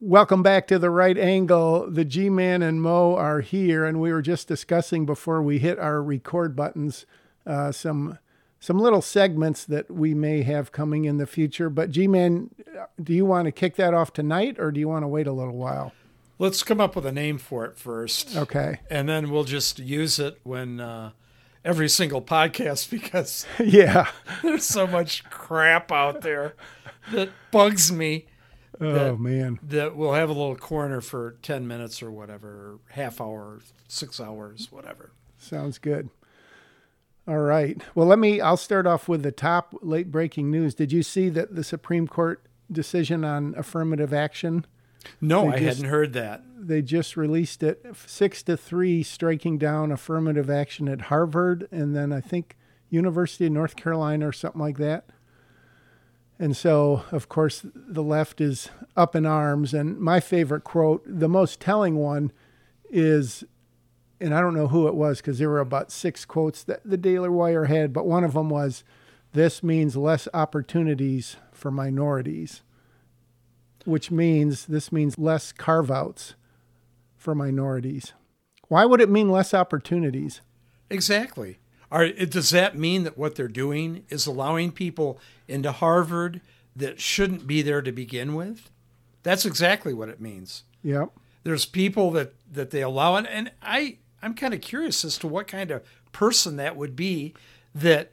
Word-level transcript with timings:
Welcome 0.00 0.44
back 0.44 0.68
to 0.68 0.78
the 0.78 0.90
right 0.90 1.18
angle. 1.18 1.90
The 1.90 2.04
G 2.04 2.30
Man 2.30 2.62
and 2.62 2.80
Mo 2.80 3.16
are 3.16 3.40
here, 3.40 3.84
and 3.84 4.00
we 4.00 4.12
were 4.12 4.22
just 4.22 4.46
discussing 4.46 5.04
before 5.04 5.42
we 5.42 5.58
hit 5.58 5.76
our 5.76 6.00
record 6.00 6.54
buttons 6.54 7.04
uh, 7.44 7.72
some 7.72 8.16
some 8.60 8.78
little 8.78 9.02
segments 9.02 9.64
that 9.64 9.90
we 9.90 10.14
may 10.14 10.42
have 10.42 10.70
coming 10.70 11.04
in 11.04 11.16
the 11.16 11.26
future. 11.26 11.68
But 11.68 11.90
G 11.90 12.06
Man, 12.06 12.50
do 13.02 13.12
you 13.12 13.24
want 13.24 13.46
to 13.46 13.52
kick 13.52 13.74
that 13.74 13.92
off 13.92 14.12
tonight, 14.12 14.60
or 14.60 14.70
do 14.70 14.78
you 14.78 14.86
want 14.86 15.02
to 15.02 15.08
wait 15.08 15.26
a 15.26 15.32
little 15.32 15.56
while? 15.56 15.92
Let's 16.38 16.62
come 16.62 16.80
up 16.80 16.94
with 16.94 17.04
a 17.04 17.10
name 17.10 17.36
for 17.36 17.64
it 17.64 17.76
first. 17.76 18.36
Okay. 18.36 18.78
And 18.88 19.08
then 19.08 19.32
we'll 19.32 19.42
just 19.42 19.80
use 19.80 20.20
it 20.20 20.38
when 20.44 20.78
uh, 20.78 21.10
every 21.64 21.88
single 21.88 22.22
podcast 22.22 22.88
because 22.92 23.46
yeah, 23.58 24.12
there's 24.42 24.64
so 24.64 24.86
much 24.86 25.28
crap 25.28 25.90
out 25.90 26.20
there 26.20 26.54
that 27.10 27.30
bugs 27.50 27.90
me. 27.90 28.26
Oh 28.80 29.16
man. 29.16 29.58
That 29.62 29.96
we'll 29.96 30.12
have 30.12 30.28
a 30.28 30.32
little 30.32 30.56
corner 30.56 31.00
for 31.00 31.36
10 31.42 31.66
minutes 31.66 32.02
or 32.02 32.10
whatever, 32.10 32.78
half 32.90 33.20
hour, 33.20 33.60
six 33.88 34.20
hours, 34.20 34.68
whatever. 34.70 35.10
Sounds 35.36 35.78
good. 35.78 36.10
All 37.26 37.38
right. 37.38 37.80
Well, 37.94 38.06
let 38.06 38.18
me, 38.18 38.40
I'll 38.40 38.56
start 38.56 38.86
off 38.86 39.06
with 39.08 39.22
the 39.22 39.32
top 39.32 39.74
late 39.82 40.10
breaking 40.10 40.50
news. 40.50 40.74
Did 40.74 40.92
you 40.92 41.02
see 41.02 41.28
that 41.30 41.54
the 41.54 41.62
Supreme 41.64 42.06
Court 42.08 42.42
decision 42.72 43.22
on 43.24 43.54
affirmative 43.56 44.12
action? 44.14 44.64
No, 45.20 45.42
They 45.50 45.56
I 45.56 45.58
just- 45.60 45.76
hadn't 45.78 45.90
heard 45.90 46.12
that. 46.14 46.42
They 46.60 46.82
just 46.82 47.16
released 47.16 47.62
it 47.62 47.84
six 48.06 48.42
to 48.44 48.56
three, 48.56 49.02
striking 49.02 49.58
down 49.58 49.92
affirmative 49.92 50.50
action 50.50 50.88
at 50.88 51.02
Harvard 51.02 51.68
and 51.70 51.94
then 51.94 52.12
I 52.12 52.20
think 52.20 52.56
University 52.90 53.46
of 53.46 53.52
North 53.52 53.76
Carolina 53.76 54.26
or 54.28 54.32
something 54.32 54.60
like 54.60 54.78
that. 54.78 55.04
And 56.38 56.56
so, 56.56 57.04
of 57.10 57.28
course, 57.28 57.64
the 57.74 58.02
left 58.02 58.40
is 58.40 58.70
up 58.96 59.16
in 59.16 59.26
arms. 59.26 59.74
And 59.74 59.98
my 59.98 60.20
favorite 60.20 60.62
quote, 60.62 61.02
the 61.04 61.28
most 61.28 61.58
telling 61.60 61.96
one, 61.96 62.32
is, 62.90 63.44
and 64.20 64.34
I 64.34 64.40
don't 64.40 64.54
know 64.54 64.68
who 64.68 64.86
it 64.88 64.94
was 64.94 65.18
because 65.18 65.38
there 65.38 65.48
were 65.48 65.60
about 65.60 65.90
six 65.90 66.24
quotes 66.24 66.62
that 66.64 66.80
the 66.84 66.96
Daily 66.96 67.28
Wire 67.28 67.64
had, 67.64 67.92
but 67.92 68.06
one 68.06 68.24
of 68.24 68.34
them 68.34 68.50
was, 68.50 68.84
This 69.32 69.62
means 69.62 69.96
less 69.96 70.28
opportunities 70.32 71.36
for 71.52 71.70
minorities, 71.70 72.62
which 73.84 74.10
means 74.10 74.66
this 74.66 74.92
means 74.92 75.18
less 75.18 75.52
carve 75.52 75.90
outs 75.90 76.34
for 77.16 77.34
minorities. 77.34 78.12
Why 78.68 78.84
would 78.84 79.00
it 79.00 79.10
mean 79.10 79.30
less 79.30 79.52
opportunities? 79.52 80.40
Exactly. 80.88 81.58
Are, 81.90 82.08
does 82.08 82.50
that 82.50 82.76
mean 82.76 83.04
that 83.04 83.16
what 83.16 83.34
they're 83.34 83.48
doing 83.48 84.04
is 84.08 84.26
allowing 84.26 84.72
people 84.72 85.18
into 85.46 85.72
Harvard 85.72 86.40
that 86.76 87.00
shouldn't 87.00 87.46
be 87.46 87.62
there 87.62 87.82
to 87.82 87.92
begin 87.92 88.34
with? 88.34 88.70
That's 89.22 89.46
exactly 89.46 89.94
what 89.94 90.08
it 90.08 90.20
means. 90.20 90.64
Yep. 90.82 91.10
There's 91.44 91.64
people 91.64 92.10
that, 92.12 92.34
that 92.52 92.70
they 92.70 92.82
allow, 92.82 93.16
and, 93.16 93.26
and 93.26 93.52
I, 93.62 93.98
I'm 94.22 94.34
kind 94.34 94.52
of 94.52 94.60
curious 94.60 95.04
as 95.04 95.16
to 95.18 95.28
what 95.28 95.46
kind 95.46 95.70
of 95.70 95.82
person 96.12 96.56
that 96.56 96.76
would 96.76 96.94
be 96.94 97.34
that 97.74 98.12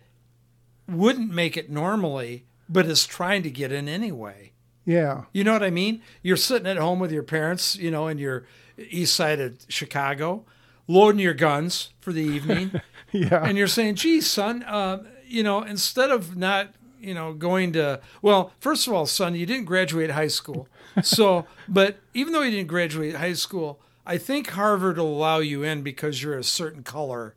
wouldn't 0.87 1.31
make 1.31 1.57
it 1.57 1.69
normally, 1.69 2.45
but 2.69 2.85
is 2.85 3.05
trying 3.05 3.43
to 3.43 3.49
get 3.49 3.71
in 3.71 3.87
anyway. 3.87 4.51
Yeah. 4.85 5.23
You 5.33 5.43
know 5.43 5.53
what 5.53 5.63
I 5.63 5.71
mean? 5.71 6.01
You're 6.21 6.37
sitting 6.37 6.67
at 6.67 6.77
home 6.77 6.99
with 6.99 7.11
your 7.11 7.23
parents, 7.23 7.75
you 7.75 7.89
know, 7.91 8.07
in 8.07 8.17
your 8.17 8.45
east 8.77 9.15
side 9.15 9.39
of 9.39 9.57
Chicago, 9.67 10.45
loading 10.87 11.19
your 11.19 11.33
guns 11.33 11.89
for 11.99 12.13
the 12.13 12.21
evening, 12.21 12.79
Yeah. 13.15 13.43
and 13.45 13.57
you're 13.57 13.67
saying, 13.67 13.95
"Geez, 13.95 14.27
son, 14.27 14.63
uh, 14.63 15.03
you 15.27 15.41
know, 15.43 15.61
instead 15.63 16.11
of 16.11 16.35
not, 16.35 16.73
you 16.99 17.13
know, 17.13 17.33
going 17.33 17.73
to 17.73 17.99
well, 18.21 18.51
first 18.59 18.87
of 18.87 18.93
all, 18.93 19.05
son, 19.05 19.35
you 19.35 19.45
didn't 19.45 19.65
graduate 19.65 20.11
high 20.11 20.27
school, 20.27 20.67
so, 21.03 21.45
but 21.67 21.97
even 22.13 22.33
though 22.33 22.41
you 22.41 22.51
didn't 22.51 22.67
graduate 22.67 23.15
high 23.15 23.33
school, 23.33 23.79
I 24.05 24.17
think 24.17 24.49
Harvard 24.51 24.97
will 24.97 25.07
allow 25.17 25.39
you 25.39 25.63
in 25.63 25.81
because 25.81 26.21
you're 26.21 26.37
a 26.37 26.43
certain 26.43 26.83
color. 26.83 27.35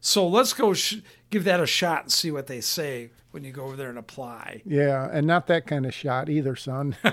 So 0.00 0.26
let's 0.26 0.52
go 0.52 0.72
sh- 0.74 0.98
give 1.30 1.44
that 1.44 1.58
a 1.60 1.66
shot 1.66 2.02
and 2.04 2.12
see 2.12 2.30
what 2.30 2.46
they 2.46 2.60
say 2.60 3.10
when 3.32 3.42
you 3.44 3.52
go 3.52 3.64
over 3.64 3.76
there 3.76 3.88
and 3.90 3.98
apply. 3.98 4.62
yeah. 4.64 5.08
And 5.12 5.26
not 5.26 5.48
that 5.48 5.66
kind 5.66 5.84
of 5.84 5.92
shot 5.92 6.28
either, 6.30 6.54
son. 6.56 6.96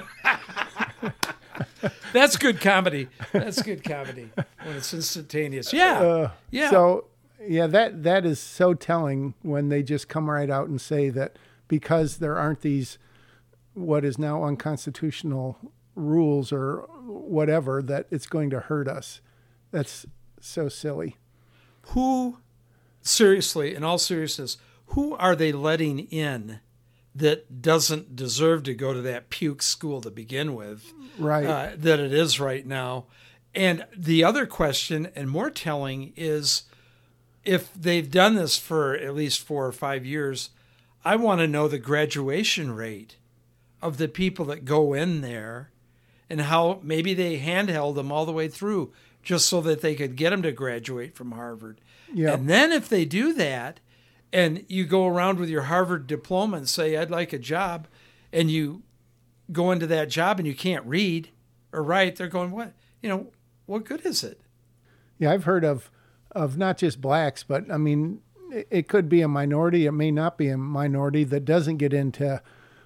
That's 2.14 2.38
good 2.38 2.62
comedy. 2.62 3.08
That's 3.32 3.62
good 3.62 3.84
comedy 3.84 4.30
when 4.64 4.76
it's 4.78 4.94
instantaneous. 4.94 5.74
Yeah, 5.74 6.00
Uh, 6.00 6.32
yeah. 6.52 6.70
So, 6.70 7.06
yeah, 7.48 7.68
that 7.68 8.04
that 8.04 8.26
is 8.26 8.40
so 8.40 8.74
telling 8.74 9.34
when 9.42 9.70
they 9.70 9.84
just 9.84 10.08
come 10.08 10.30
right 10.30 10.50
out 10.50 10.68
and 10.68 10.80
say 10.80 11.10
that 11.10 11.38
because 11.68 12.18
there 12.18 12.38
aren't 12.38 12.62
these 12.62 12.98
what 13.74 14.06
is 14.06 14.18
now 14.18 14.44
unconstitutional 14.44 15.58
rules 15.96 16.52
or 16.52 16.88
whatever 17.06 17.82
that 17.82 18.08
it's 18.12 18.28
going 18.28 18.50
to 18.50 18.60
hurt 18.60 18.88
us. 18.88 19.22
That's 19.72 20.06
so 20.40 20.70
silly. 20.70 21.18
who, 21.90 22.40
seriously, 23.02 23.76
in 23.76 23.84
all 23.84 23.98
seriousness, 23.98 24.58
who 24.88 25.16
are 25.16 25.36
they 25.36 25.52
letting 25.52 26.00
in 26.00 26.60
that 27.14 27.62
doesn't 27.62 28.16
deserve 28.16 28.64
to 28.64 28.74
go 28.74 28.94
to 28.94 29.02
that 29.02 29.30
puke 29.30 29.62
school 29.62 30.02
to 30.02 30.12
begin 30.12 30.56
with? 30.56 30.94
Right. 31.18 31.46
uh, 31.46 31.70
that 31.78 32.00
it 32.00 32.14
is 32.14 32.40
right 32.40 32.66
now. 32.66 33.06
And 33.54 33.86
the 33.96 34.24
other 34.24 34.46
question, 34.46 35.10
and 35.16 35.30
more 35.30 35.50
telling, 35.50 36.14
is 36.18 36.64
if 37.46 37.74
they've 37.74 38.10
done 38.10 38.36
this 38.36 38.58
for 38.58 38.96
at 38.96 39.16
least 39.16 39.42
four 39.42 39.66
or 39.66 39.72
five 39.72 40.06
years, 40.06 40.50
I 41.04 41.16
want 41.16 41.40
to 41.40 41.48
know 41.48 41.68
the 41.68 41.80
graduation 41.80 42.76
rate 42.76 43.18
of 43.82 43.98
the 43.98 44.08
people 44.08 44.46
that 44.46 44.66
go 44.66 44.94
in 44.94 45.22
there 45.22 45.70
and 46.30 46.42
how 46.42 46.80
maybe 46.82 47.14
they 47.14 47.40
handheld 47.40 47.96
them 47.96 48.12
all 48.12 48.26
the 48.26 48.34
way 48.34 48.48
through 48.48 48.92
just 49.22 49.48
so 49.48 49.62
that 49.62 49.82
they 49.82 49.96
could 49.96 50.16
get 50.16 50.32
them 50.32 50.42
to 50.42 50.52
graduate 50.52 51.16
from 51.16 51.32
Harvard. 51.32 51.80
Yep. 52.14 52.34
And 52.34 52.50
then 52.50 52.72
if 52.72 52.90
they 52.90 53.06
do 53.06 53.34
that, 53.34 53.80
and 54.34 54.66
you 54.68 54.86
go 54.86 55.08
around 55.08 55.40
with 55.40 55.50
your 55.50 55.64
Harvard 55.64 56.08
diploma 56.08 56.58
and 56.58 56.68
say, 56.70 56.98
I'd 56.98 57.12
like 57.12 57.32
a 57.32 57.40
job, 57.40 57.88
and 58.34 58.50
you 58.50 58.84
go 59.52 59.72
into 59.72 59.88
that 59.88 60.10
job 60.10 60.40
and 60.40 60.48
you 60.48 60.56
can't 60.56 60.86
read 60.86 61.30
or 61.72 61.84
write, 61.84 62.16
they're 62.16 62.28
going, 62.28 62.52
what? 62.52 62.74
You 63.02 63.10
know, 63.10 63.28
what 63.66 63.86
good 63.86 64.06
is 64.06 64.24
it? 64.24 64.42
Yeah, 65.20 65.32
I've 65.32 65.44
heard 65.44 65.64
of 65.64 65.90
of 66.36 66.58
not 66.58 66.78
just 66.78 67.02
blacks, 67.02 67.44
but 67.44 67.72
I 67.72 67.78
mean, 67.78 68.22
it, 68.52 68.88
could 68.88 69.10
be 69.10 69.22
a 69.22 69.28
minority. 69.28 69.86
It 69.86 69.94
may 69.94 70.12
not 70.12 70.38
be 70.38 70.50
a 70.50 70.58
minority 70.58 71.24
that 71.24 71.46
doesn't 71.46 71.78
get 71.78 71.94
into 71.94 72.42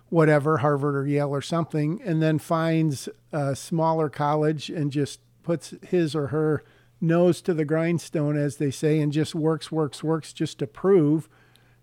whatever 0.09 0.59
Harvard 0.59 0.95
or 0.95 1.07
Yale 1.07 1.29
or 1.29 1.41
something, 1.41 2.01
and 2.03 2.21
then 2.21 2.39
finds 2.39 3.09
a 3.31 3.55
smaller 3.55 4.09
college 4.09 4.69
and 4.69 4.91
just 4.91 5.19
puts 5.43 5.73
his 5.87 6.15
or 6.15 6.27
her 6.27 6.63
nose 7.01 7.41
to 7.41 7.53
the 7.53 7.65
grindstone, 7.65 8.37
as 8.37 8.57
they 8.57 8.71
say, 8.71 8.99
and 8.99 9.11
just 9.11 9.35
works, 9.35 9.71
works, 9.71 10.03
works 10.03 10.33
just 10.33 10.59
to 10.59 10.67
prove. 10.67 11.29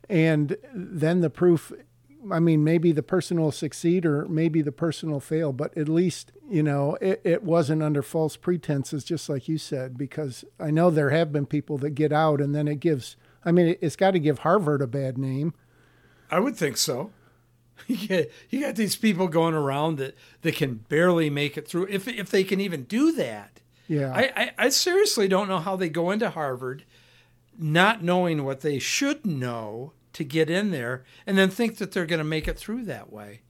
And 0.08 0.56
then 0.72 1.20
the 1.20 1.30
proof 1.30 1.72
I 2.30 2.40
mean, 2.40 2.64
maybe 2.64 2.92
the 2.92 3.02
person 3.02 3.40
will 3.40 3.52
succeed 3.52 4.06
or 4.06 4.26
maybe 4.26 4.62
the 4.62 4.72
person 4.72 5.10
will 5.10 5.20
fail, 5.20 5.52
but 5.52 5.76
at 5.76 5.88
least, 5.88 6.32
you 6.48 6.62
know, 6.62 6.96
it, 7.00 7.20
it 7.24 7.42
wasn't 7.42 7.82
under 7.82 8.02
false 8.02 8.36
pretenses, 8.36 9.04
just 9.04 9.28
like 9.28 9.48
you 9.48 9.58
said, 9.58 9.96
because 9.96 10.44
I 10.58 10.70
know 10.70 10.90
there 10.90 11.10
have 11.10 11.32
been 11.32 11.46
people 11.46 11.78
that 11.78 11.90
get 11.90 12.12
out 12.12 12.40
and 12.40 12.54
then 12.54 12.68
it 12.68 12.80
gives, 12.80 13.16
I 13.44 13.52
mean, 13.52 13.68
it, 13.68 13.78
it's 13.80 13.96
got 13.96 14.12
to 14.12 14.18
give 14.18 14.40
Harvard 14.40 14.82
a 14.82 14.86
bad 14.86 15.18
name. 15.18 15.54
I 16.30 16.40
would 16.40 16.56
think 16.56 16.76
so. 16.76 17.10
You 17.88 18.08
got, 18.08 18.24
you 18.48 18.60
got 18.62 18.74
these 18.76 18.96
people 18.96 19.28
going 19.28 19.52
around 19.52 19.98
that, 19.98 20.16
that 20.40 20.56
can 20.56 20.76
barely 20.88 21.28
make 21.28 21.58
it 21.58 21.68
through, 21.68 21.88
if, 21.90 22.08
if 22.08 22.30
they 22.30 22.42
can 22.42 22.58
even 22.58 22.84
do 22.84 23.12
that. 23.12 23.60
Yeah. 23.86 24.12
I, 24.14 24.32
I, 24.34 24.50
I 24.58 24.68
seriously 24.70 25.28
don't 25.28 25.46
know 25.46 25.58
how 25.58 25.76
they 25.76 25.90
go 25.90 26.10
into 26.10 26.30
Harvard 26.30 26.84
not 27.58 28.02
knowing 28.02 28.44
what 28.44 28.60
they 28.60 28.78
should 28.78 29.26
know 29.26 29.92
to 30.16 30.24
get 30.24 30.48
in 30.48 30.70
there 30.70 31.04
and 31.26 31.36
then 31.36 31.50
think 31.50 31.76
that 31.76 31.92
they're 31.92 32.06
going 32.06 32.18
to 32.18 32.24
make 32.24 32.48
it 32.48 32.58
through 32.58 32.84
that 32.84 33.12
way. 33.12 33.42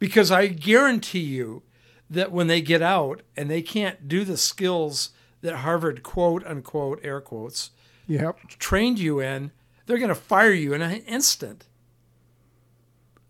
Because 0.00 0.32
I 0.32 0.48
guarantee 0.48 1.20
you 1.20 1.62
that 2.10 2.32
when 2.32 2.48
they 2.48 2.60
get 2.60 2.82
out 2.82 3.22
and 3.36 3.48
they 3.48 3.62
can't 3.62 4.08
do 4.08 4.24
the 4.24 4.36
skills 4.36 5.10
that 5.40 5.58
Harvard, 5.58 6.02
quote 6.02 6.44
unquote, 6.44 6.98
air 7.04 7.20
quotes, 7.20 7.70
yep. 8.08 8.38
trained 8.58 8.98
you 8.98 9.20
in, 9.20 9.52
they're 9.86 9.98
going 9.98 10.08
to 10.08 10.16
fire 10.16 10.52
you 10.52 10.74
in 10.74 10.82
an 10.82 11.00
instant. 11.02 11.66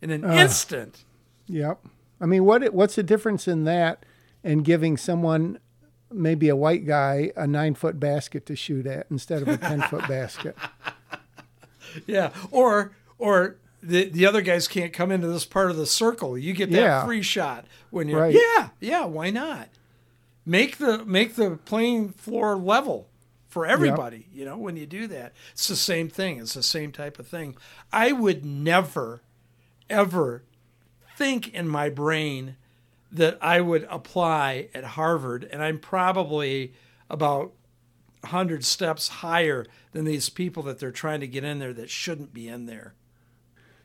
In 0.01 0.11
an 0.11 0.25
instant. 0.25 1.05
Yep. 1.49 1.85
I 2.19 2.27
mean, 2.27 2.44
what 2.44 2.73
what's 2.73 2.94
the 2.94 3.03
difference 3.03 3.47
in 3.47 3.65
that 3.65 4.06
and 4.43 4.65
giving 4.65 4.97
someone, 4.97 5.59
maybe 6.11 6.49
a 6.49 6.56
white 6.56 6.87
guy, 6.87 7.31
a 7.37 7.47
nine 7.47 7.75
foot 7.75 8.01
basket 8.01 8.47
to 8.47 8.56
shoot 8.56 8.87
at 8.87 9.06
instead 9.11 9.43
of 9.43 9.49
a 9.49 9.59
10 9.59 9.83
foot 9.83 10.09
basket? 10.09 10.56
Yeah. 12.06 12.31
Or 12.50 12.93
or 13.19 13.56
the 13.82 14.08
the 14.08 14.26
other 14.26 14.43
guys 14.43 14.67
can't 14.69 14.93
come 14.93 15.11
into 15.11 15.29
this 15.29 15.44
part 15.44 15.70
of 15.70 15.76
the 15.76 15.87
circle. 15.87 16.37
You 16.38 16.52
get 16.52 16.70
that 16.73 16.79
Yeah. 16.81 17.05
free 17.05 17.23
shot 17.23 17.67
when 17.90 18.08
you're 18.08 18.20
Right. 18.20 18.35
Yeah, 18.35 18.70
yeah, 18.81 19.05
why 19.05 19.31
not? 19.31 19.69
Make 20.46 20.79
the 20.79 21.05
make 21.05 21.35
the 21.37 21.58
playing 21.64 22.11
floor 22.11 22.56
level 22.56 23.08
for 23.49 23.64
everybody, 23.67 24.26
you 24.32 24.44
know, 24.44 24.56
when 24.58 24.76
you 24.76 24.87
do 24.87 25.06
that. 25.08 25.32
It's 25.52 25.69
the 25.69 25.76
same 25.76 26.08
thing. 26.08 26.38
It's 26.38 26.55
the 26.55 26.62
same 26.62 26.93
type 26.93 27.19
of 27.19 27.26
thing. 27.26 27.56
I 27.93 28.12
would 28.12 28.44
never 28.44 29.23
ever 29.91 30.43
think 31.17 31.52
in 31.55 31.69
my 31.69 31.88
brain 31.88 32.56
that 33.11 33.38
I 33.41 33.61
would 33.62 33.87
apply 33.91 34.69
at 34.75 34.84
Harvard, 34.84 35.49
and 35.50 35.62
I'm 35.62 35.79
probably 35.79 36.75
about 37.08 37.52
100 38.20 38.65
steps 38.65 39.09
higher 39.09 39.67
than 39.93 40.05
these 40.05 40.29
people 40.29 40.62
that 40.65 40.79
they're 40.79 40.91
trying 40.91 41.20
to 41.20 41.26
get 41.26 41.44
in 41.44 41.59
there 41.59 41.73
that 41.73 41.91
shouldn't 41.91 42.32
be 42.35 42.49
in 42.49 42.67
there. 42.67 42.94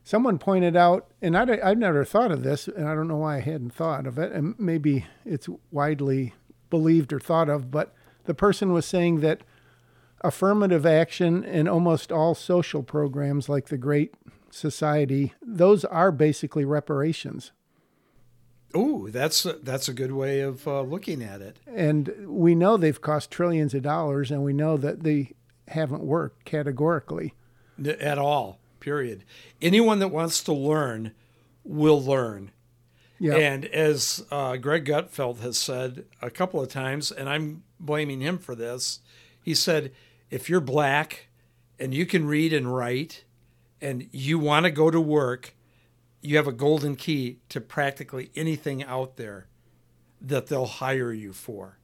Someone 0.04 0.38
pointed 0.38 0.76
out, 0.76 1.08
and 1.22 1.38
I, 1.38 1.60
I've 1.64 1.78
never 1.78 2.04
thought 2.04 2.32
of 2.32 2.44
this, 2.44 2.68
and 2.68 2.88
I 2.90 2.96
don't 2.96 3.08
know 3.08 3.18
why 3.18 3.38
I 3.38 3.42
hadn't 3.42 3.74
thought 3.74 4.06
of 4.06 4.18
it, 4.18 4.34
and 4.34 4.56
maybe 4.60 5.06
it's 5.26 5.48
widely 5.72 6.34
believed 6.70 7.14
or 7.14 7.20
thought 7.20 7.50
of, 7.50 7.72
but 7.72 7.94
the 8.26 8.34
person 8.34 8.74
was 8.74 8.86
saying 8.86 9.22
that 9.22 9.42
affirmative 10.22 10.86
action 10.86 11.44
and 11.46 11.70
almost 11.70 12.12
all 12.12 12.34
social 12.36 12.84
programs 12.84 13.48
like 13.48 13.68
the 13.68 13.78
Great 13.78 14.14
Society, 14.50 15.34
those 15.42 15.86
are 15.86 16.12
basically 16.12 16.66
reparations. 16.66 17.52
Ooh, 18.76 19.10
that's 19.12 19.46
a, 19.46 19.54
that's 19.54 19.88
a 19.88 19.94
good 19.94 20.12
way 20.12 20.42
of 20.42 20.68
uh, 20.68 20.82
looking 20.82 21.22
at 21.22 21.42
it. 21.42 21.58
And 21.68 22.14
we 22.28 22.56
know 22.56 22.78
they've 22.78 23.00
cost 23.00 23.30
trillions 23.30 23.74
of 23.74 23.84
dollars, 23.84 24.32
and 24.32 24.44
we 24.44 24.54
know 24.54 24.78
that 24.78 25.04
they 25.04 25.34
haven't 25.68 26.04
worked 26.04 26.46
categorically 26.46 27.34
at 27.86 28.18
all. 28.18 28.60
Period. 28.80 29.24
Anyone 29.62 30.00
that 30.00 30.10
wants 30.10 30.44
to 30.44 30.54
learn 30.54 31.14
will 31.64 32.04
learn. 32.04 32.52
Yep. 33.20 33.38
And 33.38 33.66
as 33.66 34.26
uh, 34.32 34.58
Greg 34.58 34.86
Gutfeld 34.86 35.40
has 35.40 35.58
said 35.58 36.06
a 36.22 36.30
couple 36.30 36.62
of 36.62 36.68
times, 36.68 37.10
and 37.12 37.30
I'm 37.30 37.64
blaming 37.80 38.20
him 38.20 38.38
for 38.38 38.56
this, 38.56 39.00
he 39.42 39.54
said, 39.56 39.94
if 40.30 40.50
you're 40.50 40.60
black 40.60 41.28
and 41.80 41.94
you 41.94 42.06
can 42.06 42.26
read 42.26 42.52
and 42.52 42.74
write 42.74 43.24
and 43.80 44.10
you 44.12 44.40
want 44.40 44.66
to 44.66 44.72
go 44.72 44.92
to 44.92 45.00
work, 45.00 45.56
you 46.24 46.38
have 46.38 46.48
a 46.48 46.54
golden 46.54 46.96
key 46.96 47.40
to 47.50 47.62
practically 47.62 48.32
anything 48.36 48.84
out 48.84 49.18
there 49.18 49.48
that 50.22 50.48
they'll 50.48 50.66
hire 50.66 51.12
you 51.12 51.34
for. 51.34 51.78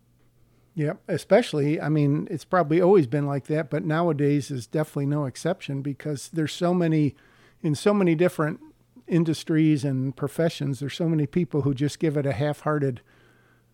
Yeah, 0.74 0.94
especially, 1.10 1.82
I 1.82 1.90
mean, 1.90 2.28
it's 2.32 2.46
probably 2.46 2.80
always 2.80 3.06
been 3.06 3.28
like 3.28 3.48
that, 3.48 3.70
but 3.70 3.84
nowadays 3.84 4.50
is 4.50 4.66
definitely 4.66 5.08
no 5.08 5.26
exception 5.26 5.82
because 5.82 6.30
there's 6.32 6.54
so 6.54 6.74
many, 6.74 7.16
in 7.62 7.76
so 7.76 7.94
many 7.94 8.16
different 8.16 8.62
industries 9.06 9.84
and 9.84 10.16
professions, 10.16 10.80
there's 10.80 10.94
so 10.94 11.10
many 11.10 11.28
people 11.28 11.64
who 11.64 11.74
just 11.74 12.00
give 12.00 12.16
it 12.16 12.26
a 12.26 12.32
half 12.32 12.62
hearted 12.62 13.02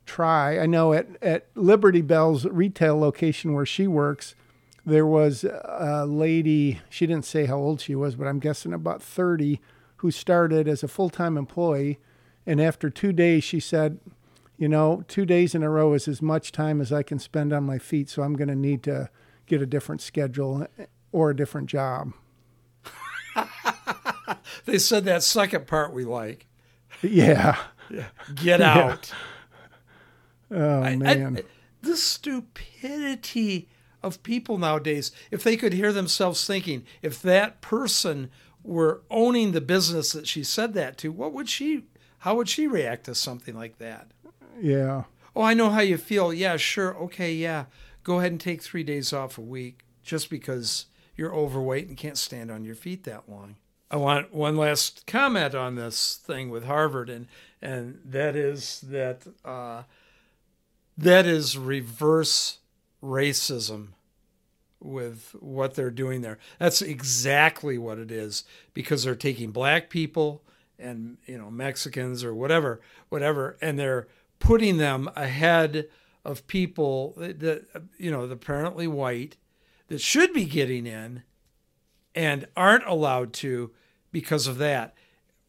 try. 0.08 0.58
I 0.58 0.66
know 0.66 0.94
at, 0.94 1.08
at 1.22 1.48
Liberty 1.54 2.02
Bell's 2.02 2.46
retail 2.46 2.98
location 2.98 3.54
where 3.54 3.66
she 3.68 3.86
works, 3.86 4.34
there 4.84 5.06
was 5.06 5.44
a 5.44 6.06
lady, 6.08 6.80
she 6.90 7.06
didn't 7.06 7.26
say 7.26 7.46
how 7.46 7.58
old 7.58 7.82
she 7.82 7.94
was, 7.94 8.16
but 8.16 8.28
I'm 8.28 8.40
guessing 8.40 8.74
about 8.74 9.04
30 9.04 9.60
who 9.98 10.12
started 10.12 10.68
as 10.68 10.84
a 10.84 10.88
full 10.88 11.10
time 11.10 11.38
employee. 11.38 12.00
And 12.46 12.62
after 12.62 12.90
two 12.90 13.12
days, 13.12 13.44
she 13.44 13.60
said, 13.60 14.00
You 14.58 14.70
know, 14.70 15.04
two 15.08 15.26
days 15.26 15.56
in 15.56 15.64
a 15.64 15.70
row 15.70 15.94
is 15.94 16.08
as 16.08 16.22
much 16.22 16.52
time 16.52 16.82
as 16.82 16.92
I 16.92 17.04
can 17.04 17.20
spend 17.20 17.54
on 17.54 17.64
my 17.64 17.78
feet. 17.78 18.10
So 18.10 18.24
I'm 18.24 18.36
going 18.36 18.48
to 18.50 18.56
need 18.56 18.84
to 18.84 19.10
get 19.46 19.62
a 19.62 19.66
different 19.66 20.02
schedule 20.02 20.68
eh, 20.78 20.86
or 21.12 21.30
a 21.30 21.36
different 21.36 21.68
job. 21.68 22.14
they 24.66 24.78
said 24.78 25.06
that 25.06 25.24
second 25.24 25.68
part 25.68 25.94
we 25.94 26.06
like. 26.06 26.48
Yeah. 27.02 27.58
Get 28.34 28.62
out. 28.62 29.12
Yeah. 29.12 30.58
Oh, 30.58 30.82
I, 30.82 30.96
man. 30.96 31.38
I, 31.38 31.44
the 31.82 31.98
stupidity 31.98 33.70
of 34.04 34.22
people 34.24 34.58
nowadays, 34.58 35.12
if 35.32 35.44
they 35.44 35.58
could 35.58 35.74
hear 35.74 35.92
themselves 35.92 36.46
thinking, 36.46 36.86
if 37.02 37.22
that 37.22 37.62
person 37.62 38.30
were 38.66 39.02
owning 39.10 39.52
the 39.52 39.62
business 39.62 40.12
that 40.12 40.28
she 40.28 40.44
said 40.44 40.74
that 40.74 40.98
to, 40.98 41.12
what 41.12 41.34
would 41.34 41.50
she, 41.50 41.86
how 42.20 42.36
would 42.36 42.50
she 42.50 42.68
react 42.68 43.06
to 43.06 43.16
something 43.16 43.56
like 43.56 43.78
that? 43.78 44.08
Yeah. 44.60 45.04
Oh, 45.36 45.42
I 45.42 45.54
know 45.54 45.70
how 45.70 45.82
you 45.82 45.98
feel. 45.98 46.34
Yeah, 46.34 46.58
sure. 46.58 46.96
Okay, 46.96 47.34
yeah. 47.34 47.66
Go 48.04 48.20
ahead 48.20 48.32
and 48.32 48.42
take 48.42 48.62
three 48.62 48.84
days 48.84 49.14
off 49.14 49.38
a 49.38 49.42
week 49.42 49.86
just 50.04 50.30
because 50.30 50.86
you're 51.16 51.34
overweight 51.34 51.88
and 51.88 51.98
can't 51.98 52.18
stand 52.18 52.52
on 52.52 52.64
your 52.64 52.76
feet 52.76 53.04
that 53.04 53.30
long. 53.30 53.56
I 53.92 53.98
want 53.98 54.34
one 54.34 54.58
last 54.58 55.06
comment 55.06 55.54
on 55.54 55.76
this 55.76 56.16
thing 56.16 56.50
with 56.50 56.66
Harvard, 56.66 57.10
and 57.10 57.28
and 57.62 58.00
that 58.04 58.36
is 58.36 58.82
that 58.82 59.28
uh, 59.44 59.84
that 60.98 61.26
is 61.26 61.58
reverse 61.58 62.60
racism 63.04 63.90
with 64.86 65.36
what 65.40 65.74
they're 65.74 65.92
doing 65.92 66.22
there. 66.22 66.38
That's 66.60 66.82
exactly 66.82 67.78
what 67.78 67.98
it 67.98 68.12
is 68.12 68.44
because 68.74 69.04
they're 69.04 69.16
taking 69.16 69.52
black 69.52 69.90
people 69.90 70.44
and 70.78 71.18
you 71.26 71.38
know 71.38 71.50
Mexicans 71.50 72.24
or 72.24 72.34
whatever, 72.34 72.82
whatever, 73.10 73.58
and 73.62 73.80
they're 73.80 74.08
putting 74.40 74.78
them 74.78 75.10
ahead 75.16 75.88
of 76.24 76.48
people 76.48 77.14
that 77.18 77.66
you 77.98 78.12
know 78.12 78.28
the 78.28 78.34
apparently 78.34 78.88
white 78.88 79.38
that 79.88 80.02
should 80.02 80.34
be 80.34 80.46
getting 80.46 80.86
in 80.86 81.24
and 82.14 82.48
aren't 82.56 82.86
allowed 82.86 83.34
to 83.34 83.72
because 84.12 84.48
of 84.48 84.58
that. 84.58 84.96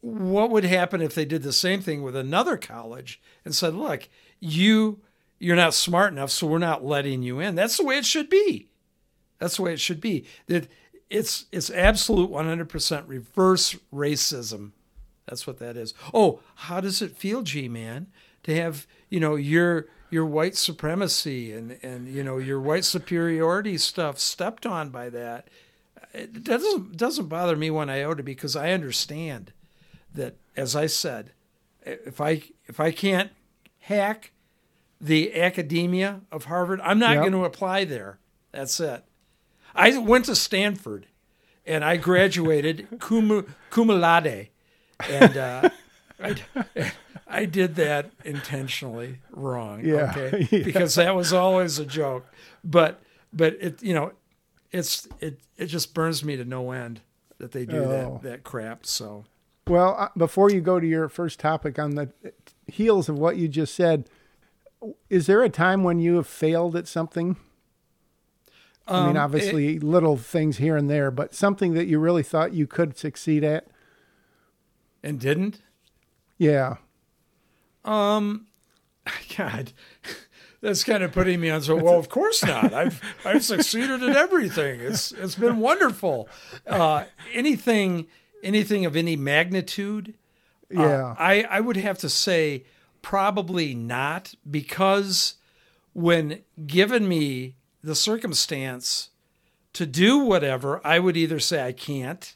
What 0.01 0.51
would 0.51 0.63
happen 0.63 1.01
if 1.01 1.15
they 1.15 1.25
did 1.25 1.43
the 1.43 1.53
same 1.53 1.81
thing 1.81 2.03
with 2.03 2.15
another 2.15 2.57
college 2.57 3.21
and 3.43 3.55
said, 3.55 3.73
"Look, 3.73 4.07
you 4.39 5.01
you're 5.39 5.55
not 5.55 5.73
smart 5.73 6.13
enough, 6.13 6.31
so 6.31 6.47
we're 6.47 6.59
not 6.59 6.85
letting 6.85 7.23
you 7.23 7.39
in." 7.39 7.55
That's 7.55 7.77
the 7.77 7.85
way 7.85 7.97
it 7.97 8.05
should 8.05 8.29
be. 8.29 8.69
That's 9.39 9.57
the 9.57 9.63
way 9.63 9.73
it 9.73 9.79
should 9.79 10.01
be. 10.01 10.25
That 10.47 10.67
it's 11.09 11.45
it's 11.51 11.69
absolute 11.69 12.29
100% 12.29 13.03
reverse 13.07 13.75
racism. 13.93 14.71
That's 15.27 15.45
what 15.45 15.59
that 15.59 15.77
is. 15.77 15.93
Oh, 16.13 16.39
how 16.55 16.79
does 16.79 17.01
it 17.01 17.17
feel, 17.17 17.41
G 17.41 17.67
man, 17.67 18.07
to 18.43 18.55
have 18.55 18.87
you 19.09 19.19
know 19.19 19.35
your 19.35 19.87
your 20.09 20.25
white 20.25 20.55
supremacy 20.55 21.51
and 21.51 21.77
and 21.83 22.07
you 22.07 22.23
know 22.23 22.37
your 22.37 22.61
white 22.61 22.85
superiority 22.85 23.77
stuff 23.77 24.19
stepped 24.19 24.65
on 24.65 24.89
by 24.89 25.09
that? 25.09 25.47
It 26.13 26.43
doesn't 26.43 26.97
doesn't 26.97 27.27
bother 27.27 27.55
me 27.55 27.69
one 27.69 27.89
iota 27.89 28.23
because 28.23 28.55
I 28.55 28.71
understand 28.71 29.51
that, 30.13 30.35
as 30.55 30.75
I 30.75 30.87
said, 30.87 31.31
if 31.83 32.19
I 32.21 32.43
if 32.65 32.79
I 32.79 32.91
can't 32.91 33.31
hack 33.79 34.31
the 34.99 35.39
academia 35.39 36.21
of 36.31 36.45
Harvard, 36.45 36.81
I'm 36.83 36.99
not 36.99 37.13
yep. 37.13 37.23
going 37.23 37.33
to 37.33 37.45
apply 37.45 37.83
there. 37.83 38.19
That's 38.51 38.79
it. 38.79 39.03
I 39.77 39.97
went 39.97 40.25
to 40.25 40.35
Stanford, 40.35 41.05
and 41.65 41.85
I 41.85 41.97
graduated 41.97 42.87
cum, 42.99 43.53
cum 43.69 43.87
laude, 43.87 44.49
and 45.09 45.37
uh, 45.37 45.69
I, 46.19 46.35
I 47.27 47.45
did 47.45 47.75
that 47.75 48.11
intentionally 48.25 49.19
wrong. 49.31 49.85
Yeah, 49.85 50.13
okay, 50.15 50.47
yeah. 50.51 50.63
because 50.63 50.95
that 50.95 51.15
was 51.15 51.31
always 51.31 51.77
a 51.79 51.85
joke. 51.85 52.25
But 52.63 52.99
but 53.31 53.55
it 53.61 53.83
you 53.83 53.93
know, 53.93 54.13
it's 54.71 55.07
it 55.19 55.39
it 55.57 55.67
just 55.67 55.93
burns 55.93 56.25
me 56.25 56.35
to 56.35 56.43
no 56.43 56.71
end 56.71 57.01
that 57.37 57.51
they 57.51 57.65
do 57.65 57.83
oh. 57.83 58.19
that 58.21 58.29
that 58.29 58.43
crap. 58.43 58.85
So. 58.85 59.25
Well, 59.67 59.95
uh, 59.99 60.07
before 60.15 60.49
you 60.49 60.61
go 60.61 60.79
to 60.79 60.87
your 60.87 61.09
first 61.09 61.41
topic 61.41 61.77
on 61.77 61.95
the 61.95 62.09
heels 62.67 63.09
of 63.09 63.19
what 63.19 63.35
you 63.35 63.49
just 63.49 63.75
said, 63.75 64.09
is 65.09 65.27
there 65.27 65.43
a 65.43 65.49
time 65.49 65.83
when 65.83 65.99
you 65.99 66.15
have 66.15 66.27
failed 66.27 66.73
at 66.77 66.87
something 66.87 67.35
I 68.87 69.07
mean, 69.07 69.17
um, 69.17 69.23
obviously, 69.23 69.75
it, 69.75 69.83
little 69.83 70.17
things 70.17 70.57
here 70.57 70.77
and 70.77 70.89
there, 70.89 71.11
but 71.11 71.35
something 71.35 71.73
that 71.73 71.87
you 71.87 71.99
really 71.99 72.23
thought 72.23 72.53
you 72.53 72.67
could 72.67 72.97
succeed 72.97 73.43
at 73.43 73.67
and 75.03 75.19
didn't. 75.19 75.61
Yeah. 76.37 76.77
Um, 77.83 78.47
God, 79.37 79.73
that's 80.61 80.83
kind 80.83 81.03
of 81.03 81.11
putting 81.11 81.39
me 81.39 81.49
on. 81.49 81.61
So, 81.61 81.75
well, 81.75 81.99
of 81.99 82.09
course 82.09 82.43
not. 82.43 82.73
I've 82.73 83.01
I've 83.25 83.43
succeeded 83.43 84.03
at 84.03 84.15
everything. 84.15 84.79
It's 84.79 85.11
it's 85.11 85.35
been 85.35 85.57
wonderful. 85.57 86.29
Uh, 86.65 87.05
anything 87.33 88.07
anything 88.43 88.85
of 88.85 88.95
any 88.95 89.15
magnitude. 89.15 90.13
Uh, 90.75 90.81
yeah. 90.81 91.15
I 91.17 91.43
I 91.43 91.59
would 91.59 91.77
have 91.77 91.97
to 91.99 92.09
say 92.09 92.65
probably 93.01 93.73
not 93.73 94.35
because 94.49 95.35
when 95.93 96.41
given 96.65 97.07
me 97.07 97.56
the 97.87 97.95
circumstance 97.95 99.11
to 99.71 99.85
do 99.85 100.19
whatever, 100.19 100.81
I 100.85 100.99
would 100.99 101.15
either 101.15 101.39
say 101.39 101.65
I 101.65 101.71
can't, 101.71 102.35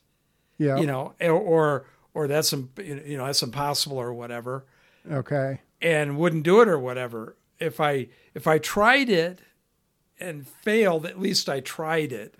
yeah, 0.57 0.77
you 0.77 0.87
know, 0.87 1.13
or 1.19 1.85
or 2.13 2.27
that's 2.27 2.53
you 2.53 3.17
know 3.17 3.25
that's 3.25 3.43
impossible 3.43 3.97
or 3.97 4.13
whatever. 4.13 4.65
Okay. 5.11 5.59
And 5.81 6.17
wouldn't 6.17 6.43
do 6.43 6.61
it 6.61 6.69
or 6.69 6.79
whatever. 6.79 7.35
If 7.59 7.81
I 7.81 8.07
if 8.33 8.47
I 8.47 8.59
tried 8.59 9.09
it 9.09 9.41
and 10.19 10.47
failed, 10.47 11.05
at 11.05 11.19
least 11.19 11.49
I 11.49 11.59
tried 11.59 12.13
it. 12.13 12.35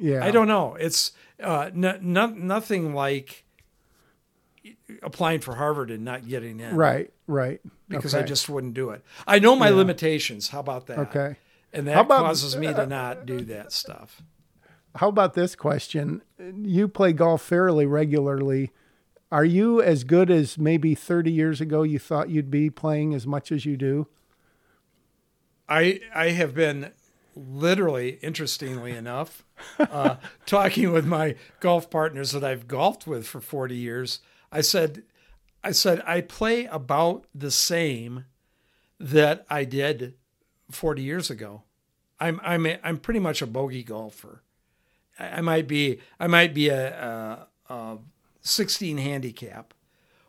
Yeah. 0.00 0.24
I 0.24 0.32
don't 0.32 0.48
know. 0.48 0.74
It's 0.74 1.12
uh, 1.40 1.70
no, 1.72 1.98
no, 2.00 2.26
nothing 2.26 2.94
like 2.94 3.44
applying 5.04 5.40
for 5.40 5.54
Harvard 5.54 5.92
and 5.92 6.04
not 6.04 6.26
getting 6.26 6.58
in. 6.58 6.74
Right. 6.74 7.12
Right. 7.28 7.60
Because 7.88 8.12
okay. 8.12 8.24
I 8.24 8.26
just 8.26 8.48
wouldn't 8.48 8.74
do 8.74 8.90
it. 8.90 9.04
I 9.24 9.38
know 9.38 9.54
my 9.54 9.68
yeah. 9.68 9.76
limitations. 9.76 10.48
How 10.48 10.58
about 10.58 10.86
that? 10.86 10.98
Okay 10.98 11.36
and 11.72 11.86
that 11.86 11.98
about, 11.98 12.24
causes 12.24 12.56
me 12.56 12.68
to 12.68 12.86
not 12.86 13.26
do 13.26 13.40
that 13.42 13.72
stuff. 13.72 14.22
How 14.96 15.08
about 15.08 15.34
this 15.34 15.54
question? 15.54 16.22
You 16.38 16.88
play 16.88 17.12
golf 17.12 17.42
fairly 17.42 17.86
regularly. 17.86 18.72
Are 19.30 19.44
you 19.44 19.82
as 19.82 20.04
good 20.04 20.30
as 20.30 20.56
maybe 20.56 20.94
30 20.94 21.30
years 21.30 21.60
ago 21.60 21.82
you 21.82 21.98
thought 21.98 22.30
you'd 22.30 22.50
be 22.50 22.70
playing 22.70 23.12
as 23.12 23.26
much 23.26 23.52
as 23.52 23.66
you 23.66 23.76
do? 23.76 24.06
I 25.68 26.00
I 26.14 26.30
have 26.30 26.54
been 26.54 26.92
literally, 27.36 28.18
interestingly 28.22 28.92
enough, 28.92 29.44
uh, 29.78 30.16
talking 30.46 30.92
with 30.92 31.04
my 31.04 31.34
golf 31.60 31.90
partners 31.90 32.32
that 32.32 32.42
I've 32.42 32.66
golfed 32.66 33.06
with 33.06 33.26
for 33.26 33.40
40 33.40 33.76
years. 33.76 34.20
I 34.50 34.62
said, 34.62 35.02
I 35.62 35.72
said 35.72 36.02
I 36.06 36.22
play 36.22 36.64
about 36.64 37.26
the 37.34 37.50
same 37.50 38.24
that 38.98 39.44
I 39.50 39.64
did 39.64 40.14
40 40.70 41.02
years 41.02 41.30
ago. 41.30 41.62
I'm 42.18 42.40
I'm 42.42 42.66
a, 42.66 42.78
I'm 42.82 42.98
pretty 42.98 43.20
much 43.20 43.42
a 43.42 43.46
bogey 43.46 43.82
golfer. 43.82 44.42
I, 45.18 45.26
I 45.28 45.40
might 45.40 45.68
be 45.68 45.98
I 46.18 46.26
might 46.26 46.54
be 46.54 46.68
a, 46.68 47.46
a, 47.68 47.72
a 47.74 47.98
16 48.40 48.98
handicap 48.98 49.74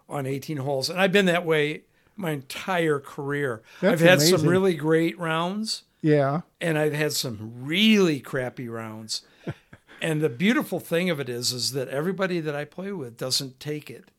on 0.10 0.26
18 0.26 0.58
holes, 0.58 0.90
and 0.90 1.00
I've 1.00 1.12
been 1.12 1.26
that 1.28 1.46
way 1.46 1.82
my 2.16 2.32
entire 2.32 3.00
career. 3.00 3.62
That's 3.82 3.94
I've 4.02 4.08
had 4.08 4.18
amazing. 4.20 4.38
some 4.40 4.48
really 4.48 4.74
great 4.74 5.18
rounds, 5.20 5.84
Yeah. 6.02 6.42
and 6.60 6.78
I've 6.78 6.94
had 6.94 7.14
some 7.14 7.52
really 7.64 8.20
crappy 8.20 8.68
rounds. 8.68 9.22
and 10.02 10.22
the 10.22 10.30
beautiful 10.30 10.80
thing 10.80 11.10
of 11.10 11.20
it 11.20 11.30
is, 11.30 11.52
is 11.52 11.74
that 11.74 11.90
everybody 11.90 12.40
that 12.40 12.56
I 12.56 12.66
play 12.66 12.92
with 12.92 13.18
doesn't 13.18 13.60
take 13.60 13.90
it. 13.92 14.10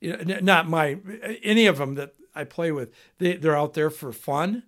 You 0.00 0.16
know, 0.16 0.38
not 0.40 0.68
my 0.68 0.98
any 1.42 1.66
of 1.66 1.78
them 1.78 1.94
that 1.96 2.14
I 2.34 2.44
play 2.44 2.72
with. 2.72 2.92
They 3.18 3.36
they're 3.36 3.56
out 3.56 3.74
there 3.74 3.90
for 3.90 4.12
fun. 4.12 4.62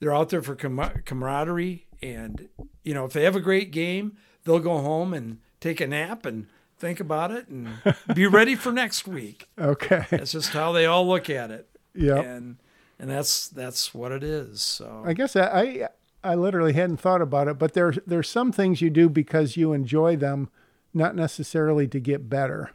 They're 0.00 0.14
out 0.14 0.28
there 0.30 0.42
for 0.42 0.54
com- 0.54 1.02
camaraderie, 1.04 1.86
and 2.02 2.48
you 2.84 2.94
know, 2.94 3.04
if 3.04 3.12
they 3.12 3.24
have 3.24 3.36
a 3.36 3.40
great 3.40 3.70
game, 3.72 4.16
they'll 4.44 4.60
go 4.60 4.78
home 4.78 5.12
and 5.12 5.38
take 5.60 5.80
a 5.80 5.86
nap 5.86 6.24
and 6.24 6.46
think 6.78 7.00
about 7.00 7.30
it 7.32 7.48
and 7.48 7.68
be 8.14 8.26
ready 8.26 8.54
for 8.54 8.70
next 8.72 9.08
week. 9.08 9.48
Okay. 9.58 10.06
That's 10.10 10.32
just 10.32 10.50
how 10.50 10.70
they 10.72 10.86
all 10.86 11.06
look 11.06 11.28
at 11.28 11.50
it, 11.50 11.68
Yeah, 11.94 12.18
and 12.20 12.56
and 12.98 13.10
that's 13.10 13.48
that's 13.48 13.92
what 13.92 14.12
it 14.12 14.22
is. 14.22 14.62
So 14.62 15.02
I 15.04 15.12
guess 15.14 15.34
I, 15.34 15.42
I 15.42 15.88
I 16.22 16.34
literally 16.36 16.72
hadn't 16.74 16.98
thought 16.98 17.22
about 17.22 17.48
it, 17.48 17.58
but 17.58 17.74
there 17.74 17.92
there's 18.06 18.28
some 18.28 18.52
things 18.52 18.80
you 18.80 18.90
do 18.90 19.08
because 19.08 19.56
you 19.56 19.72
enjoy 19.72 20.14
them, 20.16 20.48
not 20.94 21.16
necessarily 21.16 21.88
to 21.88 21.98
get 21.98 22.28
better. 22.30 22.70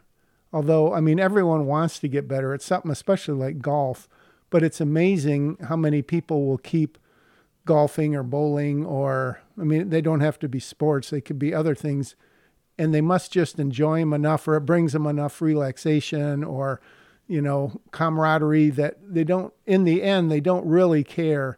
Although 0.52 0.92
I 0.92 1.00
mean 1.00 1.18
everyone 1.18 1.64
wants 1.66 1.98
to 2.00 2.08
get 2.08 2.28
better. 2.28 2.52
It's 2.52 2.66
something 2.66 2.90
especially 2.90 3.34
like 3.34 3.60
golf, 3.62 4.08
but 4.50 4.62
it's 4.62 4.80
amazing 4.80 5.56
how 5.68 5.76
many 5.76 6.02
people 6.02 6.46
will 6.46 6.58
keep 6.58 6.98
golfing 7.66 8.14
or 8.14 8.22
bowling 8.22 8.84
or 8.84 9.40
I 9.58 9.64
mean 9.64 9.88
they 9.88 10.00
don't 10.00 10.20
have 10.20 10.38
to 10.40 10.48
be 10.48 10.60
sports, 10.60 11.10
they 11.10 11.20
could 11.20 11.38
be 11.38 11.54
other 11.54 11.74
things. 11.74 12.16
And 12.76 12.92
they 12.92 13.00
must 13.00 13.32
just 13.32 13.60
enjoy 13.60 14.00
them 14.00 14.12
enough 14.12 14.48
or 14.48 14.56
it 14.56 14.62
brings 14.62 14.92
them 14.92 15.06
enough 15.06 15.40
relaxation 15.40 16.42
or 16.42 16.80
you 17.26 17.40
know 17.40 17.80
camaraderie 17.92 18.70
that 18.70 18.96
they 19.02 19.24
don't 19.24 19.54
in 19.64 19.84
the 19.84 20.02
end 20.02 20.30
they 20.30 20.40
don't 20.40 20.66
really 20.66 21.04
care 21.04 21.56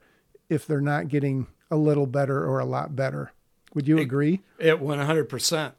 if 0.49 0.67
they're 0.67 0.81
not 0.81 1.09
getting 1.09 1.47
a 1.71 1.77
little 1.77 2.07
better 2.07 2.45
or 2.45 2.59
a 2.59 2.65
lot 2.65 2.95
better. 2.95 3.33
Would 3.75 3.89
you 3.89 3.99
agree? 3.99 4.43
Hundred 5.07 5.29
percent. 5.29 5.75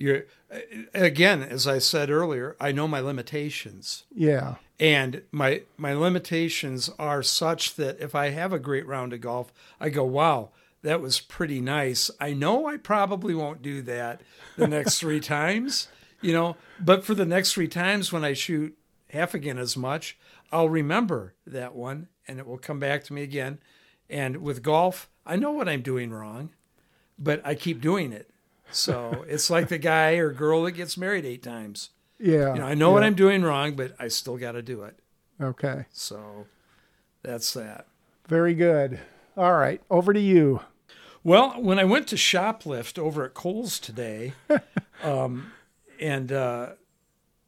You're 0.00 0.24
uh, 0.52 0.58
again, 0.94 1.42
as 1.42 1.66
I 1.66 1.78
said 1.78 2.10
earlier, 2.10 2.56
I 2.58 2.72
know 2.72 2.88
my 2.88 3.00
limitations, 3.00 4.04
yeah 4.14 4.56
and 4.80 5.22
my 5.30 5.62
my 5.76 5.92
limitations 5.92 6.90
are 6.98 7.22
such 7.22 7.76
that 7.76 8.00
if 8.00 8.14
I 8.14 8.30
have 8.30 8.52
a 8.52 8.58
great 8.58 8.86
round 8.86 9.12
of 9.12 9.20
golf, 9.20 9.52
I 9.78 9.90
go, 9.90 10.04
"Wow, 10.04 10.50
that 10.82 11.02
was 11.02 11.20
pretty 11.20 11.60
nice." 11.60 12.10
I 12.18 12.32
know 12.32 12.66
I 12.66 12.78
probably 12.78 13.34
won't 13.34 13.60
do 13.60 13.82
that 13.82 14.22
the 14.56 14.66
next 14.66 14.98
three 14.98 15.20
times, 15.38 15.88
you 16.22 16.32
know, 16.32 16.56
but 16.80 17.04
for 17.04 17.14
the 17.14 17.26
next 17.26 17.52
three 17.52 17.68
times 17.68 18.10
when 18.10 18.24
I 18.24 18.32
shoot 18.32 18.76
half 19.10 19.34
again 19.34 19.58
as 19.58 19.76
much, 19.76 20.18
I'll 20.50 20.70
remember 20.70 21.34
that 21.46 21.74
one, 21.74 22.08
and 22.26 22.38
it 22.38 22.46
will 22.46 22.58
come 22.58 22.78
back 22.80 23.04
to 23.04 23.12
me 23.12 23.22
again. 23.22 23.58
And 24.08 24.38
with 24.38 24.62
golf, 24.62 25.10
I 25.26 25.36
know 25.36 25.52
what 25.52 25.68
I'm 25.68 25.82
doing 25.82 26.10
wrong, 26.10 26.50
but 27.18 27.42
I 27.44 27.54
keep 27.54 27.82
doing 27.82 28.12
it. 28.12 28.29
So 28.70 29.24
it's 29.28 29.50
like 29.50 29.68
the 29.68 29.78
guy 29.78 30.12
or 30.12 30.32
girl 30.32 30.64
that 30.64 30.72
gets 30.72 30.96
married 30.96 31.24
eight 31.24 31.42
times. 31.42 31.90
yeah 32.18 32.54
You 32.54 32.60
know, 32.60 32.66
I 32.66 32.74
know 32.74 32.90
what. 32.92 33.02
I'm 33.02 33.14
doing 33.14 33.42
wrong, 33.42 33.74
but 33.76 33.94
I 33.98 34.08
still 34.08 34.36
got 34.36 34.52
to 34.52 34.62
do 34.62 34.82
it. 34.82 34.98
okay 35.40 35.86
So 35.92 36.46
that's 37.22 37.52
that. 37.54 37.86
very 38.28 38.54
good 38.54 39.00
all 39.36 39.54
right 39.54 39.80
over 39.90 40.12
to 40.12 40.20
you 40.20 40.60
Well, 41.24 41.50
when 41.60 41.78
I 41.78 41.84
went 41.84 42.06
to 42.08 42.16
shoplift 42.16 42.98
over 42.98 43.24
at 43.24 43.34
Kohl's 43.34 43.78
today, 43.78 44.32
um, 45.02 45.52
and 46.00 46.32
uh, 46.32 46.70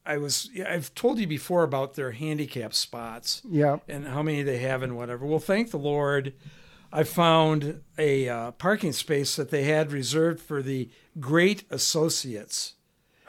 I 0.04 0.18
was, 0.18 0.50
I've 0.68 0.94
told 0.94 1.18
you 1.18 1.26
before 1.26 1.62
about 1.62 1.94
their 1.94 2.12
handicap 2.12 2.74
spots 2.74 3.42
yeah 3.48 3.78
and 3.88 4.06
how 4.08 4.22
many 4.22 4.42
they 4.42 4.58
have 4.58 4.82
and 4.82 4.96
whatever. 4.96 5.24
Well, 5.26 5.38
thank 5.38 5.70
the 5.70 5.78
Lord, 5.78 6.34
I 6.92 7.04
found 7.04 7.80
a 7.96 8.28
uh, 8.28 8.50
parking 8.52 8.92
space 8.92 9.36
that 9.36 9.50
they 9.50 9.64
had 9.64 9.90
reserved 9.92 10.40
for 10.40 10.60
the 10.62 10.90
great 11.20 11.64
associates, 11.70 12.74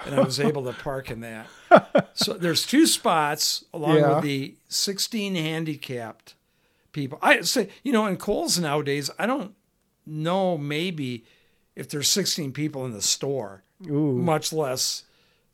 and 0.06 0.16
I 0.16 0.22
was 0.22 0.40
able 0.50 0.64
to 0.66 0.74
park 0.74 1.10
in 1.12 1.22
that. 1.22 1.48
So 2.14 2.34
there's 2.34 2.66
two 2.66 2.86
spots 2.86 3.66
along 3.74 3.98
Yeah. 3.98 4.16
with 4.16 4.24
the 4.24 4.56
16 4.70 5.36
handicapped 5.36 6.36
people. 6.92 7.18
I 7.22 7.42
say, 7.42 7.70
you 7.84 7.92
know, 7.92 8.06
in 8.06 8.18
Kohl's 8.18 8.60
nowadays, 8.60 9.10
I 9.18 9.26
don't 9.26 9.54
know 10.06 10.58
maybe 10.58 11.24
if 11.76 11.90
there's 11.90 12.08
16 12.08 12.52
people 12.54 12.86
in 12.86 12.92
the 12.92 13.02
store, 13.02 13.64
ooh 13.90 14.14
much 14.18 14.54
less 14.54 15.04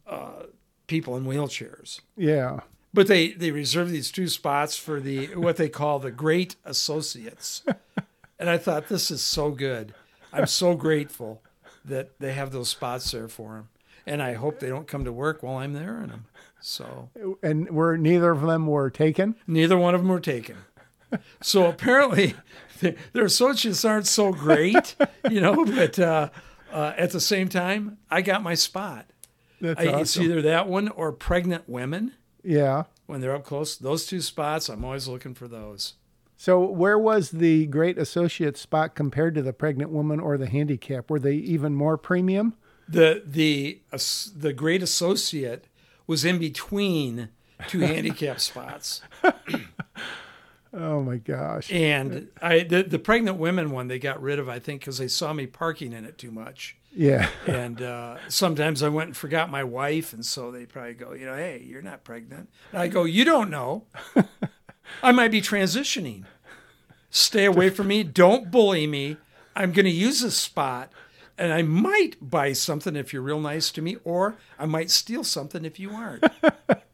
uh, 0.08 0.44
people 0.88 1.16
in 1.16 1.24
wheelchairs 1.26 2.02
yeah 2.18 2.60
but 2.94 3.06
they 3.08 3.32
they 3.34 3.52
reserve 3.52 3.90
these 3.92 4.12
two 4.12 4.28
spots 4.28 4.76
for 4.76 5.00
the 5.00 5.28
what 5.36 5.56
they 5.58 5.70
call 5.70 6.00
the 6.00 6.10
great 6.12 6.56
associates 6.66 7.64
and 8.40 8.50
i 8.50 8.58
thought 8.58 8.88
this 8.88 9.10
is 9.12 9.22
so 9.22 9.52
good 9.52 9.94
i'm 10.34 10.48
so 10.48 10.74
grateful 10.76 11.42
that 11.90 12.20
they 12.20 12.34
have 12.34 12.52
those 12.52 12.70
spots 12.70 13.12
there 13.12 13.28
for 13.28 13.56
them 13.56 13.70
and 14.06 14.22
i 14.24 14.34
hope 14.34 14.60
they 14.60 14.70
don't 14.70 14.88
come 14.88 15.04
to 15.04 15.12
work 15.12 15.44
while 15.44 15.58
i'm 15.58 15.74
there 15.74 16.02
in 16.02 16.10
them 16.10 16.26
so. 16.62 17.10
And 17.42 17.70
were 17.70 17.98
neither 17.98 18.32
of 18.32 18.42
them 18.42 18.68
were 18.68 18.90
taken? 18.90 19.36
Neither 19.48 19.78
one 19.78 19.96
of 19.96 20.02
them 20.02 20.10
were 20.10 20.20
taken. 20.20 20.58
So 21.42 21.68
apparently 21.68 22.36
their, 22.82 23.26
associates 23.26 23.84
aren't 23.84 24.08
so 24.08 24.32
great 24.32 24.96
you 25.30 25.42
know 25.42 25.66
but 25.66 25.98
uh, 25.98 26.30
uh, 26.72 26.94
at 26.98 27.12
the 27.12 27.20
same 27.20 27.50
time 27.50 27.98
i 28.12 28.22
got 28.22 28.44
my 28.44 28.54
spot. 28.54 29.06
That's 29.62 29.80
I, 29.80 30.00
it's 30.00 30.18
either 30.18 30.42
that 30.44 30.68
one 30.68 30.88
or 30.90 31.12
pregnant 31.12 31.68
women. 31.68 32.14
Yeah. 32.44 32.84
When 33.08 33.20
they're 33.20 33.36
up 33.36 33.44
close. 33.44 33.76
Those 33.76 34.06
two 34.06 34.22
spots, 34.22 34.70
I'm 34.70 34.86
always 34.86 35.08
looking 35.08 35.34
for 35.34 35.48
those. 35.50 35.96
So 36.42 36.62
where 36.64 36.98
was 36.98 37.32
the 37.32 37.66
great 37.66 37.98
associate 37.98 38.56
spot 38.56 38.96
compared 38.96 39.36
to 39.36 39.42
the 39.42 39.52
pregnant 39.52 39.92
woman 39.92 40.22
or 40.22 40.38
the 40.38 40.48
handicap 40.48 41.10
were 41.10 41.20
they 41.20 41.34
even 41.34 41.76
more 41.76 41.98
premium 41.98 42.56
The 42.88 43.22
the 43.26 43.82
the 44.36 44.54
great 44.54 44.82
associate 44.82 45.66
was 46.08 46.24
in 46.26 46.40
between 46.40 47.30
two 47.68 47.82
handicap 47.82 48.40
spots, 48.50 49.02
oh 50.74 51.02
my 51.02 51.18
gosh 51.18 51.72
and 51.72 52.30
I 52.42 52.62
the, 52.62 52.84
the 52.84 53.00
pregnant 53.00 53.38
women 53.38 53.72
one 53.72 53.88
they 53.90 54.00
got 54.00 54.22
rid 54.22 54.40
of 54.40 54.48
I 54.48 54.60
think 54.60 54.82
because 54.82 54.98
they 54.98 55.08
saw 55.10 55.34
me 55.34 55.46
parking 55.46 55.94
in 55.94 56.06
it 56.06 56.18
too 56.18 56.32
much. 56.32 56.78
yeah 56.96 57.30
And 57.46 57.82
uh, 57.82 58.18
sometimes 58.30 58.82
I 58.82 58.90
went 58.90 59.08
and 59.10 59.18
forgot 59.18 59.52
my 59.52 59.64
wife, 59.64 60.14
and 60.14 60.26
so 60.26 60.52
they 60.52 60.66
probably 60.66 60.94
go, 60.96 61.14
you 61.14 61.26
know, 61.26 61.36
hey, 61.36 61.62
you're 61.66 61.84
not 61.84 62.04
pregnant. 62.04 62.50
And 62.72 62.82
I 62.82 62.88
go, 62.88 63.04
you 63.04 63.26
don't 63.26 63.50
know. 63.52 63.86
I 65.04 65.12
might 65.12 65.32
be 65.32 65.42
transitioning. 65.42 66.26
Stay 67.10 67.46
away 67.46 67.70
from 67.70 67.88
me. 67.88 68.04
Don't 68.04 68.52
bully 68.52 68.86
me. 68.88 69.18
I'm 69.56 69.72
going 69.72 69.86
to 69.86 69.92
use 69.92 70.22
this 70.22 70.38
spot, 70.38 70.92
and 71.38 71.52
I 71.52 71.64
might 71.64 72.16
buy 72.22 72.54
something 72.54 72.96
if 72.96 73.12
you're 73.12 73.22
real 73.22 73.40
nice 73.40 73.72
to 73.72 73.82
me, 73.82 73.98
or 74.04 74.36
I 74.58 74.66
might 74.66 74.90
steal 74.92 75.24
something 75.24 75.66
if 75.66 75.80
you 75.80 75.92
aren't. 75.92 76.24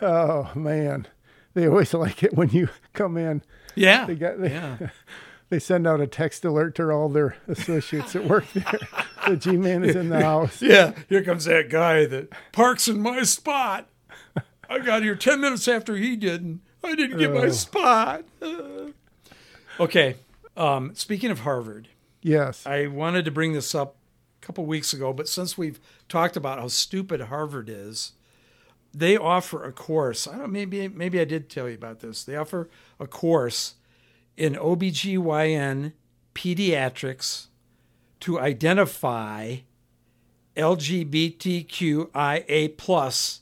Oh 0.00 0.50
man, 0.54 1.06
they 1.54 1.66
always 1.66 1.92
like 1.94 2.22
it 2.22 2.34
when 2.34 2.50
you 2.50 2.68
come 2.92 3.16
in. 3.16 3.42
Yeah. 3.74 4.06
They 4.06 4.14
got 4.14 4.40
they, 4.40 4.50
yeah. 4.50 4.76
they 5.48 5.58
send 5.58 5.86
out 5.86 6.00
a 6.00 6.06
text 6.06 6.44
alert 6.44 6.74
to 6.76 6.90
all 6.90 7.08
their 7.08 7.36
associates 7.48 8.12
that 8.12 8.24
work 8.24 8.44
there. 8.52 8.78
the 9.26 9.36
G 9.36 9.56
man 9.56 9.84
is 9.84 9.96
in 9.96 10.08
the 10.08 10.20
house. 10.22 10.62
Yeah. 10.62 10.92
Here 11.08 11.22
comes 11.24 11.46
that 11.46 11.68
guy 11.68 12.06
that 12.06 12.28
parks 12.52 12.86
in 12.88 13.00
my 13.00 13.22
spot. 13.24 13.88
I 14.68 14.78
got 14.80 15.02
here 15.02 15.14
10 15.16 15.40
minutes 15.40 15.66
after 15.68 15.96
he 15.96 16.14
did, 16.16 16.42
and 16.42 16.60
I 16.84 16.94
didn't 16.94 17.18
get 17.18 17.32
my 17.32 17.46
Oh. 17.46 17.50
spot. 17.50 18.24
okay. 19.80 20.16
Um, 20.56 20.94
speaking 20.94 21.30
of 21.30 21.40
Harvard, 21.40 21.88
Yes. 22.20 22.66
I 22.66 22.88
wanted 22.88 23.24
to 23.26 23.30
bring 23.30 23.52
this 23.52 23.72
up 23.74 23.94
a 24.42 24.46
couple 24.46 24.66
weeks 24.66 24.92
ago, 24.92 25.12
but 25.12 25.28
since 25.28 25.56
we've 25.56 25.78
talked 26.08 26.36
about 26.36 26.58
how 26.58 26.66
stupid 26.68 27.20
Harvard 27.22 27.68
is, 27.68 28.12
they 28.92 29.16
offer 29.16 29.62
a 29.64 29.72
course. 29.72 30.26
I 30.26 30.36
don't 30.38 30.50
maybe 30.50 30.88
maybe 30.88 31.20
I 31.20 31.24
did 31.24 31.48
tell 31.48 31.68
you 31.68 31.76
about 31.76 32.00
this. 32.00 32.24
They 32.24 32.34
offer 32.36 32.68
a 32.98 33.06
course 33.06 33.74
in 34.36 34.54
OBGYN 34.54 35.92
pediatrics 36.34 37.46
to 38.20 38.40
identify 38.40 39.58
LGBTQIA 40.56 42.76
plus 42.76 43.40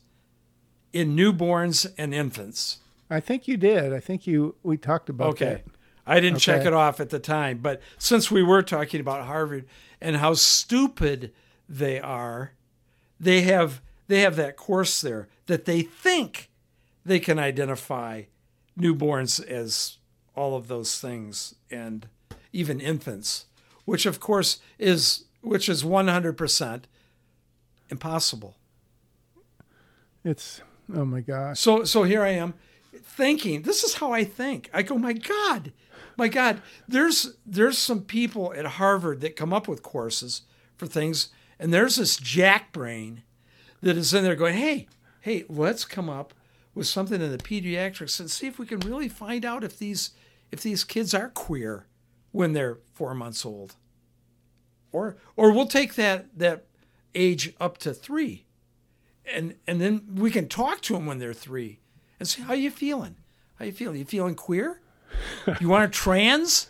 in 0.92 1.14
newborns 1.16 1.92
and 1.98 2.14
infants. 2.14 2.78
I 3.10 3.20
think 3.20 3.46
you 3.46 3.56
did. 3.56 3.92
I 3.92 4.00
think 4.00 4.26
you 4.26 4.54
we 4.62 4.76
talked 4.76 5.08
about 5.08 5.28
Okay. 5.30 5.44
that. 5.46 5.64
I 6.06 6.20
didn't 6.20 6.38
check 6.38 6.64
it 6.64 6.72
off 6.72 7.00
at 7.00 7.10
the 7.10 7.18
time, 7.18 7.58
but 7.58 7.80
since 7.98 8.30
we 8.30 8.42
were 8.42 8.62
talking 8.62 9.00
about 9.00 9.26
Harvard 9.26 9.66
and 10.00 10.16
how 10.16 10.34
stupid 10.34 11.32
they 11.68 11.98
are, 12.00 12.52
they 13.18 13.42
have 13.42 13.80
they 14.08 14.20
have 14.20 14.36
that 14.36 14.56
course 14.56 15.00
there 15.00 15.28
that 15.46 15.64
they 15.64 15.82
think 15.82 16.50
they 17.04 17.18
can 17.18 17.38
identify 17.40 18.22
newborns 18.78 19.44
as 19.44 19.98
all 20.36 20.54
of 20.56 20.68
those 20.68 21.00
things 21.00 21.54
and 21.70 22.06
even 22.52 22.78
infants, 22.80 23.46
which 23.84 24.06
of 24.06 24.20
course 24.20 24.60
is 24.78 25.24
which 25.40 25.68
is 25.68 25.82
100% 25.84 26.82
impossible. 27.88 28.56
It's 30.24 30.60
oh 30.94 31.04
my 31.04 31.20
gosh. 31.20 31.60
So 31.60 31.84
so 31.84 32.02
here 32.02 32.22
I 32.22 32.30
am 32.30 32.54
thinking, 32.92 33.62
this 33.62 33.82
is 33.82 33.94
how 33.94 34.12
I 34.12 34.24
think. 34.24 34.70
I 34.72 34.82
go, 34.82 34.98
my 34.98 35.12
God, 35.12 35.72
my 36.16 36.28
God, 36.28 36.62
there's 36.88 37.36
there's 37.44 37.78
some 37.78 38.02
people 38.02 38.52
at 38.54 38.66
Harvard 38.66 39.20
that 39.20 39.36
come 39.36 39.52
up 39.52 39.68
with 39.68 39.82
courses 39.82 40.42
for 40.76 40.86
things, 40.86 41.28
and 41.58 41.72
there's 41.72 41.96
this 41.96 42.16
jack 42.16 42.72
brain 42.72 43.22
that 43.82 43.96
is 43.96 44.14
in 44.14 44.24
there 44.24 44.34
going, 44.34 44.54
Hey, 44.54 44.88
hey, 45.20 45.44
let's 45.48 45.84
come 45.84 46.08
up 46.08 46.34
with 46.74 46.86
something 46.86 47.20
in 47.20 47.32
the 47.32 47.38
pediatrics 47.38 48.20
and 48.20 48.30
see 48.30 48.46
if 48.46 48.58
we 48.58 48.66
can 48.66 48.80
really 48.80 49.08
find 49.08 49.44
out 49.44 49.64
if 49.64 49.78
these 49.78 50.10
if 50.50 50.62
these 50.62 50.84
kids 50.84 51.14
are 51.14 51.30
queer 51.30 51.86
when 52.32 52.52
they're 52.52 52.78
four 52.94 53.14
months 53.14 53.44
old. 53.44 53.76
Or 54.92 55.16
or 55.36 55.52
we'll 55.52 55.66
take 55.66 55.94
that 55.94 56.38
that 56.38 56.66
age 57.14 57.54
up 57.60 57.78
to 57.78 57.92
three 57.92 58.45
and 59.32 59.54
and 59.66 59.80
then 59.80 60.02
we 60.14 60.30
can 60.30 60.48
talk 60.48 60.80
to 60.82 60.94
them 60.94 61.06
when 61.06 61.18
they're 61.18 61.34
three 61.34 61.80
and 62.18 62.28
say 62.28 62.42
how 62.42 62.54
you 62.54 62.70
feeling? 62.70 63.16
How 63.56 63.64
you 63.64 63.72
feeling? 63.72 63.98
You 63.98 64.04
feeling 64.04 64.34
queer? 64.34 64.80
You 65.60 65.68
want 65.68 65.90
to 65.90 65.98
trans? 65.98 66.68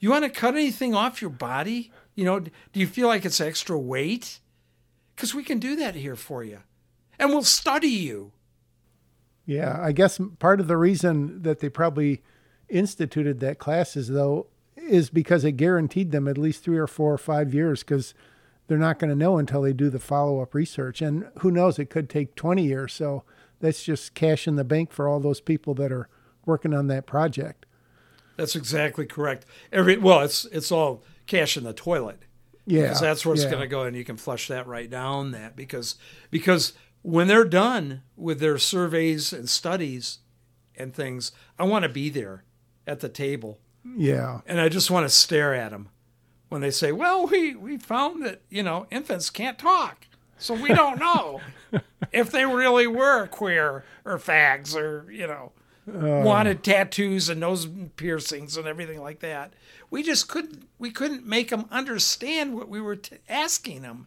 You 0.00 0.10
want 0.10 0.24
to 0.24 0.30
cut 0.30 0.54
anything 0.54 0.94
off 0.94 1.22
your 1.22 1.30
body? 1.30 1.92
You 2.14 2.24
know 2.24 2.40
do 2.40 2.50
you 2.72 2.86
feel 2.86 3.08
like 3.08 3.24
it's 3.24 3.40
extra 3.40 3.78
weight? 3.78 4.40
Because 5.14 5.34
we 5.34 5.44
can 5.44 5.58
do 5.58 5.76
that 5.76 5.94
here 5.94 6.16
for 6.16 6.42
you 6.42 6.60
and 7.18 7.30
we'll 7.30 7.42
study 7.42 7.88
you. 7.88 8.32
Yeah, 9.46 9.78
I 9.80 9.92
guess 9.92 10.20
part 10.38 10.60
of 10.60 10.68
the 10.68 10.76
reason 10.76 11.42
that 11.42 11.60
they 11.60 11.68
probably 11.68 12.22
instituted 12.68 13.40
that 13.40 13.58
classes 13.58 14.08
though 14.08 14.46
is 14.76 15.10
because 15.10 15.44
it 15.44 15.52
guaranteed 15.52 16.10
them 16.10 16.26
at 16.26 16.38
least 16.38 16.64
three 16.64 16.78
or 16.78 16.86
four 16.86 17.12
or 17.12 17.18
five 17.18 17.54
years 17.54 17.82
because 17.82 18.14
they're 18.66 18.78
not 18.78 18.98
going 18.98 19.10
to 19.10 19.16
know 19.16 19.38
until 19.38 19.62
they 19.62 19.72
do 19.72 19.90
the 19.90 19.98
follow 20.00 20.40
up 20.40 20.54
research. 20.54 21.02
And 21.02 21.26
who 21.40 21.50
knows, 21.50 21.78
it 21.78 21.90
could 21.90 22.08
take 22.08 22.34
20 22.34 22.62
years. 22.64 22.92
So 22.92 23.24
that's 23.60 23.82
just 23.82 24.14
cash 24.14 24.46
in 24.48 24.56
the 24.56 24.64
bank 24.64 24.92
for 24.92 25.06
all 25.08 25.20
those 25.20 25.40
people 25.40 25.74
that 25.74 25.92
are 25.92 26.08
working 26.46 26.72
on 26.74 26.86
that 26.88 27.06
project. 27.06 27.66
that's 28.36 28.56
exactly 28.56 29.06
correct 29.06 29.46
every 29.72 29.96
well 29.96 30.20
it's 30.20 30.44
it's 30.46 30.72
all 30.72 31.02
cash 31.26 31.56
in 31.56 31.62
the 31.64 31.72
toilet 31.72 32.24
Yeah. 32.66 32.82
because 32.82 33.00
that's 33.00 33.24
where 33.24 33.34
it's 33.34 33.44
yeah. 33.44 33.50
going 33.50 33.62
to 33.62 33.68
go 33.68 33.82
and 33.84 33.96
you 33.96 34.04
can 34.04 34.16
flush 34.16 34.48
that 34.48 34.66
right 34.66 34.90
down 34.90 35.30
that 35.30 35.54
because 35.56 35.94
because 36.30 36.72
when 37.02 37.28
they're 37.28 37.44
done 37.44 38.02
with 38.16 38.40
their 38.40 38.58
surveys 38.58 39.32
and 39.32 39.48
studies 39.48 40.18
and 40.76 40.92
things 40.92 41.30
i 41.58 41.64
want 41.64 41.84
to 41.84 41.88
be 41.88 42.10
there 42.10 42.44
at 42.86 43.00
the 43.00 43.08
table 43.08 43.60
Yeah. 43.84 44.40
and 44.46 44.60
i 44.60 44.68
just 44.68 44.90
want 44.90 45.04
to 45.06 45.10
stare 45.14 45.54
at 45.54 45.70
them 45.70 45.88
when 46.54 46.62
they 46.62 46.70
say 46.70 46.92
well 46.92 47.26
we 47.26 47.54
we 47.56 47.76
found 47.76 48.24
that 48.24 48.40
you 48.48 48.62
know 48.62 48.86
infants 48.90 49.28
can't 49.28 49.58
talk 49.58 50.06
so 50.38 50.54
we 50.54 50.68
don't 50.68 51.00
know 51.00 51.40
if 52.12 52.30
they 52.30 52.44
really 52.44 52.86
were 52.86 53.26
queer 53.26 53.84
or 54.04 54.18
fags 54.18 54.76
or 54.76 55.10
you 55.10 55.26
know 55.26 55.52
oh. 55.92 56.20
wanted 56.22 56.62
tattoos 56.62 57.28
and 57.28 57.40
nose 57.40 57.66
piercings 57.96 58.56
and 58.56 58.66
everything 58.66 59.00
like 59.00 59.20
that. 59.20 59.52
We 59.90 60.02
just 60.02 60.28
couldn't 60.28 60.68
we 60.78 60.90
couldn't 60.90 61.26
make 61.26 61.50
them 61.50 61.66
understand 61.70 62.54
what 62.54 62.68
we 62.68 62.80
were 62.80 62.96
t- 62.96 63.16
asking 63.28 63.82
them 63.82 64.06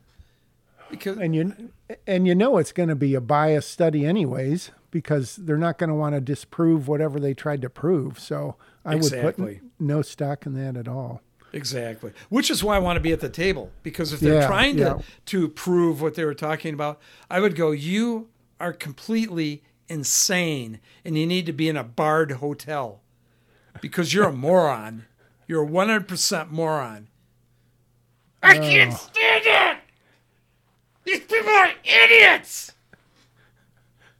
because 0.89 1.17
And 1.17 1.36
you 1.36 1.71
and 2.05 2.27
you 2.27 2.36
know 2.36 2.57
it's 2.57 2.71
going 2.71 2.89
to 2.89 2.95
be 2.95 3.13
a 3.13 3.21
biased 3.21 3.71
study 3.71 4.05
anyways 4.05 4.71
because 4.91 5.36
they're 5.36 5.57
not 5.57 5.77
going 5.77 5.89
to 5.89 5.95
want 5.95 6.15
to 6.15 6.21
disprove 6.21 6.88
whatever 6.88 7.19
they 7.19 7.33
tried 7.33 7.62
to 7.62 7.69
prove. 7.69 8.19
So 8.19 8.55
I 8.86 8.95
would 8.95 9.05
Exactly. 9.05 9.55
put 9.55 9.71
no 9.79 10.01
stock 10.01 10.45
in 10.45 10.53
that 10.53 10.77
at 10.77 10.88
all. 10.88 11.21
Exactly, 11.58 12.13
which 12.30 12.50
is 12.50 12.63
why 12.63 12.76
I 12.76 12.80
want 12.80 12.96
to 12.96 13.02
be 13.02 13.12
at 13.12 13.20
the 13.20 13.30
table 13.30 13.72
because 13.84 14.13
if 14.13 14.20
they're 14.20 14.41
Yeah, 14.41 14.48
trying 14.48 14.78
yeah. 14.78 14.93
to 14.93 15.04
to 15.26 15.50
prove 15.50 16.02
what 16.02 16.15
they 16.15 16.24
were 16.24 16.34
talking 16.34 16.74
about, 16.74 17.00
I 17.30 17.39
would 17.39 17.56
go, 17.56 17.72
you 17.72 18.30
are 18.60 18.72
completely 18.72 19.63
insane 19.89 20.80
and 21.04 21.17
you 21.17 21.26
need 21.26 21.46
to 21.48 21.54
be 21.54 21.67
in 21.67 21.76
a 21.76 21.84
barred 21.84 22.34
hotel 22.34 23.02
because 23.82 24.13
you're 24.13 24.30
a 24.30 24.34
moron. 24.34 25.06
You're 25.48 25.63
a 25.63 25.67
100% 25.67 26.52
moron. 26.52 27.08
I 28.43 28.58
can't 28.58 28.93
oh. 28.93 28.98
stand 28.98 29.43
it. 29.46 29.78
These 31.06 31.22
people 31.22 31.50
are 31.50 31.72
idiots. 31.84 32.74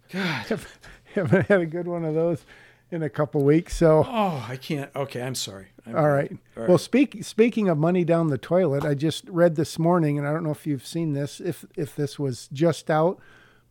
God. 0.10 0.60
haven't 1.18 1.48
had 1.48 1.62
a 1.62 1.66
good 1.66 1.88
one 1.88 2.06
of 2.06 2.14
those 2.14 2.44
in 2.92 3.04
a 3.04 3.10
couple 3.10 3.44
weeks. 3.44 3.76
So, 3.76 4.06
Oh, 4.08 4.46
I 4.48 4.56
can't. 4.56 4.90
Okay, 4.96 5.22
I'm 5.22 5.36
sorry. 5.36 5.68
I'm, 5.86 5.96
all 5.96 6.10
right. 6.10 6.32
All 6.32 6.62
right. 6.64 6.70
Well, 6.70 6.78
speak, 6.78 7.24
speaking 7.24 7.68
of 7.70 7.78
money 7.78 8.04
down 8.04 8.28
the 8.28 8.38
toilet, 8.38 8.86
I 8.86 8.94
just 8.94 9.28
read 9.30 9.56
this 9.56 9.78
morning, 9.78 10.18
and 10.18 10.28
I 10.28 10.32
don't 10.32 10.44
know 10.44 10.52
if 10.52 10.66
you've 10.68 10.86
seen 10.86 11.14
this, 11.14 11.40
if 11.40 11.66
if 11.76 11.96
this 11.96 12.18
was 12.18 12.50
just 12.52 12.90
out, 12.90 13.20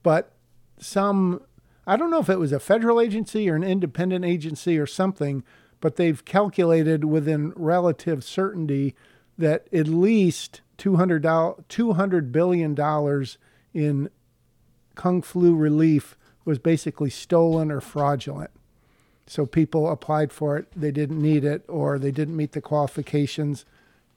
but 0.03 0.33
some, 0.79 1.43
I 1.87 1.97
don't 1.97 2.11
know 2.11 2.21
if 2.21 2.29
it 2.29 2.39
was 2.39 2.53
a 2.53 2.61
federal 2.61 3.01
agency 3.01 3.49
or 3.49 3.57
an 3.57 3.65
independent 3.65 4.25
agency 4.25 4.79
or 4.79 4.87
something, 4.87 5.43
but 5.81 5.97
they've 5.97 6.25
calculated 6.25 7.05
within 7.05 7.53
relative 7.57 8.25
certainty 8.25 8.95
that 9.39 9.67
at 9.73 9.89
least 9.89 10.61
$200, 10.79 11.21
$200 11.69 12.33
billion 12.33 13.27
in 13.75 14.11
Kung 14.95 15.23
Flu 15.23 15.55
relief 15.55 16.17
was 16.45 16.59
basically 16.59 17.11
stolen 17.11 17.71
or 17.71 17.81
fraudulent. 17.81 18.51
So 19.27 19.45
people 19.45 19.91
applied 19.91 20.33
for 20.33 20.57
it, 20.57 20.69
they 20.75 20.93
didn't 20.93 21.21
need 21.21 21.45
it, 21.45 21.65
or 21.69 21.99
they 21.99 22.13
didn't 22.13 22.37
meet 22.37 22.53
the 22.53 22.61
qualifications. 22.61 23.65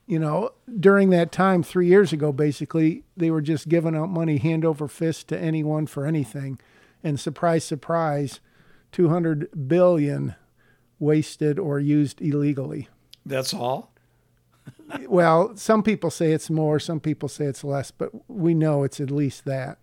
You 0.06 0.20
know, 0.20 0.52
during 0.80 1.10
that 1.10 1.32
time, 1.32 1.64
three 1.64 1.88
years 1.88 2.14
ago, 2.14 2.32
basically, 2.32 3.04
they 3.18 3.32
were 3.32 3.42
just 3.42 3.70
giving 3.70 3.96
out 3.96 4.10
money 4.10 4.38
hand 4.38 4.66
over 4.66 4.88
fist 4.88 5.28
to 5.30 5.40
anyone 5.40 5.88
for 5.88 6.06
anything. 6.06 6.60
And 7.04 7.20
surprise, 7.20 7.64
surprise, 7.64 8.40
200 8.92 9.68
billion 9.68 10.36
wasted 11.00 11.58
or 11.58 11.80
used 11.80 12.22
illegally. 12.22 12.88
That's 13.26 13.54
all. 13.54 13.92
Well, 15.08 15.56
some 15.56 15.84
people 15.84 16.10
say 16.10 16.32
it's 16.32 16.50
more, 16.50 16.80
some 16.80 17.00
people 17.00 17.30
say 17.30 17.46
it's 17.46 17.64
less, 17.64 17.92
but 17.92 18.10
we 18.28 18.56
know 18.56 18.84
it's 18.84 19.00
at 19.00 19.12
least 19.12 19.46
that. 19.46 19.78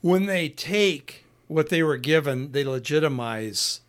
When 0.00 0.26
they 0.26 0.48
take 0.48 1.26
what 1.46 1.68
they 1.68 1.82
were 1.84 1.96
given, 1.96 2.50
they 2.50 2.64
legitimize 2.64 3.82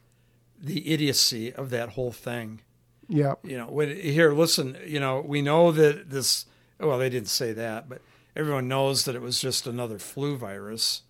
the 0.61 0.91
idiocy 0.91 1.53
of 1.53 1.69
that 1.71 1.89
whole 1.89 2.11
thing. 2.11 2.61
Yep. 3.09 3.39
You 3.43 3.57
know, 3.57 3.79
here, 3.79 4.31
listen. 4.31 4.77
You 4.85 4.99
know, 4.99 5.21
we 5.25 5.41
know 5.41 5.71
that 5.71 6.09
this. 6.09 6.45
Well, 6.79 6.97
they 6.97 7.09
didn't 7.09 7.29
say 7.29 7.51
that, 7.53 7.89
but 7.89 8.01
everyone 8.35 8.67
knows 8.67 9.05
that 9.05 9.15
it 9.15 9.21
was 9.21 9.39
just 9.39 9.67
another 9.67 9.99
flu 9.99 10.37
virus, 10.37 11.01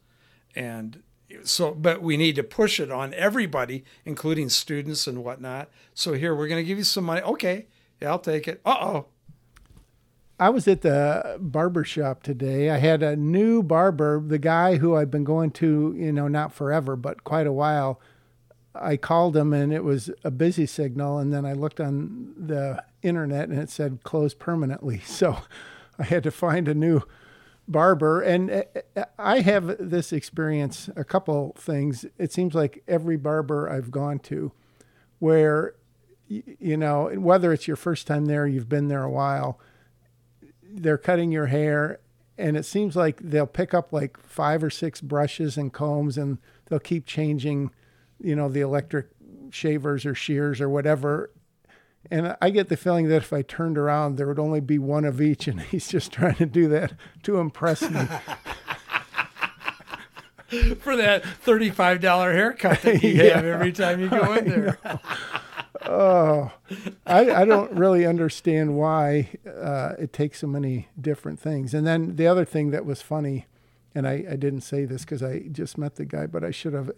and 0.56 1.04
so. 1.44 1.74
But 1.74 2.02
we 2.02 2.18
need 2.18 2.36
to 2.38 2.44
push 2.44 2.80
it 2.80 2.92
on 2.92 3.14
everybody, 3.14 3.84
including 4.04 4.50
students 4.50 5.06
and 5.06 5.24
whatnot. 5.24 5.70
So 5.94 6.14
here, 6.14 6.36
we're 6.36 6.48
going 6.48 6.64
to 6.64 6.68
give 6.68 6.78
you 6.78 6.84
some 6.84 7.04
money. 7.04 7.22
Okay, 7.22 7.68
yeah, 8.02 8.10
I'll 8.10 8.20
take 8.20 8.48
it. 8.48 8.62
Uh 8.66 8.78
oh. 8.80 9.06
I 10.40 10.50
was 10.50 10.68
at 10.68 10.82
the 10.82 11.38
barber 11.40 11.84
shop 11.84 12.24
today. 12.24 12.72
I 12.72 12.78
had 12.78 13.04
a 13.04 13.16
new 13.16 13.62
barber, 13.62 14.20
the 14.20 14.40
guy 14.40 14.78
who 14.78 14.96
I've 14.96 15.12
been 15.12 15.24
going 15.24 15.52
to, 15.52 15.94
you 15.96 16.12
know, 16.12 16.28
not 16.28 16.52
forever, 16.52 16.96
but 16.96 17.24
quite 17.24 17.46
a 17.46 17.52
while. 17.52 18.02
I 18.74 18.98
called 18.98 19.36
him 19.36 19.54
and 19.54 19.74
it 19.74 19.84
was 19.84 20.10
a 20.24 20.32
busy 20.32 20.66
signal. 20.66 21.18
And 21.18 21.34
then 21.34 21.46
I 21.46 21.54
looked 21.54 21.80
on 21.80 22.34
the 22.38 22.84
internet 23.02 23.50
and 23.50 23.60
it 23.60 23.70
said 23.70 24.00
closed 24.04 24.40
permanently. 24.40 25.02
So 25.06 25.38
I 26.00 26.04
had 26.06 26.24
to 26.24 26.32
find 26.32 26.68
a 26.68 26.74
new 26.74 27.04
barber. 27.68 28.22
And 28.22 28.66
uh, 28.96 29.06
I 29.20 29.42
have 29.42 29.76
this 29.80 30.12
experience, 30.12 30.90
a 30.96 31.04
couple 31.04 31.56
things. 31.58 32.06
It 32.18 32.32
seems 32.32 32.56
like 32.56 32.84
every 32.88 33.18
barber 33.18 33.70
I've 33.70 33.92
gone 33.92 34.20
to, 34.20 34.52
where, 35.20 35.76
you 36.28 36.78
know, 36.78 37.12
whether 37.18 37.54
it's 37.54 37.68
your 37.68 37.78
first 37.78 38.08
time 38.08 38.26
there, 38.26 38.48
you've 38.48 38.70
been 38.70 38.88
there 38.88 39.04
a 39.04 39.12
while, 39.12 39.60
they're 40.64 40.98
cutting 40.98 41.32
your 41.32 41.48
hair 41.48 42.00
and 42.42 42.58
it 42.58 42.64
seems 42.64 42.96
like 42.96 43.20
they'll 43.22 43.46
pick 43.46 43.74
up 43.74 43.94
like 43.94 44.18
five 44.18 44.64
or 44.64 44.70
six 44.70 45.00
brushes 45.00 45.58
and 45.58 45.72
combs 45.72 46.18
and 46.18 46.40
they'll 46.66 46.80
keep 46.80 47.06
changing 47.06 47.72
you 48.24 48.36
know 48.36 48.48
the 48.50 48.62
electric 48.62 49.08
shavers 49.50 50.06
or 50.06 50.16
shears 50.16 50.62
or 50.62 50.70
whatever 50.70 51.32
and 52.10 52.36
i 52.42 52.50
get 52.50 52.70
the 52.70 52.78
feeling 52.78 53.08
that 53.08 53.18
if 53.18 53.34
i 53.34 53.42
turned 53.42 53.78
around 53.78 54.16
there 54.18 54.28
would 54.28 54.40
only 54.40 54.60
be 54.62 54.78
one 54.80 55.06
of 55.06 55.20
each 55.22 55.48
and 55.48 55.62
he's 55.72 55.88
just 55.88 56.12
trying 56.12 56.36
to 56.36 56.46
do 56.46 56.68
that 56.68 56.94
to 57.24 57.38
impress 57.38 57.82
me 57.90 58.02
for 60.80 60.96
that 60.98 61.24
thirty-five 61.26 62.02
dollar 62.02 62.34
haircut 62.34 62.82
that 62.82 63.02
you 63.04 63.10
Yeah. 63.24 63.36
have 63.36 63.46
every 63.46 63.72
time 63.72 64.00
you 64.02 64.10
go 64.10 64.34
in 64.34 64.50
there. 64.50 64.78
Oh, 65.84 66.52
I, 67.08 67.32
I 67.32 67.46
don't 67.46 67.72
really 67.72 68.06
understand 68.06 68.76
why 68.78 69.30
uh, 69.48 69.94
it 69.98 70.14
takes 70.14 70.40
so 70.42 70.48
many 70.48 70.90
different 71.00 71.40
things. 71.40 71.74
And 71.74 71.88
then 71.88 72.18
the 72.18 72.28
other 72.28 72.46
thing 72.46 72.70
that 72.72 72.86
was 72.86 73.02
funny, 73.02 73.48
and 73.96 74.08
I, 74.08 74.24
I 74.32 74.36
didn't 74.36 74.62
say 74.62 74.86
this 74.86 75.02
because 75.02 75.24
I 75.24 75.40
just 75.52 75.78
met 75.78 75.96
the 75.96 76.06
guy, 76.06 76.28
but 76.28 76.44
I 76.44 76.52
should 76.52 76.74
have. 76.74 76.92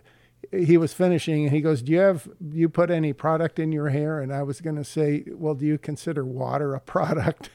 He 0.51 0.77
was 0.77 0.93
finishing 0.93 1.45
and 1.45 1.53
he 1.53 1.61
goes, 1.61 1.81
Do 1.81 1.91
you 1.91 1.99
have, 1.99 2.27
you 2.51 2.69
put 2.69 2.89
any 2.91 3.13
product 3.13 3.59
in 3.59 3.71
your 3.71 3.89
hair? 3.89 4.19
And 4.19 4.33
I 4.33 4.43
was 4.43 4.61
going 4.61 4.75
to 4.75 4.83
say, 4.83 5.23
Well, 5.31 5.55
do 5.55 5.65
you 5.65 5.77
consider 5.77 6.25
water 6.25 6.75
a 6.75 6.79
product? 6.79 7.49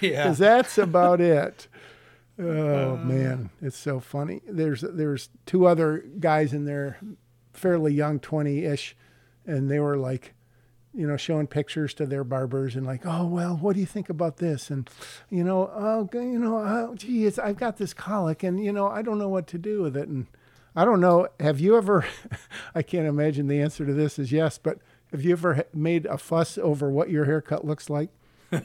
Yeah. 0.00 0.24
Because 0.24 0.38
that's 0.38 0.78
about 0.78 1.20
it. 1.20 1.68
Oh 2.38 2.94
uh. 2.94 2.96
man, 2.96 3.50
it's 3.62 3.76
so 3.76 4.00
funny. 4.00 4.40
There's 4.46 4.80
there's 4.80 5.28
two 5.46 5.66
other 5.66 6.04
guys 6.18 6.52
in 6.52 6.64
there, 6.64 6.98
fairly 7.52 7.94
young, 7.94 8.18
twenty 8.18 8.64
ish, 8.64 8.96
and 9.46 9.70
they 9.70 9.78
were 9.78 9.96
like, 9.96 10.33
you 10.94 11.06
know, 11.06 11.16
showing 11.16 11.46
pictures 11.46 11.92
to 11.94 12.06
their 12.06 12.24
barbers 12.24 12.76
and 12.76 12.86
like, 12.86 13.04
oh 13.04 13.26
well, 13.26 13.56
what 13.56 13.74
do 13.74 13.80
you 13.80 13.86
think 13.86 14.08
about 14.08 14.36
this? 14.36 14.70
And 14.70 14.88
you 15.30 15.42
know, 15.42 15.70
oh, 15.74 16.08
you 16.12 16.38
know, 16.38 16.58
oh, 16.58 16.94
gee, 16.94 17.26
it's, 17.26 17.38
I've 17.38 17.56
got 17.56 17.76
this 17.78 17.92
colic, 17.92 18.42
and 18.42 18.64
you 18.64 18.72
know, 18.72 18.88
I 18.88 19.02
don't 19.02 19.18
know 19.18 19.28
what 19.28 19.46
to 19.48 19.58
do 19.58 19.82
with 19.82 19.96
it. 19.96 20.08
And 20.08 20.26
I 20.76 20.84
don't 20.84 21.00
know. 21.00 21.28
Have 21.40 21.60
you 21.60 21.76
ever? 21.76 22.04
I 22.74 22.82
can't 22.82 23.06
imagine 23.06 23.48
the 23.48 23.60
answer 23.60 23.84
to 23.84 23.92
this 23.92 24.18
is 24.18 24.32
yes, 24.32 24.58
but 24.58 24.78
have 25.10 25.22
you 25.22 25.32
ever 25.32 25.64
made 25.72 26.06
a 26.06 26.18
fuss 26.18 26.58
over 26.58 26.90
what 26.90 27.10
your 27.10 27.24
haircut 27.24 27.64
looks 27.64 27.88
like? 27.88 28.10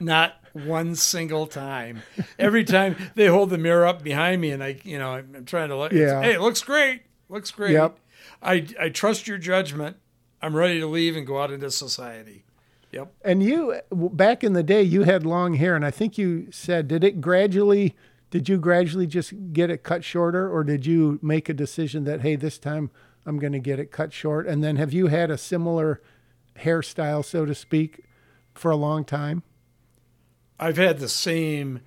Not 0.00 0.34
one 0.52 0.94
single 0.94 1.46
time. 1.46 2.02
Every 2.38 2.64
time 2.64 2.96
they 3.14 3.26
hold 3.26 3.50
the 3.50 3.58
mirror 3.58 3.86
up 3.86 4.02
behind 4.02 4.40
me, 4.40 4.50
and 4.50 4.62
I, 4.62 4.78
you 4.84 4.98
know, 4.98 5.12
I'm, 5.12 5.44
trying 5.46 5.70
to 5.70 5.76
look. 5.76 5.92
Yeah. 5.92 6.22
Hey, 6.22 6.34
it 6.34 6.40
looks 6.40 6.62
great. 6.62 7.02
Looks 7.28 7.50
great. 7.50 7.72
Yep. 7.72 7.98
I 8.42 8.66
I 8.78 8.88
trust 8.90 9.26
your 9.26 9.38
judgment. 9.38 9.96
I'm 10.42 10.54
ready 10.54 10.80
to 10.80 10.86
leave 10.86 11.16
and 11.16 11.26
go 11.26 11.40
out 11.40 11.50
into 11.50 11.70
society. 11.70 12.44
Yep. 12.92 13.12
And 13.24 13.42
you, 13.42 13.80
back 13.90 14.44
in 14.44 14.52
the 14.52 14.62
day, 14.62 14.82
you 14.82 15.02
had 15.02 15.26
long 15.26 15.54
hair, 15.54 15.74
and 15.74 15.84
I 15.84 15.90
think 15.90 16.16
you 16.16 16.48
said, 16.50 16.88
did 16.88 17.04
it 17.04 17.20
gradually, 17.20 17.94
did 18.30 18.48
you 18.48 18.58
gradually 18.58 19.06
just 19.06 19.32
get 19.52 19.70
it 19.70 19.82
cut 19.82 20.04
shorter, 20.04 20.50
or 20.50 20.64
did 20.64 20.86
you 20.86 21.18
make 21.20 21.48
a 21.48 21.54
decision 21.54 22.04
that, 22.04 22.20
hey, 22.20 22.36
this 22.36 22.58
time 22.58 22.90
I'm 23.24 23.38
going 23.38 23.52
to 23.52 23.58
get 23.58 23.78
it 23.78 23.90
cut 23.90 24.12
short? 24.12 24.46
And 24.46 24.62
then 24.62 24.76
have 24.76 24.92
you 24.92 25.08
had 25.08 25.30
a 25.30 25.38
similar 25.38 26.00
hairstyle, 26.60 27.24
so 27.24 27.44
to 27.44 27.54
speak, 27.54 28.04
for 28.54 28.70
a 28.70 28.76
long 28.76 29.04
time? 29.04 29.42
I've 30.58 30.78
had 30.78 30.98
the 30.98 31.08
same 31.08 31.80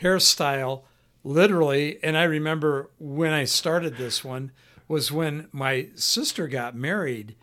hairstyle 0.00 0.82
literally, 1.24 1.98
and 2.02 2.16
I 2.16 2.24
remember 2.24 2.90
when 2.98 3.32
I 3.32 3.44
started 3.44 3.96
this 3.96 4.24
one 4.24 4.52
was 4.86 5.10
when 5.10 5.48
my 5.52 5.88
sister 5.94 6.46
got 6.46 6.76
married 6.76 7.34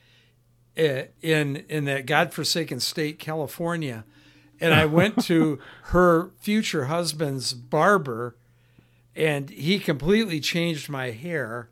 in 1.22 1.58
in 1.70 1.86
that 1.86 2.06
godforsaken 2.06 2.80
state, 2.80 3.20
California, 3.20 4.04
and 4.60 4.74
I 4.74 4.86
went 4.86 5.24
to 5.26 5.60
her 5.86 6.32
future 6.40 6.86
husband's 6.86 7.54
barber, 7.54 8.36
and 9.16 9.50
he 9.50 9.80
completely 9.80 10.40
changed 10.40 10.90
my 10.90 11.12
hair. 11.12 11.70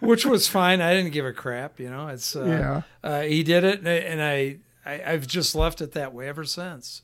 Which 0.00 0.26
was 0.26 0.48
fine. 0.48 0.80
I 0.80 0.92
didn't 0.92 1.12
give 1.12 1.24
a 1.24 1.32
crap, 1.32 1.78
you 1.78 1.88
know. 1.88 2.08
It's 2.08 2.34
uh, 2.34 2.44
Yeah. 2.44 2.82
uh, 3.04 3.20
he 3.22 3.44
did 3.44 3.62
it, 3.62 3.78
and 3.78 3.88
I, 3.88 3.92
and 3.92 4.20
I, 4.20 4.56
I 4.84 5.12
I've 5.12 5.28
just 5.28 5.54
left 5.54 5.80
it 5.80 5.92
that 5.92 6.12
way 6.12 6.26
ever 6.28 6.44
since. 6.44 7.02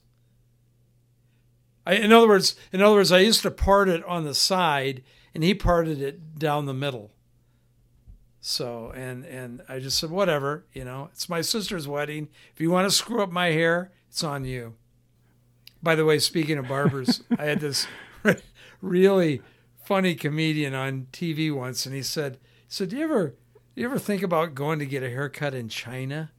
I, 1.86 1.94
in 1.94 2.12
other 2.12 2.26
words, 2.26 2.56
in 2.72 2.82
other 2.82 2.96
words, 2.96 3.12
I 3.12 3.18
used 3.20 3.42
to 3.42 3.50
part 3.52 3.88
it 3.88 4.04
on 4.06 4.24
the 4.24 4.34
side, 4.34 5.04
and 5.34 5.44
he 5.44 5.54
parted 5.54 6.00
it 6.02 6.36
down 6.38 6.66
the 6.66 6.74
middle. 6.74 7.12
So, 8.44 8.92
and 8.96 9.24
and 9.24 9.62
I 9.68 9.78
just 9.78 9.98
said, 9.98 10.10
whatever, 10.10 10.64
you 10.72 10.84
know, 10.84 11.08
it's 11.12 11.28
my 11.28 11.42
sister's 11.42 11.86
wedding. 11.86 12.28
If 12.52 12.60
you 12.60 12.72
want 12.72 12.90
to 12.90 12.94
screw 12.94 13.22
up 13.22 13.30
my 13.30 13.52
hair, 13.52 13.92
it's 14.10 14.24
on 14.24 14.44
you. 14.44 14.74
By 15.80 15.94
the 15.94 16.04
way, 16.04 16.18
speaking 16.18 16.58
of 16.58 16.66
barbers, 16.66 17.22
I 17.38 17.44
had 17.44 17.60
this 17.60 17.86
really 18.80 19.42
funny 19.84 20.16
comedian 20.16 20.74
on 20.74 21.06
TV 21.12 21.54
once, 21.54 21.86
and 21.86 21.94
he 21.94 22.02
said, 22.02 22.34
he 22.66 22.66
said, 22.68 22.88
do 22.88 22.96
you 22.96 23.04
ever, 23.04 23.28
do 23.74 23.80
you 23.80 23.86
ever 23.86 23.98
think 24.00 24.24
about 24.24 24.56
going 24.56 24.80
to 24.80 24.86
get 24.86 25.04
a 25.04 25.08
haircut 25.08 25.54
in 25.54 25.68
China? 25.68 26.32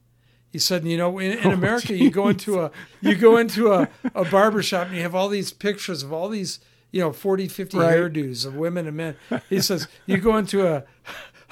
He 0.52 0.58
said, 0.58 0.84
you 0.84 0.98
know, 0.98 1.18
in, 1.18 1.38
in 1.38 1.46
oh, 1.52 1.52
America, 1.52 1.96
you 1.96 2.10
go 2.10 2.28
into 2.28 2.60
a 2.60 2.70
you 3.00 3.14
go 3.14 3.38
into 3.38 3.72
a, 3.72 3.88
a 4.14 4.26
barber 4.26 4.62
shop 4.62 4.88
and 4.88 4.96
you 4.96 5.02
have 5.02 5.14
all 5.14 5.30
these 5.30 5.52
pictures 5.52 6.02
of 6.02 6.12
all 6.12 6.28
these, 6.28 6.60
you 6.92 7.00
know, 7.00 7.12
40, 7.12 7.48
50 7.48 7.78
Right. 7.78 7.96
hairdos 7.96 8.44
of 8.44 8.54
women 8.56 8.86
and 8.86 8.96
men. 8.96 9.16
He 9.48 9.60
says, 9.62 9.88
you 10.04 10.18
go 10.18 10.36
into 10.36 10.66
a 10.66 10.84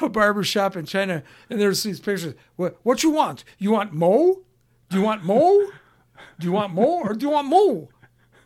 a 0.03 0.09
barber 0.09 0.45
shop 0.45 0.77
in 0.77 0.87
China 0.87 1.23
and 1.49 1.61
there's 1.61 1.83
these 1.83 2.01
pictures. 2.01 2.35
What 2.57 2.79
what 2.83 3.03
you 3.03 3.11
want? 3.11 3.45
You 3.59 3.73
want 3.73 3.93
Mo? 3.93 4.43
Do 4.91 4.99
you 4.99 5.03
want 5.03 5.25
Mo? 5.25 5.69
Do 6.39 6.47
you 6.47 6.53
want 6.53 6.75
Mo 6.75 7.01
or 7.03 7.15
do 7.15 7.27
you 7.27 7.31
want 7.31 7.49
Mo? 7.49 7.89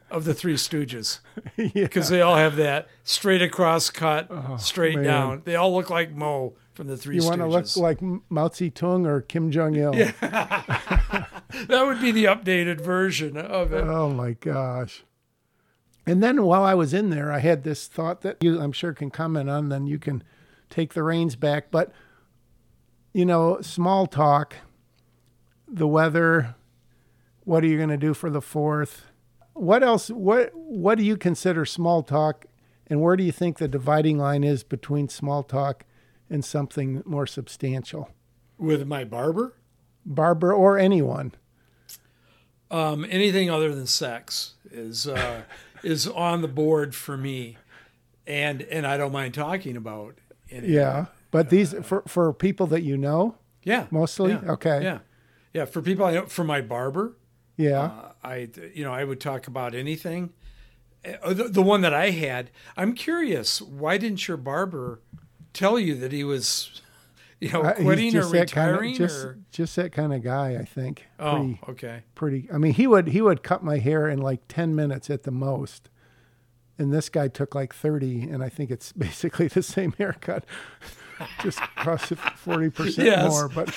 Of 0.09 0.25
the 0.25 0.35
Three 0.35 0.55
Stooges, 0.55 1.19
yeah. 1.57 1.69
because 1.75 2.11
they 2.11 2.21
all 2.21 2.37
have 2.37 2.55
that 2.57 2.87
straight 3.03 3.43
across 3.43 3.91
cut, 3.91 4.29
oh, 4.31 4.57
straight 4.57 4.95
man. 4.95 5.05
down. 5.05 5.43
They 5.45 5.57
all 5.57 5.75
look 5.75 5.91
like 5.91 6.13
Mo 6.13 6.55
from 6.75 6.87
the 6.87 6.97
Three 6.97 7.17
You 7.17 7.23
Stooges. 7.23 7.29
want 7.29 7.41
to 7.41 7.47
look 7.49 7.77
like 7.77 8.01
Mao 8.31 8.47
Zedong 8.47 9.05
or 9.05 9.21
Kim 9.23 9.51
Jong 9.51 9.75
Il? 9.75 9.93
that 10.21 11.27
would 11.71 12.01
be 12.01 12.13
the 12.13 12.25
updated 12.25 12.81
version 12.81 13.37
of 13.37 13.73
it. 13.73 13.83
Oh 13.83 14.09
my 14.09 14.33
gosh. 14.33 15.03
And 16.07 16.23
then 16.23 16.45
while 16.45 16.63
I 16.63 16.75
was 16.75 16.95
in 16.95 17.11
there, 17.11 17.33
I 17.33 17.41
had 17.41 17.65
this 17.65 17.89
thought 17.89 18.21
that 18.21 18.37
you, 18.41 18.61
I'm 18.61 18.73
sure, 18.73 18.93
can 18.93 19.11
comment 19.11 19.51
on, 19.51 19.71
then 19.71 19.89
you 19.89 19.99
can 19.99 20.23
take 20.71 20.95
the 20.95 21.03
reins 21.03 21.37
back. 21.37 21.71
But, 21.71 21.93
you 23.13 23.25
know, 23.25 23.61
small 23.61 24.07
talk, 24.07 24.57
the 25.69 25.87
weather, 25.87 26.55
what 27.45 27.63
are 27.65 27.67
you 27.67 27.77
going 27.77 27.91
to 27.91 27.97
do 27.97 28.15
for 28.15 28.31
the 28.31 28.43
fourth? 28.43 29.07
What 29.55 29.83
else? 29.83 30.09
What, 30.09 30.51
what 30.55 30.99
do 30.99 31.05
you 31.05 31.17
consider 31.17 31.65
small 31.65 32.03
talk? 32.03 32.47
And 32.89 33.01
where 33.01 33.17
do 33.17 33.25
you 33.25 33.33
think 33.33 33.59
the 33.59 33.69
dividing 33.69 34.19
line 34.19 34.45
is 34.45 34.63
between 34.63 35.09
small 35.09 35.43
talk 35.43 35.85
and 36.31 36.45
something 36.45 37.03
more 37.05 37.27
substantial? 37.27 38.11
With 38.59 38.87
my 38.87 39.05
barber, 39.05 39.55
Barber 40.05 40.53
or 40.53 40.79
anyone? 40.79 41.33
um, 42.71 43.07
anything 43.09 43.51
other 43.51 43.75
than 43.75 43.87
sex 43.87 44.55
is 44.71 45.07
uh, 45.07 45.43
is 45.83 46.07
on 46.07 46.43
the 46.43 46.49
board 46.49 46.95
for 46.95 47.17
me, 47.17 47.57
and 48.27 48.63
and 48.63 48.87
I 48.87 48.97
don't 48.97 49.13
mind 49.13 49.35
talking 49.35 49.77
about. 49.77 50.19
Any, 50.51 50.69
Yeah. 50.69 51.07
But 51.31 51.51
these, 51.51 51.75
for, 51.83 52.03
for 52.07 52.33
people 52.33 52.67
that 52.69 52.83
you 52.83 52.97
know, 52.97 53.37
yeah, 53.63 53.87
Mostly? 53.91 54.31
yeah, 54.33 54.53
Okay. 54.53 54.83
yeah, 54.83 54.99
yeah. 55.53 55.65
For 55.65 55.83
people 55.83 56.05
I 56.07 56.15
know, 56.15 56.27
for 56.27 56.45
my 56.45 56.61
barber, 56.61 57.17
yeah. 57.57 57.81
uh, 57.83 58.13
I 58.23 58.49
you 58.75 58.85
know 58.85 58.93
I 58.95 59.03
would 59.05 59.21
talk 59.21 59.47
about 59.49 59.75
anything. 59.75 60.33
Uh, 61.23 61.35
The, 61.35 61.45
the 61.49 61.63
one 61.63 61.81
that 61.83 61.93
I 61.93 62.11
had, 62.11 62.51
I'm 62.77 62.95
curious. 62.95 63.61
Why 63.61 63.99
didn't 63.99 64.27
your 64.29 64.37
barber 64.37 65.01
tell 65.53 65.79
you 65.81 65.95
that 65.97 66.13
he 66.13 66.23
was, 66.25 66.81
you 67.41 67.51
know, 67.53 67.63
Uh, 67.63 67.75
quitting 67.75 68.15
or 68.17 68.21
just 68.21 68.33
that 68.33 68.41
retiring? 68.43 68.93
Kind 68.97 69.03
of, 69.03 69.09
just, 69.11 69.25
or 69.25 69.39
just 69.51 69.77
that 69.77 69.93
kind 69.93 70.15
of 70.15 70.23
guy, 70.23 70.57
I 70.57 70.65
think. 70.65 71.07
oh, 71.19 71.33
Pretty, 71.35 71.59
okay. 71.69 72.03
pretty. 72.15 72.49
I 72.53 72.59
mean, 72.59 72.73
he 72.73 72.87
would 72.87 73.09
he 73.09 73.21
would 73.21 73.43
cut 73.43 73.65
my 73.65 73.79
hair 73.79 74.09
in 74.09 74.21
like 74.21 74.43
ten 74.49 74.75
minutes 74.77 75.11
at 75.11 75.25
the 75.25 75.33
most, 75.33 75.91
and 76.79 76.93
this 76.93 77.09
guy 77.09 77.29
took 77.29 77.55
like 77.55 77.75
thirty, 77.75 78.23
and 78.23 78.43
I 78.43 78.49
think 78.49 78.71
it's 78.71 78.93
basically 79.07 79.49
the 79.49 79.63
same 79.63 79.93
haircut, 79.93 80.45
just 81.43 81.59
cost 81.77 82.07
forty 82.37 82.71
percent 82.71 83.07
Yes. 83.07 83.31
more. 83.31 83.49
But 83.49 83.75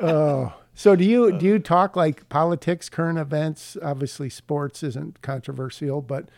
oh, 0.00 0.52
so 0.74 0.96
do 0.96 1.04
you 1.04 1.32
do 1.38 1.46
you 1.46 1.58
talk 1.58 1.96
like 1.96 2.28
politics, 2.28 2.88
current 2.88 3.18
events? 3.18 3.76
Obviously, 3.82 4.30
sports 4.30 4.82
isn't 4.82 5.22
controversial, 5.22 6.00
but 6.02 6.28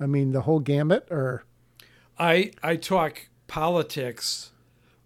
I 0.00 0.06
mean 0.06 0.32
the 0.32 0.42
whole 0.42 0.60
gambit, 0.60 1.08
or 1.10 1.44
I 2.18 2.52
I 2.62 2.76
talk 2.76 3.28
politics 3.46 4.50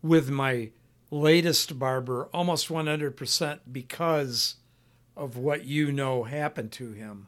with 0.03 0.31
my 0.31 0.71
latest 1.11 1.79
barber 1.79 2.29
almost 2.35 2.69
100% 2.69 3.61
because 3.73 4.57
of 5.17 5.37
what 5.37 5.65
you 5.65 5.91
know 5.91 6.25
happened 6.25 6.71
to 6.73 6.93
him. 6.93 7.27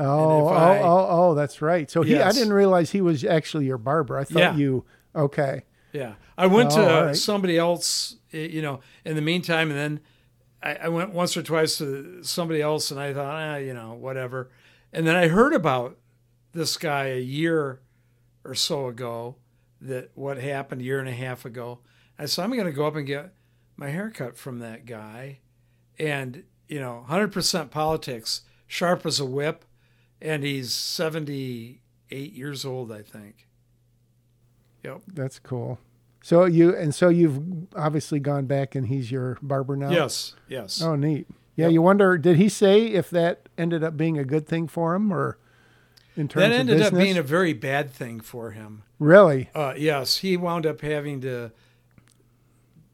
Oh, 0.00 0.48
oh, 0.48 0.48
I- 0.48 0.78
oh, 0.80 1.06
oh, 1.10 1.34
that's 1.34 1.60
right. 1.62 1.90
So 1.90 2.02
he, 2.02 2.18
I 2.18 2.32
didn't 2.32 2.52
realize 2.52 2.90
he 2.90 3.00
was 3.00 3.24
actually 3.24 3.66
your 3.66 3.78
barber. 3.78 4.16
I 4.18 4.24
thought 4.24 4.38
Yeah. 4.38 4.56
you, 4.56 4.84
okay. 5.14 5.62
Yeah. 5.92 6.14
I 6.38 6.46
went 6.46 6.72
Oh, 6.72 6.76
to 6.76 7.04
right. 7.06 7.16
somebody 7.16 7.58
else, 7.58 8.16
you 8.30 8.62
know, 8.62 8.80
in 9.04 9.16
the 9.16 9.22
meantime, 9.22 9.70
and 9.70 9.78
then 9.78 10.00
I, 10.62 10.74
I 10.86 10.88
went 10.88 11.10
once 11.12 11.36
or 11.36 11.42
twice 11.42 11.78
to 11.78 12.22
somebody 12.22 12.60
else, 12.62 12.90
and 12.90 12.98
I 13.00 13.12
thought, 13.12 13.26
ah, 13.34 13.56
you 13.56 13.74
know, 13.74 13.94
whatever. 13.94 14.50
And 14.92 15.06
then 15.06 15.16
I 15.16 15.28
heard 15.28 15.52
about 15.52 15.96
this 16.52 16.76
guy 16.76 17.06
a 17.06 17.20
year 17.20 17.80
or 18.44 18.54
so 18.54 18.86
ago, 18.88 19.36
that 19.82 20.10
what 20.14 20.38
happened 20.38 20.80
a 20.80 20.84
year 20.84 20.98
and 20.98 21.08
a 21.08 21.12
half 21.12 21.44
ago. 21.44 21.78
I 22.18 22.26
said, 22.26 22.44
I'm 22.44 22.50
going 22.52 22.64
to 22.66 22.72
go 22.72 22.86
up 22.86 22.96
and 22.96 23.06
get 23.06 23.32
my 23.76 23.88
haircut 23.88 24.36
from 24.36 24.58
that 24.58 24.84
guy. 24.86 25.38
And, 25.98 26.44
you 26.68 26.78
know, 26.80 27.04
100% 27.08 27.70
politics, 27.70 28.42
sharp 28.66 29.04
as 29.06 29.18
a 29.20 29.24
whip. 29.24 29.64
And 30.22 30.42
he's 30.44 30.72
78 30.72 32.32
years 32.32 32.64
old, 32.64 32.92
I 32.92 33.02
think. 33.02 33.46
Yep. 34.84 35.02
That's 35.12 35.38
cool. 35.38 35.78
So 36.22 36.44
you 36.44 36.74
and 36.76 36.94
so 36.94 37.08
you've 37.08 37.40
obviously 37.74 38.20
gone 38.20 38.46
back 38.46 38.74
and 38.74 38.86
he's 38.86 39.10
your 39.10 39.38
barber 39.42 39.76
now. 39.76 39.90
Yes. 39.90 40.34
Yes. 40.48 40.82
Oh, 40.82 40.94
neat. 40.96 41.26
Yeah, 41.56 41.66
Yep. 41.66 41.72
you 41.72 41.82
wonder 41.82 42.18
did 42.18 42.36
he 42.36 42.48
say 42.48 42.86
if 42.86 43.10
that 43.10 43.48
ended 43.58 43.82
up 43.84 43.96
being 43.96 44.18
a 44.18 44.24
good 44.24 44.46
thing 44.46 44.68
for 44.68 44.94
him 44.94 45.12
or 45.12 45.38
in 46.16 46.28
terms 46.28 46.42
that 46.42 46.52
of 46.52 46.58
ended 46.60 46.76
business? 46.78 46.92
up 46.92 46.98
being 47.04 47.16
a 47.18 47.22
very 47.22 47.52
bad 47.54 47.90
thing 47.90 48.20
for 48.20 48.50
him. 48.52 48.82
really? 48.98 49.48
Uh, 49.54 49.74
yes, 49.76 50.18
he 50.18 50.36
wound 50.36 50.66
up 50.66 50.80
having 50.82 51.20
to. 51.22 51.52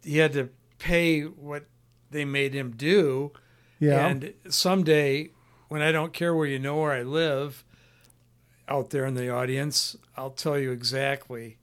He 0.05 0.19
had 0.19 0.33
to 0.35 0.51
pay 0.79 1.23
what 1.23 1.65
they 2.11 2.25
made 2.25 2.55
him 2.55 2.73
do, 2.77 3.33
Yeah. 3.81 4.07
and 4.07 4.35
someday, 4.49 5.31
when 5.69 5.83
I 5.83 5.93
don't 5.93 6.13
care 6.13 6.35
where 6.35 6.47
you 6.47 6.59
know 6.59 6.77
where 6.81 6.93
I 6.93 7.03
live, 7.03 7.65
out 8.69 8.91
there 8.91 9.05
in 9.07 9.15
the 9.15 9.31
audience, 9.31 9.97
I'll 10.17 10.31
tell 10.31 10.59
you 10.59 10.71
exactly. 10.73 11.59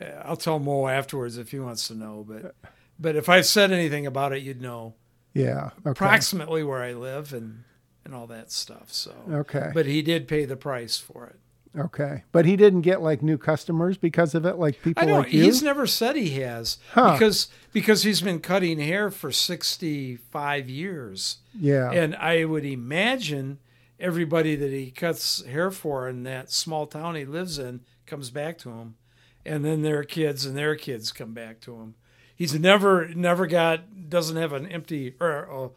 Uh, 0.00 0.06
I'll 0.24 0.36
tell 0.36 0.58
Mo 0.58 0.86
afterwards 0.88 1.38
if 1.38 1.50
he 1.50 1.58
wants 1.58 1.88
to 1.88 1.94
know, 1.94 2.24
but 2.28 2.54
but 2.98 3.16
if 3.16 3.28
I 3.28 3.40
said 3.40 3.72
anything 3.72 4.06
about 4.06 4.32
it, 4.32 4.42
you'd 4.42 4.60
know 4.60 4.94
yeah. 5.32 5.70
Okay. 5.80 5.90
approximately 5.90 6.62
where 6.62 6.82
I 6.82 6.92
live 6.92 7.32
and 7.32 7.64
and 8.04 8.14
all 8.14 8.26
that 8.28 8.52
stuff. 8.52 8.92
So, 8.92 9.12
Okay. 9.30 9.70
but 9.74 9.86
he 9.86 10.00
did 10.02 10.28
pay 10.28 10.44
the 10.44 10.56
price 10.56 10.96
for 10.98 11.26
it. 11.26 11.40
Okay. 11.76 12.24
But 12.32 12.44
he 12.46 12.56
didn't 12.56 12.82
get 12.82 13.00
like 13.02 13.22
new 13.22 13.38
customers 13.38 13.96
because 13.96 14.34
of 14.34 14.44
it, 14.44 14.56
like 14.56 14.82
people 14.82 15.02
I 15.02 15.06
know 15.06 15.18
like 15.20 15.32
you. 15.32 15.42
he's 15.44 15.62
never 15.62 15.86
said 15.86 16.16
he 16.16 16.30
has 16.40 16.78
Huh. 16.92 17.12
because 17.12 17.48
because 17.72 18.02
he's 18.02 18.20
been 18.20 18.40
cutting 18.40 18.78
hair 18.78 19.10
for 19.10 19.30
65 19.32 20.68
years. 20.68 21.38
yeah. 21.58 21.90
And 21.90 22.14
I 22.16 22.44
would 22.44 22.64
imagine 22.64 23.58
everybody 23.98 24.56
that 24.56 24.70
he 24.72 24.90
cuts 24.90 25.44
hair 25.46 25.70
for 25.70 26.08
in 26.08 26.22
that 26.24 26.50
small 26.50 26.86
town 26.86 27.14
he 27.14 27.24
lives 27.24 27.58
in 27.58 27.80
comes 28.06 28.30
back 28.30 28.58
to 28.58 28.70
him. 28.70 28.96
And 29.44 29.64
then 29.64 29.82
their 29.82 30.02
kids 30.04 30.44
and 30.44 30.56
their 30.56 30.74
kids 30.74 31.12
come 31.12 31.32
back 31.32 31.60
to 31.62 31.74
him. 31.76 31.94
He's 32.34 32.58
never 32.58 33.08
never 33.08 33.46
got 33.46 34.10
doesn't 34.10 34.36
have 34.36 34.52
an 34.52 34.66
empty 34.66 35.14
or 35.20 35.64
uh, 35.64 35.68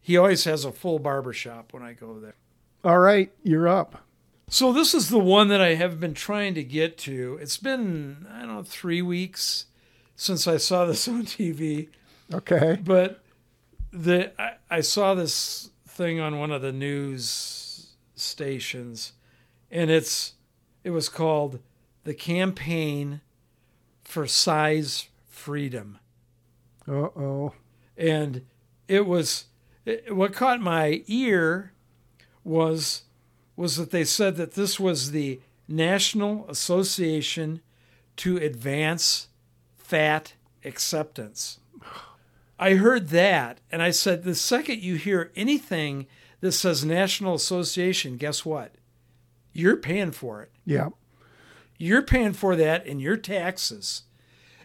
he 0.00 0.16
always 0.16 0.44
has 0.44 0.64
a 0.64 0.72
full 0.72 0.98
barber 0.98 1.32
shop 1.32 1.72
when 1.72 1.82
I 1.82 1.92
go 1.92 2.18
there. 2.18 2.34
All 2.84 2.98
right, 2.98 3.30
you're 3.44 3.68
up. 3.68 4.02
So 4.52 4.70
this 4.70 4.92
is 4.92 5.08
the 5.08 5.18
one 5.18 5.48
that 5.48 5.62
I 5.62 5.76
have 5.76 5.98
been 5.98 6.12
trying 6.12 6.52
to 6.56 6.62
get 6.62 6.98
to. 6.98 7.38
It's 7.40 7.56
been 7.56 8.26
I 8.30 8.40
don't 8.40 8.48
know 8.48 8.62
3 8.62 9.00
weeks 9.00 9.64
since 10.14 10.46
I 10.46 10.58
saw 10.58 10.84
this 10.84 11.08
on 11.08 11.22
TV. 11.22 11.88
Okay. 12.30 12.78
But 12.84 13.22
the 13.90 14.30
I, 14.38 14.56
I 14.70 14.80
saw 14.82 15.14
this 15.14 15.70
thing 15.88 16.20
on 16.20 16.38
one 16.38 16.50
of 16.50 16.60
the 16.60 16.70
news 16.70 17.94
stations, 18.14 19.14
and 19.70 19.90
it's 19.90 20.34
it 20.84 20.90
was 20.90 21.08
called 21.08 21.60
the 22.04 22.12
campaign 22.12 23.22
for 24.04 24.26
size 24.26 25.08
freedom, 25.30 25.98
Uh 26.86 26.92
oh. 27.16 27.54
and 27.96 28.44
it 28.86 29.06
was 29.06 29.46
it, 29.86 30.14
what 30.14 30.34
caught 30.34 30.60
my 30.60 31.02
ear 31.06 31.72
was 32.44 33.04
was 33.62 33.76
that 33.76 33.92
they 33.92 34.02
said 34.02 34.34
that 34.34 34.54
this 34.54 34.80
was 34.80 35.12
the 35.12 35.40
National 35.68 36.44
Association 36.50 37.60
to 38.16 38.36
Advance 38.36 39.28
Fat 39.76 40.32
Acceptance. 40.64 41.60
I 42.58 42.74
heard 42.74 43.10
that 43.10 43.60
and 43.70 43.80
I 43.80 43.92
said, 43.92 44.24
the 44.24 44.34
second 44.34 44.82
you 44.82 44.96
hear 44.96 45.30
anything 45.36 46.08
that 46.40 46.50
says 46.50 46.84
National 46.84 47.36
Association, 47.36 48.16
guess 48.16 48.44
what? 48.44 48.74
You're 49.52 49.76
paying 49.76 50.10
for 50.10 50.42
it. 50.42 50.50
Yeah. 50.64 50.88
You're 51.78 52.02
paying 52.02 52.32
for 52.32 52.56
that 52.56 52.84
in 52.84 52.98
your 52.98 53.16
taxes. 53.16 54.02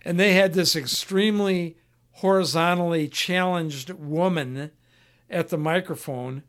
And 0.04 0.20
they 0.20 0.34
had 0.34 0.54
this 0.54 0.76
extremely 0.76 1.78
horizontally 2.14 3.08
challenged 3.08 3.92
woman 3.92 4.72
at 5.30 5.50
the 5.50 5.58
microphone 5.60 6.42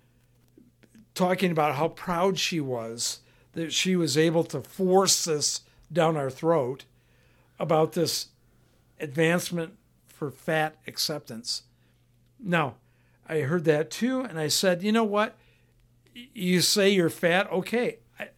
talking 1.18 1.50
about 1.50 1.74
how 1.74 1.88
proud 1.88 2.38
she 2.38 2.60
was 2.60 3.20
that 3.52 3.72
she 3.72 3.96
was 3.96 4.16
able 4.16 4.44
to 4.44 4.60
force 4.60 5.24
this 5.24 5.62
down 5.92 6.16
our 6.16 6.30
throat 6.30 6.84
about 7.58 7.92
this 7.92 8.28
advancement 9.00 9.76
for 10.06 10.30
fat 10.30 10.76
acceptance. 10.86 11.62
Now, 12.38 12.76
I 13.28 13.40
heard 13.40 13.64
that 13.64 13.90
too, 13.90 14.20
and 14.20 14.38
I 14.38 14.46
said, 14.46 14.84
you 14.84 14.92
know 14.92 15.02
what? 15.02 15.36
You 16.14 16.60
say 16.60 16.90
you're 16.90 17.10
fat, 17.10 17.50
okay. 17.50 17.98
I, 18.18 18.28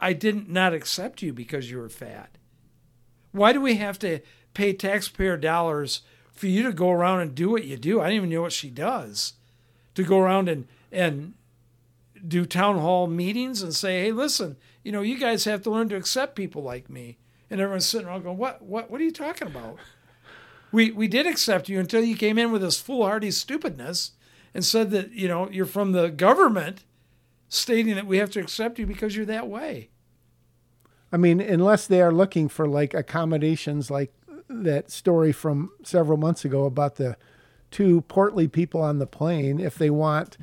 I 0.00 0.12
didn't 0.14 0.48
not 0.48 0.72
accept 0.72 1.20
you 1.20 1.34
because 1.34 1.70
you 1.70 1.76
were 1.76 1.90
fat. 1.90 2.38
Why 3.32 3.52
do 3.52 3.60
we 3.60 3.74
have 3.74 3.98
to 3.98 4.20
pay 4.54 4.72
taxpayer 4.72 5.36
dollars 5.36 6.00
for 6.32 6.46
you 6.46 6.62
to 6.62 6.72
go 6.72 6.90
around 6.90 7.20
and 7.20 7.34
do 7.34 7.50
what 7.50 7.64
you 7.64 7.76
do? 7.76 8.00
I 8.00 8.04
don't 8.04 8.16
even 8.16 8.30
know 8.30 8.42
what 8.42 8.52
she 8.52 8.70
does. 8.70 9.34
To 9.96 10.02
go 10.02 10.18
around 10.18 10.48
and 10.48 10.66
and 10.90 11.34
do 12.26 12.44
town 12.44 12.78
hall 12.78 13.06
meetings 13.06 13.62
and 13.62 13.74
say, 13.74 14.02
"Hey, 14.02 14.12
listen, 14.12 14.56
you 14.82 14.92
know, 14.92 15.02
you 15.02 15.18
guys 15.18 15.44
have 15.44 15.62
to 15.62 15.70
learn 15.70 15.88
to 15.90 15.96
accept 15.96 16.36
people 16.36 16.62
like 16.62 16.88
me." 16.88 17.18
And 17.50 17.60
everyone's 17.60 17.86
sitting 17.86 18.06
around 18.06 18.22
going, 18.22 18.38
"What? 18.38 18.62
What? 18.62 18.90
What 18.90 19.00
are 19.00 19.04
you 19.04 19.12
talking 19.12 19.48
about?" 19.48 19.76
We 20.70 20.90
we 20.90 21.08
did 21.08 21.26
accept 21.26 21.68
you 21.68 21.78
until 21.78 22.02
you 22.02 22.16
came 22.16 22.38
in 22.38 22.50
with 22.50 22.62
this 22.62 22.80
foolhardy 22.80 23.30
stupidness 23.30 24.12
and 24.54 24.64
said 24.64 24.90
that 24.90 25.12
you 25.12 25.28
know 25.28 25.50
you're 25.50 25.66
from 25.66 25.92
the 25.92 26.08
government, 26.08 26.84
stating 27.48 27.94
that 27.94 28.06
we 28.06 28.18
have 28.18 28.30
to 28.30 28.40
accept 28.40 28.78
you 28.78 28.86
because 28.86 29.14
you're 29.16 29.26
that 29.26 29.48
way. 29.48 29.90
I 31.12 31.18
mean, 31.18 31.40
unless 31.40 31.86
they 31.86 32.00
are 32.00 32.12
looking 32.12 32.48
for 32.48 32.66
like 32.66 32.94
accommodations, 32.94 33.90
like 33.90 34.14
that 34.48 34.90
story 34.90 35.32
from 35.32 35.70
several 35.82 36.16
months 36.16 36.44
ago 36.44 36.64
about 36.64 36.96
the 36.96 37.16
two 37.70 38.02
portly 38.02 38.48
people 38.48 38.80
on 38.80 38.98
the 38.98 39.06
plane, 39.06 39.60
if 39.60 39.76
they 39.76 39.90
want, 39.90 40.38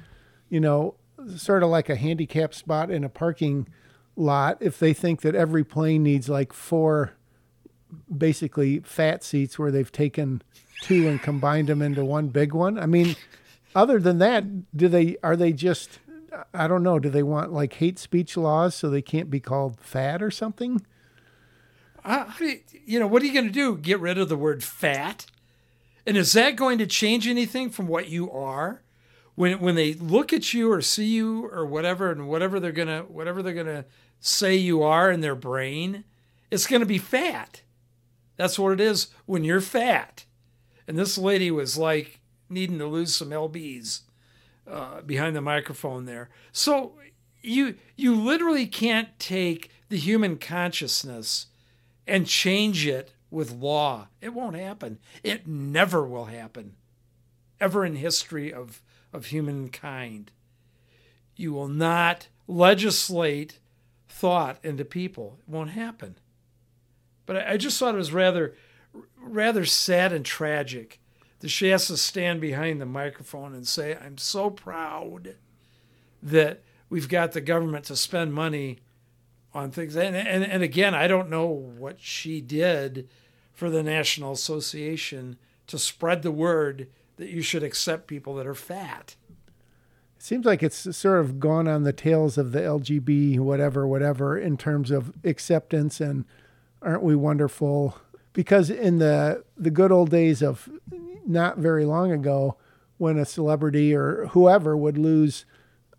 you 0.50 0.60
know, 0.60 0.96
sort 1.36 1.64
of 1.64 1.70
like 1.70 1.90
a 1.90 1.96
handicap 1.96 2.54
spot 2.54 2.92
in 2.92 3.04
a 3.04 3.10
parking 3.10 3.68
lot, 4.16 4.58
if 4.60 4.80
they 4.80 4.94
think 4.94 5.22
that 5.22 5.36
every 5.36 5.64
plane 5.64 6.04
needs 6.04 6.30
like 6.30 6.54
four 6.54 7.14
basically 8.16 8.80
fat 8.80 9.24
seats 9.24 9.58
where 9.58 9.72
they've 9.72 9.92
taken 9.92 10.42
two 10.82 11.08
and 11.08 11.22
combined 11.22 11.68
them 11.68 11.82
into 11.82 12.06
one 12.06 12.28
big 12.28 12.54
one. 12.54 12.78
I 12.78 12.86
mean, 12.86 13.16
other 13.76 14.00
than 14.00 14.20
that, 14.20 14.78
do 14.78 14.88
they 14.88 15.18
are 15.24 15.36
they 15.36 15.52
just 15.52 16.00
I 16.54 16.68
don't 16.68 16.84
know, 16.84 17.00
do 17.00 17.10
they 17.10 17.24
want 17.24 17.52
like 17.52 17.74
hate 17.74 18.00
speech 18.00 18.38
laws 18.38 18.76
so 18.76 18.90
they 18.90 19.02
can't 19.02 19.30
be 19.30 19.40
called 19.40 19.80
fat 19.80 20.22
or 20.22 20.32
something? 20.32 20.86
You, 22.40 22.60
you 22.86 23.00
know, 23.00 23.08
what 23.08 23.22
are 23.22 23.26
you 23.26 23.34
going 23.34 23.48
to 23.48 23.52
do? 23.52 23.78
Get 23.78 24.00
rid 24.00 24.18
of 24.18 24.30
the 24.30 24.38
word 24.38 24.64
fat? 24.64 25.26
And 26.06 26.18
is 26.18 26.34
that 26.34 26.56
going 26.56 26.78
to 26.78 26.88
change 26.88 27.28
anything 27.28 27.70
from 27.70 27.88
what 27.88 28.10
you 28.10 28.32
are? 28.32 28.82
When 29.40 29.62
when 29.62 29.76
they 29.76 29.94
look 29.94 30.34
at 30.34 30.54
you 30.54 30.70
or 30.70 30.82
see 30.82 31.06
you 31.06 31.46
or 31.46 31.66
whatever 31.66 32.12
and 32.12 32.28
whatever 32.28 32.60
they're 32.60 32.74
gonna 32.74 33.04
whatever 33.04 33.42
they're 33.42 33.54
gonna 33.54 33.86
say 34.20 34.58
you 34.58 34.84
are 34.84 35.10
in 35.10 35.22
their 35.22 35.34
brain, 35.34 36.04
it's 36.52 36.68
gonna 36.68 36.86
be 36.86 36.98
fat. 36.98 37.62
That's 38.36 38.60
what 38.60 38.74
it 38.74 38.82
is 38.82 39.08
when 39.26 39.46
you're 39.46 39.62
fat. 39.62 40.26
And 40.90 40.98
this 40.98 41.18
lady 41.18 41.52
was 41.52 41.78
like 41.78 42.20
needing 42.50 42.80
to 42.80 42.86
lose 42.86 43.16
some 43.16 43.30
lbs 43.30 44.02
uh, 44.70 45.04
behind 45.04 45.38
the 45.38 45.42
microphone 45.42 46.04
there. 46.04 46.30
So 46.52 47.00
you 47.42 47.76
you 47.96 48.16
literally 48.16 48.68
can't 48.68 49.18
take 49.20 49.72
the 49.88 49.98
human 49.98 50.38
consciousness 50.38 51.46
and 52.06 52.28
change 52.28 52.86
it 52.86 53.14
with 53.32 53.54
law. 53.54 54.10
It 54.20 54.34
won't 54.34 54.58
happen. 54.58 55.00
It 55.24 55.48
never 55.48 56.06
will 56.06 56.26
happen. 56.26 56.76
Ever 57.62 57.86
in 57.86 57.96
history 57.96 58.52
of, 58.52 58.82
of 59.14 59.28
humankind. 59.28 60.32
You 61.36 61.54
will 61.54 61.68
not 61.68 62.28
legislate 62.48 63.60
thought 64.08 64.58
into 64.64 64.84
people. 64.84 65.38
It 65.40 65.52
won't 65.52 65.72
happen. 65.72 66.18
But 67.26 67.48
I, 67.48 67.58
just 67.58 67.80
thought 67.80 67.94
it 67.94 67.98
was 67.98 68.12
rather 68.12 68.56
rather 69.22 69.66
sad 69.66 70.12
and 70.12 70.26
tragic 70.26 71.00
that 71.40 71.50
she 71.50 71.68
has 71.70 71.88
to 71.88 71.96
stand 71.96 72.42
behind 72.42 72.82
the 72.82 72.86
microphone 72.86 73.54
and 73.54 73.68
say, 73.68 73.96
I'm 73.96 74.18
so 74.18 74.50
proud 74.50 75.36
that 76.22 76.64
we've 76.90 77.08
got 77.08 77.32
the 77.32 77.42
government 77.42 77.86
to 77.86 77.96
spend 77.96 78.34
money 78.34 78.80
on 79.54 79.72
things. 79.72 79.96
And, 79.96 80.16
and, 80.16 80.44
and 80.44 80.64
again, 80.64 80.94
I 80.94 81.08
don't 81.08 81.30
know 81.30 81.46
what 81.46 82.02
she 82.02 82.42
did 82.42 83.08
for 83.54 83.70
the 83.70 83.84
National 83.84 84.32
Association 84.32 85.38
to 85.68 85.78
spread 85.78 86.24
the 86.24 86.32
word 86.32 86.88
that 87.20 87.30
you 87.30 87.42
should 87.42 87.64
accept 87.64 88.08
people 88.08 88.34
that 88.36 88.48
are 88.48 88.56
fat. 88.56 89.16
It 90.18 90.24
seems 90.24 90.46
like 90.46 90.64
it's 90.64 90.96
sort 90.98 91.20
of 91.20 91.40
gone 91.40 91.68
on 91.68 91.84
the 91.84 91.94
tails 91.94 92.38
of 92.38 92.54
the 92.54 92.62
LGB 92.62 93.40
whatever 93.40 93.86
whatever 93.86 94.38
in 94.38 94.58
terms 94.58 94.90
of 94.90 95.14
acceptance 95.24 96.02
and 96.02 96.26
aren't 96.82 97.04
we 97.04 97.16
wonderful? 97.16 97.98
Because 98.34 98.70
in 98.70 99.00
the 99.00 99.44
the 99.58 99.70
good 99.70 99.92
old 99.92 100.10
days 100.10 100.42
of 100.42 100.70
not 101.26 101.58
very 101.58 101.86
long 101.86 102.12
ago, 102.12 102.58
when 102.98 103.18
a 103.18 103.26
celebrity 103.26 103.94
or 103.94 104.28
whoever 104.28 104.76
would 104.76 104.98
lose, 104.98 105.46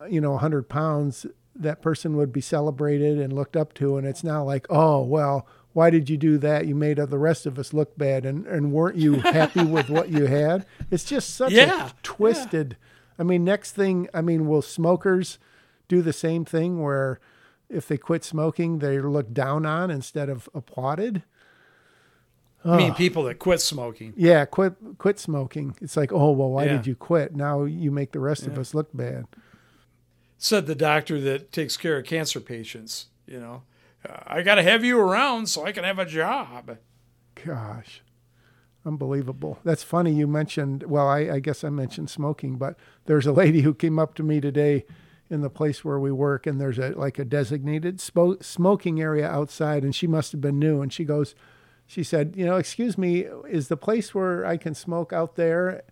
you 0.09 0.21
know, 0.21 0.39
hundred 0.39 0.69
pounds, 0.69 1.27
that 1.55 1.83
person 1.83 2.17
would 2.17 2.33
be 2.33 2.41
celebrated 2.41 3.19
and 3.19 3.33
looked 3.33 3.57
up 3.57 3.75
to, 3.75 3.99
and 3.99 4.07
it's 4.07 4.25
now 4.25 4.43
like, 4.43 4.67
oh 4.71 5.03
well, 5.03 5.47
why 5.73 5.91
did 5.91 6.11
you 6.11 6.17
do 6.17 6.37
that? 6.39 6.67
You 6.67 6.75
made 6.75 6.97
the 6.97 7.19
rest 7.19 7.47
of 7.47 7.59
us 7.59 7.73
look 7.73 7.97
bad, 7.97 8.25
and 8.27 8.47
and 8.47 8.73
weren't 8.73 8.97
you 8.97 9.15
happy 9.21 9.65
with 9.65 9.89
what 9.89 10.09
you 10.11 10.27
had? 10.27 10.67
It's 10.91 11.05
just 11.05 11.35
such 11.35 11.53
Yeah, 11.53 11.89
a 11.89 11.93
twisted. 12.03 12.77
I 13.19 13.23
mean, 13.23 13.45
next 13.45 13.73
thing, 13.73 14.09
I 14.15 14.21
mean, 14.23 14.47
will 14.49 14.63
smokers 14.63 15.39
do 15.89 16.01
the 16.03 16.13
same 16.13 16.45
thing 16.45 16.83
where 16.83 17.21
if 17.69 17.87
they 17.87 17.99
quit 17.99 18.25
smoking, 18.25 18.79
they're 18.79 19.03
looked 19.09 19.35
down 19.35 19.67
on 19.67 19.91
instead 19.91 20.29
of 20.29 20.49
applauded? 20.55 21.23
I 22.65 22.77
mean, 22.77 22.95
people 22.95 23.23
that 23.25 23.39
quit 23.39 23.61
smoking. 23.61 24.13
Yeah, 24.17 24.45
quit 24.45 24.75
quit 24.99 25.19
smoking. 25.19 25.77
It's 25.81 25.97
like, 25.97 26.13
oh 26.13 26.33
well, 26.33 26.51
why 26.51 26.65
Yeah. 26.65 26.73
did 26.77 26.87
you 26.87 26.95
quit? 26.95 27.35
Now 27.35 27.65
you 27.65 27.91
make 27.91 28.13
the 28.13 28.21
rest 28.21 28.47
of 28.47 28.59
us 28.59 28.75
look 28.75 28.89
bad. 28.95 29.27
Said 30.37 30.67
the 30.67 30.75
doctor 30.75 31.21
that 31.21 31.53
takes 31.53 31.77
care 31.77 31.99
of 31.99 32.05
cancer 32.05 32.41
patients. 32.41 33.07
You 33.27 33.41
know, 33.41 33.55
"Uh, 33.55 33.59
I 34.27 34.43
got 34.43 34.57
to 34.57 34.63
have 34.63 34.85
you 34.85 34.99
around 34.99 35.49
so 35.49 35.65
I 35.65 35.73
can 35.73 35.85
have 35.85 35.99
a 35.99 36.07
job. 36.07 36.79
Gosh, 37.35 38.03
unbelievable. 38.85 39.59
That's 39.65 39.83
funny. 39.83 40.13
You 40.13 40.27
mentioned. 40.27 40.85
Well, 40.85 41.07
I, 41.07 41.19
I 41.21 41.41
guess 41.41 41.65
I 41.65 41.71
mentioned 41.71 42.11
smoking, 42.11 42.57
but 42.57 42.77
there's 43.07 43.27
a 43.27 43.33
lady 43.33 43.63
who 43.63 43.75
came 43.75 43.99
up 43.99 44.15
to 44.15 44.23
me 44.23 44.41
today 44.41 44.85
in 45.29 45.43
the 45.43 45.51
place 45.51 45.85
where 45.85 45.99
we 45.99 46.11
work, 46.11 46.47
and 46.47 46.61
there's 46.61 46.79
a 46.79 46.91
like 46.91 47.19
a 47.19 47.25
designated 47.25 47.99
spo- 47.99 48.43
smoking 48.43 49.01
area 49.01 49.29
outside, 49.29 49.85
and 49.85 49.95
she 49.95 50.07
must 50.07 50.33
have 50.33 50.41
been 50.41 50.59
new, 50.59 50.83
and 50.83 50.93
she 50.93 51.05
goes. 51.05 51.35
She 51.87 52.05
said, 52.05 52.35
"You 52.37 52.47
know, 52.47 52.57
excuse 52.57 52.97
me, 52.97 53.27
is 53.49 53.69
the 53.69 53.77
place 53.77 54.15
where 54.15 54.47
I 54.47 54.57
can 54.57 54.75
smoke 54.75 55.13
out 55.13 55.35
there?" 55.37 55.83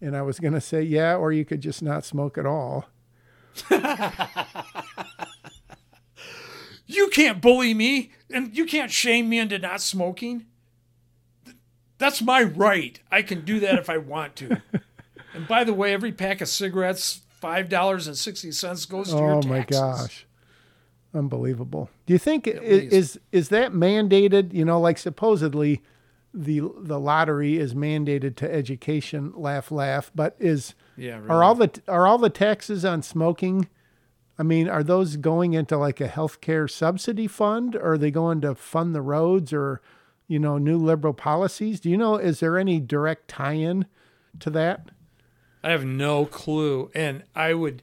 And 0.00 0.14
I 0.14 0.22
was 0.22 0.38
going 0.38 0.52
to 0.52 0.60
say, 0.60 0.82
"Yeah, 0.82 1.16
or 1.16 1.32
you 1.32 1.44
could 1.44 1.62
just 1.62 1.82
not 1.82 2.04
smoke 2.04 2.36
at 2.36 2.46
all." 2.46 2.86
You 6.86 7.08
can't 7.08 7.40
bully 7.40 7.74
me 7.74 8.12
and 8.32 8.56
you 8.56 8.64
can't 8.64 8.90
shame 8.90 9.28
me 9.28 9.38
into 9.38 9.58
not 9.58 9.80
smoking. 9.80 10.46
That's 11.98 12.20
my 12.22 12.42
right. 12.42 13.00
I 13.10 13.22
can 13.22 13.44
do 13.44 13.58
that 13.60 13.78
if 13.78 13.88
I 13.90 13.98
want 13.98 14.36
to. 14.36 14.62
And 15.34 15.46
by 15.46 15.64
the 15.64 15.74
way, 15.74 15.92
every 15.92 16.12
pack 16.12 16.40
of 16.40 16.48
cigarettes, 16.48 17.20
five 17.28 17.68
dollars 17.68 18.06
and 18.06 18.16
sixty 18.16 18.50
cents 18.52 18.86
goes 18.86 19.10
to 19.10 19.16
oh, 19.16 19.18
your 19.18 19.42
taxes. 19.42 19.50
Oh 19.50 19.50
my 19.50 19.64
gosh. 19.92 20.26
Unbelievable. 21.12 21.90
Do 22.06 22.14
you 22.14 22.18
think 22.18 22.48
i- 22.48 22.52
least. 22.52 22.92
is 22.94 23.20
is 23.32 23.48
that 23.50 23.72
mandated, 23.72 24.54
you 24.54 24.64
know, 24.64 24.80
like 24.80 24.96
supposedly 24.96 25.82
the 26.32 26.62
the 26.78 26.98
lottery 26.98 27.58
is 27.58 27.74
mandated 27.74 28.34
to 28.36 28.50
education 28.50 29.34
laugh 29.36 29.70
laugh, 29.70 30.10
but 30.14 30.36
is 30.38 30.74
Yeah, 30.96 31.16
really. 31.18 31.28
are 31.28 31.44
all 31.44 31.54
the 31.54 31.82
are 31.86 32.06
all 32.06 32.16
the 32.16 32.30
taxes 32.30 32.82
on 32.82 33.02
smoking 33.02 33.68
I 34.38 34.42
mean, 34.42 34.68
are 34.68 34.82
those 34.82 35.16
going 35.16 35.54
into 35.54 35.78
like 35.78 36.00
a 36.00 36.08
healthcare 36.08 36.70
subsidy 36.70 37.26
fund 37.26 37.74
or 37.74 37.92
are 37.92 37.98
they 37.98 38.10
going 38.10 38.40
to 38.42 38.54
fund 38.54 38.94
the 38.94 39.02
roads 39.02 39.52
or 39.52 39.80
you 40.28 40.38
know, 40.38 40.58
new 40.58 40.76
liberal 40.76 41.14
policies? 41.14 41.80
Do 41.80 41.90
you 41.90 41.96
know 41.96 42.16
is 42.16 42.40
there 42.40 42.58
any 42.58 42.80
direct 42.80 43.28
tie-in 43.28 43.86
to 44.40 44.50
that? 44.50 44.88
I 45.62 45.70
have 45.70 45.84
no 45.84 46.26
clue, 46.26 46.90
and 46.94 47.24
I 47.34 47.54
would, 47.54 47.82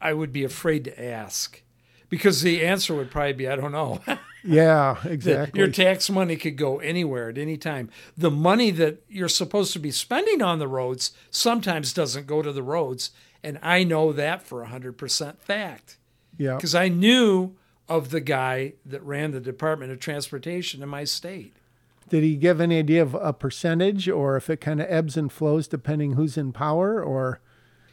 I 0.00 0.12
would 0.12 0.32
be 0.32 0.42
afraid 0.42 0.84
to 0.84 1.04
ask, 1.04 1.62
because 2.08 2.42
the 2.42 2.64
answer 2.64 2.94
would 2.94 3.10
probably 3.10 3.32
be 3.32 3.48
I 3.48 3.56
don't 3.56 3.72
know. 3.72 4.00
Yeah, 4.42 4.96
exactly. 5.04 5.58
your 5.58 5.68
tax 5.68 6.08
money 6.08 6.34
could 6.34 6.56
go 6.56 6.78
anywhere 6.78 7.28
at 7.28 7.36
any 7.36 7.58
time. 7.58 7.90
The 8.16 8.30
money 8.30 8.70
that 8.70 9.02
you're 9.06 9.28
supposed 9.28 9.74
to 9.74 9.78
be 9.78 9.90
spending 9.90 10.40
on 10.40 10.58
the 10.58 10.66
roads 10.66 11.10
sometimes 11.28 11.92
doesn't 11.92 12.26
go 12.26 12.40
to 12.40 12.50
the 12.50 12.62
roads, 12.62 13.10
and 13.42 13.58
I 13.62 13.84
know 13.84 14.12
that 14.12 14.42
for 14.42 14.64
100% 14.64 15.38
fact 15.38 15.98
yeah. 16.36 16.56
because 16.56 16.74
I 16.74 16.88
knew 16.88 17.56
of 17.88 18.10
the 18.10 18.20
guy 18.20 18.74
that 18.86 19.02
ran 19.02 19.32
the 19.32 19.40
Department 19.40 19.92
of 19.92 19.98
Transportation 19.98 20.82
in 20.82 20.88
my 20.88 21.04
state. 21.04 21.56
Did 22.08 22.22
he 22.22 22.36
give 22.36 22.60
any 22.60 22.78
idea 22.78 23.02
of 23.02 23.14
a 23.14 23.32
percentage 23.32 24.08
or 24.08 24.36
if 24.36 24.50
it 24.50 24.60
kind 24.60 24.80
of 24.80 24.86
ebbs 24.88 25.16
and 25.16 25.30
flows 25.30 25.68
depending 25.68 26.14
who's 26.14 26.36
in 26.36 26.52
power 26.52 27.02
or 27.02 27.40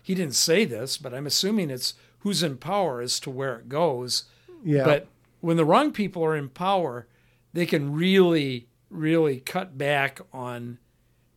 He 0.02 0.16
didn't 0.16 0.36
say 0.36 0.66
this, 0.66 0.98
but 0.98 1.14
I'm 1.14 1.28
assuming 1.28 1.70
it's 1.70 1.94
who's 2.20 2.44
in 2.44 2.58
power 2.58 3.02
as 3.02 3.20
to 3.22 3.30
where 3.30 3.58
it 3.58 3.70
goes. 3.70 4.26
yeah. 4.64 4.84
But 4.84 5.08
when 5.40 5.58
the 5.58 5.66
wrong 5.66 5.92
people 5.92 6.24
are 6.26 6.36
in 6.36 6.50
power, 6.50 7.08
they 7.54 7.66
can 7.66 7.94
really, 7.94 8.68
really 8.90 9.40
cut 9.40 9.78
back 9.78 10.20
on 10.34 10.80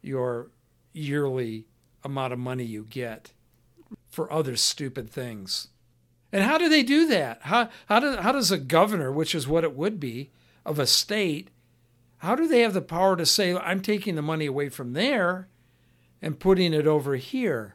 your 0.03 0.51
yearly 0.93 1.67
amount 2.03 2.33
of 2.33 2.39
money 2.39 2.65
you 2.65 2.87
get 2.89 3.33
for 4.09 4.33
other 4.33 4.57
stupid 4.57 5.11
things. 5.11 5.69
And 6.33 6.45
how 6.45 6.59
do 6.59 6.69
they 6.69 6.83
do 6.83 7.07
that? 7.09 7.41
How 7.43 7.69
how 7.87 7.99
do, 8.01 8.17
how 8.17 8.33
does 8.33 8.51
a 8.53 8.59
governor, 8.59 9.11
which 9.11 9.35
is 9.35 9.49
what 9.49 9.65
it 9.65 9.75
would 9.77 9.99
be 9.99 10.31
of 10.65 10.79
a 10.79 10.87
state, 10.87 11.51
how 12.19 12.35
do 12.37 12.47
they 12.47 12.61
have 12.61 12.75
the 12.75 12.83
power 12.83 13.17
to 13.17 13.27
say 13.27 13.55
I'm 13.57 13.81
taking 13.81 14.15
the 14.15 14.23
money 14.23 14.47
away 14.47 14.69
from 14.69 14.93
there 14.93 15.49
and 16.23 16.39
putting 16.39 16.73
it 16.75 16.87
over 16.87 17.17
here 17.17 17.75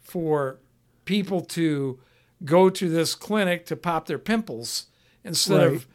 for 0.00 0.58
people 1.04 1.40
to 1.40 1.98
go 2.44 2.68
to 2.70 2.88
this 2.88 3.14
clinic 3.14 3.64
to 3.66 3.76
pop 3.76 4.06
their 4.06 4.18
pimples 4.18 4.86
instead 5.22 5.56
Right. 5.66 5.76
of 5.76 5.86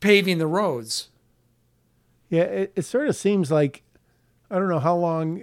paving 0.00 0.38
the 0.38 0.46
roads? 0.46 1.08
yeah, 2.30 2.42
it, 2.42 2.72
it 2.76 2.82
sort 2.82 3.08
of 3.08 3.16
seems 3.16 3.50
like 3.50 3.82
I 4.50 4.58
don't 4.58 4.68
know 4.68 4.78
how 4.78 4.96
long 4.96 5.42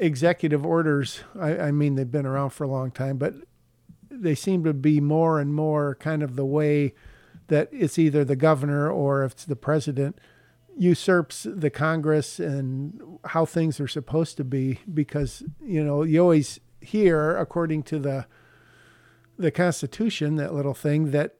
executive 0.00 0.64
orders 0.64 1.20
I, 1.38 1.56
I 1.56 1.70
mean 1.70 1.94
they've 1.94 2.10
been 2.10 2.26
around 2.26 2.50
for 2.50 2.64
a 2.64 2.68
long 2.68 2.90
time, 2.90 3.18
but 3.18 3.34
they 4.10 4.34
seem 4.34 4.64
to 4.64 4.74
be 4.74 5.00
more 5.00 5.38
and 5.38 5.54
more 5.54 5.94
kind 5.96 6.22
of 6.22 6.34
the 6.34 6.44
way 6.44 6.94
that 7.46 7.68
it's 7.72 7.98
either 7.98 8.24
the 8.24 8.36
governor 8.36 8.90
or 8.90 9.24
if 9.24 9.32
it's 9.32 9.44
the 9.44 9.56
president 9.56 10.18
usurps 10.76 11.46
the 11.48 11.70
Congress 11.70 12.38
and 12.38 13.02
how 13.26 13.44
things 13.44 13.80
are 13.80 13.88
supposed 13.88 14.36
to 14.36 14.44
be 14.44 14.78
because 14.92 15.42
you 15.60 15.84
know 15.84 16.02
you 16.02 16.20
always 16.20 16.60
hear 16.80 17.36
according 17.36 17.82
to 17.82 17.98
the 17.98 18.26
the 19.38 19.50
Constitution 19.50 20.36
that 20.36 20.54
little 20.54 20.74
thing 20.74 21.10
that 21.10 21.36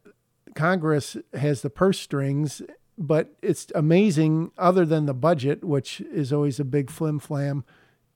Congress 0.55 1.17
has 1.33 1.63
the 1.63 1.71
purse 1.71 1.99
strings 1.99 2.61
but 2.99 3.35
it's 3.41 3.69
amazing 3.75 4.51
other 4.59 4.85
than 4.85 5.07
the 5.07 5.15
budget 5.15 5.65
which 5.65 6.01
is 6.03 6.33
always 6.33 6.61
a 6.61 6.65
big 6.65 6.91
flim 6.91 7.19
flam 7.19 7.65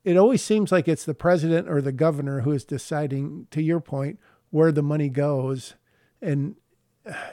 it 0.05 0.17
always 0.17 0.43
seems 0.43 0.71
like 0.71 0.87
it's 0.87 1.05
the 1.05 1.15
president 1.15 1.69
or 1.69 1.81
the 1.81 1.93
governor 1.93 2.41
who 2.43 2.53
is 2.53 2.65
deciding 2.65 3.47
to 3.51 3.63
your 3.63 3.81
point 3.81 4.19
where 4.51 4.71
the 4.71 4.83
money 4.83 5.09
goes 5.09 5.75
and 6.23 6.57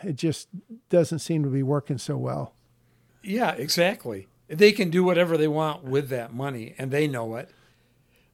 it 0.03 0.15
just 0.15 0.47
doesn't 0.89 1.19
seem 1.19 1.43
to 1.43 1.49
be 1.49 1.63
working 1.63 1.97
so 1.97 2.17
well 2.17 2.55
Yeah, 3.23 3.51
exactly. 3.51 4.27
They 4.47 4.71
can 4.71 4.89
do 4.89 5.03
whatever 5.03 5.37
they 5.37 5.47
want 5.47 5.83
with 5.83 6.09
that 6.09 6.33
money, 6.33 6.75
and 6.77 6.91
they 6.91 7.07
know 7.07 7.35
it. 7.35 7.49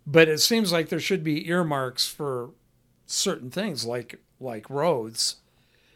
But 0.08 0.28
it 0.30 0.40
seems 0.40 0.72
like 0.72 0.90
there 0.90 1.00
should 1.00 1.24
be 1.24 1.48
earmarks 1.48 2.08
for 2.08 2.52
certain 3.06 3.52
things, 3.52 3.86
like 3.86 4.20
like 4.40 4.70
roads, 4.70 5.36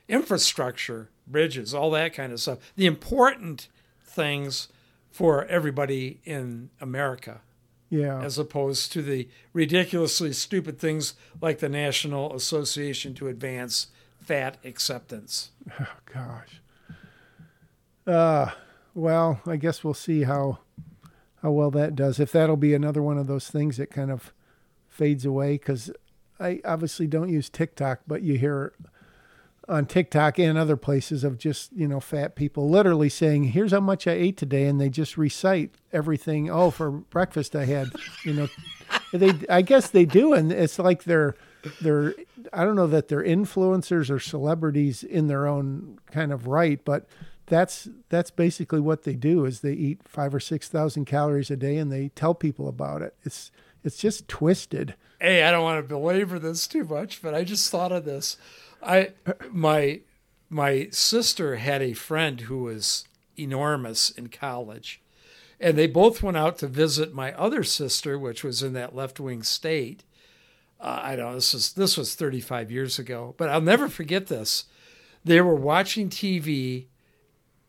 infrastructure, 0.07 1.09
bridges, 1.25 1.73
all 1.73 1.89
that 1.91 2.13
kind 2.13 2.33
of 2.33 2.39
stuff. 2.39 2.59
The 2.75 2.85
important 2.85 3.69
things 4.05 4.67
for 5.09 5.45
everybody 5.45 6.19
in 6.25 6.69
America, 6.79 7.41
yeah 7.91 8.19
as 8.23 8.39
opposed 8.39 8.91
to 8.91 9.03
the 9.03 9.27
ridiculously 9.53 10.33
stupid 10.33 10.79
things 10.79 11.13
like 11.39 11.59
the 11.59 11.69
National 11.69 12.33
Association 12.33 13.13
to 13.13 13.27
Advance 13.27 13.87
Fat 14.19 14.57
Acceptance. 14.65 15.51
Oh 15.79 15.85
gosh. 16.11 16.61
Uh 18.07 18.51
well, 18.95 19.39
I 19.45 19.55
guess 19.57 19.83
we'll 19.83 19.93
see 19.93 20.23
how 20.23 20.59
how 21.41 21.51
well 21.51 21.71
that 21.71 21.95
does. 21.95 22.19
If 22.19 22.31
that'll 22.31 22.57
be 22.57 22.73
another 22.73 23.01
one 23.01 23.17
of 23.17 23.27
those 23.27 23.49
things 23.49 23.77
that 23.77 23.91
kind 23.91 24.09
of 24.11 24.33
fades 24.87 25.25
away 25.25 25.57
cuz 25.57 25.91
I 26.39 26.59
obviously 26.65 27.07
don't 27.07 27.29
use 27.29 27.49
TikTok, 27.49 28.01
but 28.07 28.23
you 28.23 28.37
hear 28.37 28.73
on 29.71 29.85
TikTok 29.85 30.37
and 30.37 30.57
other 30.57 30.75
places 30.75 31.23
of 31.23 31.37
just, 31.37 31.71
you 31.71 31.87
know, 31.87 31.99
fat 31.99 32.35
people 32.35 32.69
literally 32.69 33.09
saying, 33.09 33.45
"Here's 33.45 33.71
how 33.71 33.79
much 33.79 34.05
I 34.05 34.11
ate 34.11 34.37
today," 34.37 34.65
and 34.65 34.79
they 34.79 34.89
just 34.89 35.17
recite 35.17 35.75
everything. 35.93 36.49
Oh, 36.49 36.69
for 36.71 36.91
breakfast 36.91 37.55
I 37.55 37.65
had, 37.65 37.91
you 38.25 38.33
know, 38.33 38.49
they 39.13 39.33
I 39.49 39.61
guess 39.61 39.89
they 39.89 40.05
do 40.05 40.33
and 40.33 40.51
it's 40.51 40.77
like 40.77 41.05
they're 41.05 41.35
they're 41.81 42.13
I 42.51 42.63
don't 42.63 42.75
know 42.75 42.87
that 42.87 43.07
they're 43.07 43.23
influencers 43.23 44.09
or 44.09 44.19
celebrities 44.19 45.03
in 45.03 45.27
their 45.27 45.47
own 45.47 45.99
kind 46.11 46.31
of 46.33 46.47
right, 46.47 46.83
but 46.83 47.07
that's 47.45 47.87
that's 48.09 48.31
basically 48.31 48.79
what 48.79 49.03
they 49.03 49.15
do 49.15 49.45
is 49.45 49.59
they 49.59 49.73
eat 49.73 50.01
5 50.07 50.35
or 50.35 50.39
6,000 50.39 51.05
calories 51.05 51.51
a 51.51 51.57
day 51.57 51.77
and 51.77 51.91
they 51.91 52.09
tell 52.09 52.33
people 52.33 52.67
about 52.67 53.01
it. 53.01 53.15
It's 53.23 53.51
it's 53.83 53.97
just 53.97 54.27
twisted. 54.27 54.95
hey, 55.19 55.43
I 55.43 55.51
don't 55.51 55.63
want 55.63 55.83
to 55.83 55.87
belabor 55.87 56.39
this 56.39 56.67
too 56.67 56.83
much, 56.83 57.21
but 57.21 57.33
I 57.33 57.43
just 57.43 57.69
thought 57.69 57.91
of 57.91 58.05
this. 58.05 58.37
I 58.83 59.11
my 59.51 60.01
my 60.49 60.89
sister 60.91 61.55
had 61.57 61.81
a 61.81 61.93
friend 61.93 62.41
who 62.41 62.63
was 62.63 63.05
enormous 63.37 64.09
in 64.09 64.29
college, 64.29 65.01
and 65.59 65.77
they 65.77 65.87
both 65.87 66.21
went 66.21 66.37
out 66.37 66.57
to 66.59 66.67
visit 66.67 67.13
my 67.13 67.33
other 67.33 67.63
sister, 67.63 68.17
which 68.19 68.43
was 68.43 68.61
in 68.61 68.73
that 68.73 68.95
left 68.95 69.19
wing 69.19 69.43
state, 69.43 70.03
uh, 70.81 70.99
I 71.03 71.15
don't 71.15 71.29
know, 71.29 71.35
this 71.35 71.53
was 71.53 71.73
this 71.73 71.95
was 71.95 72.15
35 72.15 72.71
years 72.71 72.97
ago, 72.97 73.35
but 73.37 73.49
I'll 73.49 73.61
never 73.61 73.87
forget 73.87 74.27
this. 74.27 74.65
They 75.23 75.39
were 75.39 75.55
watching 75.55 76.09
TV, 76.09 76.87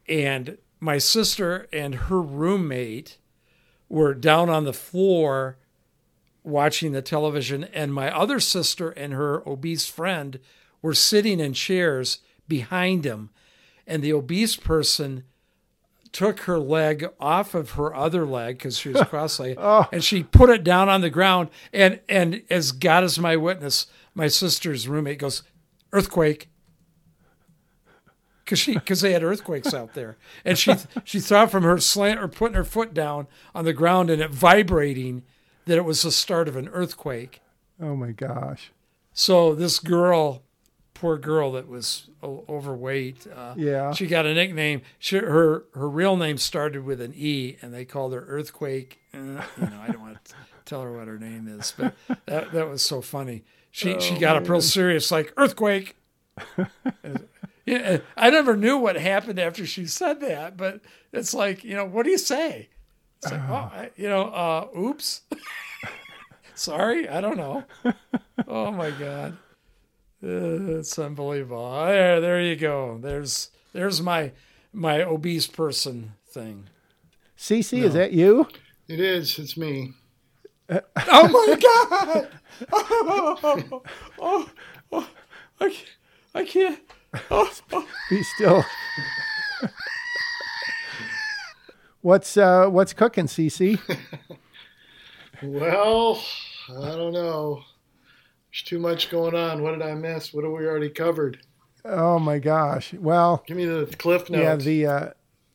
and 0.09 0.57
my 0.81 0.97
sister 0.97 1.69
and 1.73 1.95
her 1.95 2.23
roommate 2.23 3.19
were 3.91 4.15
down 4.15 4.49
on 4.49 4.65
the 4.65 4.73
floor 4.73 5.59
watching 6.43 6.93
the 6.93 7.03
television, 7.03 7.65
and 7.65 7.93
my 7.93 8.11
other 8.11 8.41
sister 8.41 8.91
and 8.91 9.13
her 9.13 9.47
obese 9.47 9.87
friend 9.87 10.41
were 10.83 10.95
sitting 10.95 11.41
in 11.41 11.53
chairs 11.55 12.19
behind 12.49 13.05
him, 13.07 13.31
and 13.87 14.03
the 14.03 14.13
obese 14.13 14.57
person 14.57 15.25
took 16.13 16.41
her 16.41 16.59
leg 16.59 17.09
off 17.19 17.55
of 17.55 17.71
her 17.73 17.95
other 17.95 18.27
leg 18.27 18.59
because 18.59 18.77
she 18.79 18.91
was 18.91 19.01
cross-legged, 19.09 19.57
Oh. 19.59 19.87
and 19.93 20.05
she 20.05 20.23
put 20.23 20.51
it 20.51 20.63
down 20.63 20.89
on 20.91 21.01
the 21.01 21.09
ground. 21.09 21.49
And 21.73 22.01
and 22.09 22.43
as 22.51 22.73
God 22.73 23.03
is 23.05 23.19
my 23.19 23.37
witness, 23.37 23.87
my 24.15 24.29
sister's 24.29 24.87
roommate 24.89 25.19
goes, 25.21 25.43
"Earthquake," 25.93 26.49
because 28.45 28.59
she 28.59 28.75
because 28.75 29.01
they 29.01 29.13
had 29.13 29.23
earthquakes 29.23 29.73
out 29.73 29.95
there, 29.95 30.17
and 30.45 30.59
she 30.59 30.75
she 31.05 31.21
thought 31.21 31.51
from 31.51 31.63
her 31.63 31.79
slant 31.79 32.21
or 32.21 32.29
putting 32.29 32.57
her 32.57 32.65
foot 32.65 32.93
down 32.93 33.27
on 33.55 33.65
the 33.65 33.73
ground 33.73 34.11
and 34.11 34.21
it 34.21 34.31
vibrating 34.31 35.23
that 35.65 35.79
it 35.79 35.85
was 35.85 36.03
the 36.03 36.11
start 36.11 36.49
of 36.49 36.57
an 36.57 36.69
earthquake. 36.69 37.41
Oh 37.81 37.95
my 37.97 38.11
gosh. 38.11 38.73
So 39.15 39.55
this 39.55 39.79
girl, 39.79 40.43
poor 41.03 41.19
girl 41.19 41.51
that 41.51 41.67
was 41.67 42.09
o- 42.23 42.45
overweight, 42.49 43.27
uh, 43.37 43.55
Yeah. 43.57 43.93
she 43.93 44.07
got 44.07 44.25
a 44.25 44.33
nickname. 44.33 44.83
She, 45.01 45.17
her 45.19 45.65
her 45.75 45.89
real 45.89 46.17
name 46.17 46.39
started 46.39 46.85
with 46.85 47.01
an 47.01 47.13
E, 47.17 47.57
and 47.61 47.75
they 47.75 47.85
called 47.85 48.13
her 48.13 48.25
Earthquake. 48.29 49.01
Uh, 49.13 49.19
you 49.19 49.67
know, 49.67 49.81
I 49.83 49.89
don't 49.89 50.01
want 50.01 50.25
to 50.25 50.35
tell 50.65 50.81
her 50.83 50.93
what 50.97 51.09
her 51.09 51.19
name 51.19 51.49
is, 51.49 51.75
but 51.77 51.95
that 52.27 52.53
that 52.53 52.69
was 52.69 52.83
so 52.83 53.01
funny. 53.01 53.43
She 53.73 53.99
she 53.99 54.17
got 54.17 54.37
up 54.37 54.49
real 54.49 54.61
serious, 54.61 55.11
like 55.11 55.33
Earthquake. 55.37 55.97
yeah, 57.67 57.99
I 58.17 58.31
never 58.31 58.57
knew 58.57 58.77
what 58.79 58.97
happened 58.97 59.39
after 59.41 59.67
she 59.67 59.87
said 59.87 60.21
that, 60.21 60.57
but 60.57 60.81
it's 61.13 61.35
like 61.35 61.65
you 61.65 61.75
know, 61.75 61.85
what 61.85 62.05
do 62.05 62.11
you 62.11 62.19
say? 62.19 62.69
It's 63.23 63.33
like, 63.33 63.41
oh, 63.49 63.55
I, 63.55 63.91
you 63.97 64.09
know, 64.09 64.23
uh, 64.29 64.69
oops. 64.79 65.23
Sorry, 66.55 67.09
I 67.09 67.21
don't 67.21 67.37
know. 67.37 67.65
Oh 68.47 68.71
my 68.71 68.91
god. 68.93 69.37
Uh, 70.23 70.79
it's 70.79 70.99
unbelievable. 70.99 71.85
There, 71.87 72.21
there 72.21 72.41
you 72.41 72.57
go. 72.57 72.99
There's 73.01 73.51
there's 73.73 74.01
my 74.01 74.33
my 74.73 75.03
obese 75.03 75.47
person 75.47 76.13
thing. 76.29 76.69
Cece, 77.37 77.83
is 77.83 77.95
that 77.95 78.13
you? 78.13 78.47
It 78.87 79.01
is. 79.01 79.39
It's 79.39 79.57
me. 79.57 79.95
Oh 80.97 81.29
my 81.29 81.59
god! 81.61 82.29
Oh, 82.73 83.83
oh, 84.19 84.51
oh, 84.93 85.09
I 85.61 85.69
can't. 85.69 85.85
I 86.35 86.45
can't. 86.45 86.81
Oh, 87.31 87.51
oh. 87.73 87.87
Be 88.09 88.23
still. 88.23 88.65
what's 92.01 92.37
uh 92.37 92.69
what's 92.69 92.93
cooking, 92.93 93.27
Cece? 93.27 93.79
Well, 95.43 96.23
I 96.71 96.95
don't 96.95 97.13
know. 97.13 97.65
There's 98.53 98.63
too 98.65 98.79
much 98.79 99.11
going 99.11 99.35
on. 99.35 99.63
What 99.63 99.73
did 99.73 99.83
I 99.83 99.95
miss? 99.95 100.35
What 100.35 100.45
have 100.45 100.53
we 100.53 100.67
already 100.67 100.91
covered? 100.91 101.39
Oh 101.85 102.19
my 102.19 102.39
gosh. 102.39 102.93
Well, 102.93 103.43
Give 103.47 103.57
me 103.57 103.65
the 103.65 103.87
cliff 103.97 104.29
notes. 104.29 104.43
yeah, 104.43 104.57
the 104.57 104.87
uh 104.87 105.11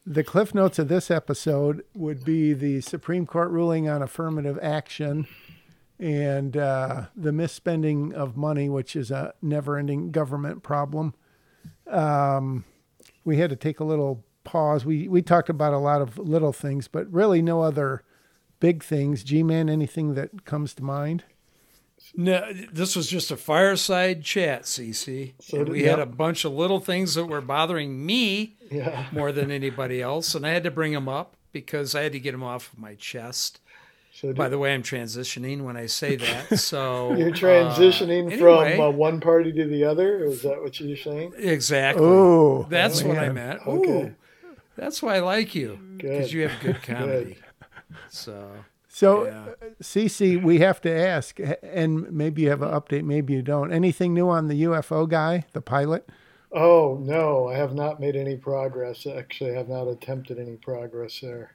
the 0.05 0.23
cliff 0.23 0.55
notes 0.55 0.79
of 0.79 0.87
this 0.87 1.11
episode 1.11 1.83
would 1.93 2.23
be 2.23 2.53
the 2.53 2.81
Supreme 2.81 3.25
Court 3.25 3.51
ruling 3.51 3.87
on 3.89 4.01
affirmative 4.01 4.57
action 4.61 5.27
and 5.99 6.55
uh, 6.55 7.07
the 7.15 7.31
misspending 7.31 8.13
of 8.13 8.37
money, 8.37 8.69
which 8.69 8.95
is 8.95 9.11
a 9.11 9.33
never-ending 9.41 10.11
government 10.11 10.63
problem. 10.63 11.13
Um, 11.87 12.63
we 13.25 13.37
had 13.37 13.49
to 13.49 13.55
take 13.57 13.79
a 13.81 13.83
little 13.83 14.23
pause. 14.45 14.85
We 14.85 15.07
we 15.09 15.21
talked 15.21 15.49
about 15.49 15.73
a 15.73 15.77
lot 15.77 16.01
of 16.01 16.17
little 16.17 16.53
things, 16.53 16.87
but 16.87 17.11
really 17.11 17.41
no 17.41 17.61
other 17.61 18.03
big 18.59 18.83
things. 18.83 19.23
G-man, 19.23 19.69
anything 19.69 20.13
that 20.15 20.45
comes 20.45 20.73
to 20.75 20.83
mind? 20.83 21.25
No, 22.15 22.51
this 22.71 22.95
was 22.95 23.07
just 23.07 23.31
a 23.31 23.37
fireside 23.37 24.23
chat, 24.23 24.63
CC. 24.63 25.33
So 25.39 25.57
And 25.57 25.65
did- 25.67 25.71
we 25.71 25.83
had 25.83 25.99
a 25.99 26.05
bunch 26.05 26.45
of 26.45 26.53
little 26.53 26.79
things 26.79 27.15
that 27.15 27.25
were 27.25 27.41
bothering 27.41 28.05
me 28.05 28.55
yeah. 28.71 29.05
more 29.11 29.31
than 29.31 29.51
anybody 29.51 30.01
else, 30.01 30.33
and 30.35 30.45
I 30.45 30.51
had 30.51 30.63
to 30.63 30.71
bring 30.71 30.93
them 30.93 31.07
up 31.09 31.35
because 31.51 31.95
I 31.95 32.03
had 32.03 32.11
to 32.13 32.19
get 32.19 32.31
them 32.31 32.43
off 32.43 32.71
of 32.73 32.79
my 32.79 32.95
chest. 32.95 33.59
So 34.13 34.33
By 34.33 34.49
the 34.49 34.57
way, 34.57 34.73
I'm 34.73 34.81
transitioning 34.81 35.61
when 35.61 35.77
I 35.77 35.85
say 35.85 36.15
that. 36.15 36.57
So 36.57 37.13
you're 37.13 37.29
transitioning 37.31 38.33
uh, 38.33 38.37
from 38.37 38.81
uh, 38.81 38.89
one 38.89 39.19
party 39.19 39.51
to 39.53 39.65
the 39.67 39.83
other. 39.83 40.23
Is 40.23 40.41
that 40.41 40.59
what 40.61 40.79
you're 40.79 40.97
saying? 40.97 41.33
exactly. 41.37 42.03
Oh, 42.03 42.65
That's 42.69 43.03
what 43.03 43.17
I 43.19 43.29
meant. 43.29 43.59
Okay. 43.67 43.89
Ooh, 43.91 44.15
that's 44.75 45.03
why 45.03 45.17
I 45.17 45.19
like 45.19 45.53
you 45.53 45.77
because 45.97 46.33
you 46.33 46.47
have 46.47 46.59
good 46.61 46.81
comedy. 46.83 47.37
So 48.09 48.51
So, 48.97 49.25
Yeah. 49.25 49.45
uh, 49.61 49.65
Cece, 49.79 50.41
we 50.41 50.57
have 50.57 50.81
to 50.81 50.89
ask, 50.89 51.39
and 51.61 52.11
maybe 52.11 52.41
you 52.41 52.49
have 52.49 52.63
an 52.63 52.69
update, 52.69 53.03
maybe 53.03 53.33
you 53.33 53.43
don't. 53.43 53.71
Anything 53.71 54.11
new 54.15 54.27
on 54.27 54.47
the 54.47 54.63
UFO 54.63 55.07
guy, 55.07 55.45
the 55.53 55.61
pilot? 55.61 56.09
Oh 56.51 56.97
no, 56.99 57.47
I 57.47 57.55
have 57.57 57.75
not 57.75 57.99
made 57.99 58.15
any 58.15 58.37
progress. 58.37 59.05
Actually, 59.05 59.51
I 59.51 59.57
have 59.57 59.69
not 59.69 59.87
attempted 59.87 60.39
any 60.39 60.55
progress 60.55 61.19
there. 61.19 61.51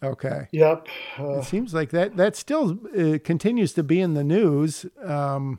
Okay. 0.00 0.46
Yep. 0.52 0.86
Uh, 1.18 1.38
It 1.38 1.44
seems 1.44 1.74
like 1.74 1.90
that 1.90 2.16
that 2.18 2.36
still 2.36 2.78
uh, 2.96 3.18
continues 3.24 3.72
to 3.72 3.82
be 3.82 4.00
in 4.00 4.14
the 4.14 4.22
news, 4.22 4.86
um, 5.02 5.58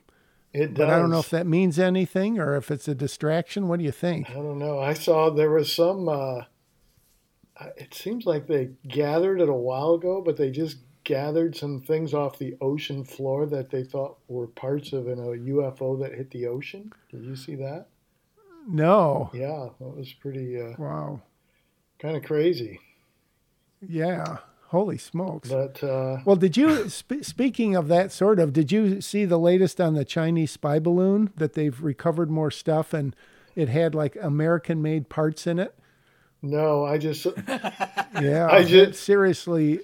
it 0.53 0.75
does. 0.75 0.77
but 0.77 0.89
I 0.89 0.97
don't 0.97 1.09
know 1.09 1.19
if 1.19 1.29
that 1.31 1.45
means 1.45 1.77
anything 1.77 2.39
or 2.39 2.55
if 2.55 2.71
it's 2.71 2.87
a 2.87 2.95
distraction. 2.95 3.67
What 3.67 3.79
do 3.79 3.85
you 3.85 3.91
think? 3.91 4.29
I 4.29 4.35
don't 4.35 4.59
know. 4.59 4.79
I 4.79 4.93
saw 4.93 5.29
there 5.29 5.51
was 5.51 5.73
some. 5.75 6.07
Uh, 6.07 6.43
it 7.77 7.93
seems 7.93 8.25
like 8.25 8.47
they 8.47 8.71
gathered 8.87 9.41
it 9.41 9.49
a 9.49 9.53
while 9.53 9.93
ago, 9.93 10.21
but 10.21 10.37
they 10.37 10.51
just 10.51 10.77
gathered 11.03 11.55
some 11.55 11.81
things 11.81 12.13
off 12.13 12.39
the 12.39 12.55
ocean 12.61 13.03
floor 13.03 13.45
that 13.45 13.69
they 13.69 13.83
thought 13.83 14.17
were 14.27 14.47
parts 14.47 14.91
of 14.91 15.07
an, 15.07 15.19
a 15.19 15.37
UFO 15.51 15.99
that 16.01 16.13
hit 16.15 16.31
the 16.31 16.47
ocean. 16.47 16.91
Did 17.11 17.23
you 17.23 17.35
see 17.35 17.55
that? 17.55 17.87
No. 18.67 19.29
Yeah, 19.33 19.69
that 19.79 19.95
was 19.95 20.11
pretty 20.13 20.59
uh, 20.59 20.73
Wow. 20.79 21.21
kind 21.99 22.17
of 22.17 22.23
crazy. 22.23 22.79
Yeah. 23.87 24.37
Holy 24.69 24.97
smokes. 24.97 25.49
But 25.49 25.83
uh, 25.83 26.21
Well, 26.25 26.35
did 26.35 26.57
you, 26.57 26.89
sp- 26.89 27.21
speaking 27.21 27.75
of 27.75 27.87
that 27.87 28.11
sort 28.11 28.39
of, 28.39 28.51
did 28.51 28.71
you 28.71 28.99
see 28.99 29.23
the 29.25 29.37
latest 29.39 29.79
on 29.79 29.93
the 29.93 30.03
Chinese 30.03 30.51
spy 30.51 30.79
balloon 30.79 31.31
that 31.37 31.53
they've 31.53 31.79
recovered 31.81 32.31
more 32.31 32.49
stuff 32.51 32.93
and 32.93 33.15
it 33.55 33.69
had 33.69 33.93
like 33.93 34.17
American 34.19 34.81
made 34.81 35.07
parts 35.07 35.45
in 35.45 35.59
it? 35.59 35.75
No, 36.45 36.85
I 36.85 36.97
just 36.97 37.25
Yeah. 38.21 38.47
I 38.49 38.63
just 38.63 39.03
seriously. 39.03 39.79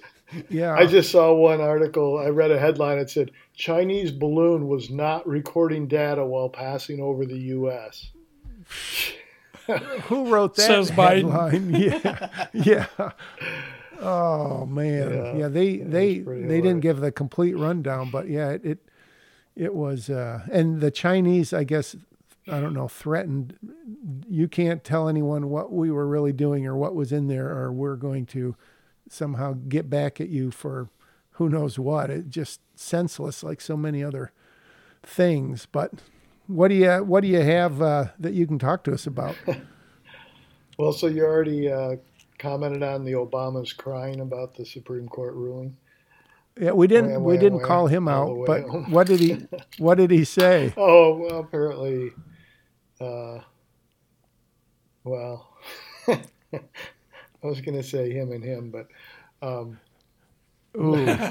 Yeah. 0.48 0.74
I 0.74 0.86
just 0.86 1.10
saw 1.10 1.34
one 1.34 1.60
article. 1.60 2.18
I 2.18 2.28
read 2.28 2.50
a 2.50 2.58
headline. 2.58 2.98
It 2.98 3.10
said 3.10 3.30
Chinese 3.54 4.10
balloon 4.10 4.66
was 4.68 4.88
not 4.90 5.26
recording 5.26 5.86
data 5.88 6.24
while 6.24 6.48
passing 6.48 7.00
over 7.00 7.26
the 7.26 7.36
U.S. 7.38 8.10
Who 10.04 10.28
wrote 10.32 10.56
that 10.56 10.62
Says 10.62 10.90
Biden. 10.90 11.30
headline? 11.30 11.74
Yeah, 12.52 12.86
yeah. 12.98 13.10
Oh 14.00 14.66
man, 14.66 15.12
Yeah, 15.12 15.34
yeah. 15.36 15.48
they 15.48 15.76
they 15.76 16.16
was 16.18 16.24
pretty 16.24 16.46
they 16.46 16.60
didn't 16.60 16.80
give 16.80 17.00
the 17.00 17.12
complete 17.12 17.56
rundown, 17.56 18.10
but 18.10 18.28
yeah, 18.28 18.50
it 18.50 18.64
it, 18.64 18.78
it 19.54 19.74
was. 19.74 20.10
Uh, 20.10 20.40
and 20.50 20.80
the 20.80 20.90
Chinese, 20.90 21.52
I 21.52 21.62
guess, 21.64 21.94
I 22.48 22.60
don't 22.60 22.74
know, 22.74 22.88
threatened. 22.88 23.56
You 24.28 24.48
can't 24.48 24.82
tell 24.82 25.08
anyone 25.08 25.48
what 25.48 25.72
we 25.72 25.90
were 25.90 26.06
really 26.06 26.32
doing 26.32 26.66
or 26.66 26.76
what 26.76 26.94
was 26.94 27.12
in 27.12 27.28
there, 27.28 27.48
or 27.50 27.72
we're 27.72 27.96
going 27.96 28.26
to 28.26 28.56
somehow 29.08 29.54
get 29.68 29.88
back 29.88 30.20
at 30.20 30.28
you 30.28 30.50
for 30.50 30.88
who 31.32 31.48
knows 31.48 31.78
what. 31.78 32.10
It 32.10 32.28
just 32.30 32.60
senseless, 32.74 33.42
like 33.42 33.60
so 33.60 33.76
many 33.76 34.02
other 34.02 34.32
things. 35.02 35.66
But 35.70 35.92
what 36.46 36.68
do 36.68 36.74
you 36.74 36.90
what 37.04 37.22
do 37.22 37.28
you 37.28 37.40
have 37.40 37.80
uh, 37.80 38.06
that 38.18 38.34
you 38.34 38.46
can 38.46 38.58
talk 38.58 38.84
to 38.84 38.92
us 38.92 39.06
about? 39.06 39.36
Well, 40.78 40.92
so 40.92 41.06
you 41.06 41.22
already 41.24 41.70
uh, 41.70 41.96
commented 42.38 42.82
on 42.82 43.04
the 43.04 43.12
Obamas 43.12 43.76
crying 43.76 44.20
about 44.20 44.54
the 44.54 44.64
Supreme 44.64 45.06
Court 45.06 45.34
ruling. 45.34 45.76
Yeah, 46.58 46.72
we 46.72 46.86
didn't 46.86 47.12
Wah, 47.12 47.18
we 47.20 47.34
wah, 47.34 47.40
didn't 47.40 47.60
wah, 47.60 47.66
call 47.66 47.86
him 47.86 48.08
out, 48.08 48.46
but 48.46 48.62
what 48.88 49.06
did 49.06 49.20
he 49.20 49.46
what 49.78 49.96
did 49.96 50.10
he 50.10 50.24
say? 50.24 50.72
Oh, 50.78 51.16
well, 51.16 51.40
apparently, 51.40 52.10
uh, 53.02 53.40
well, 55.04 55.48
I 56.08 56.18
was 57.42 57.60
going 57.60 57.76
to 57.76 57.82
say 57.82 58.12
him 58.12 58.32
and 58.32 58.44
him, 58.44 58.70
but 58.70 58.88
um, 59.42 59.78
Ooh, 60.76 61.04
but 61.06 61.28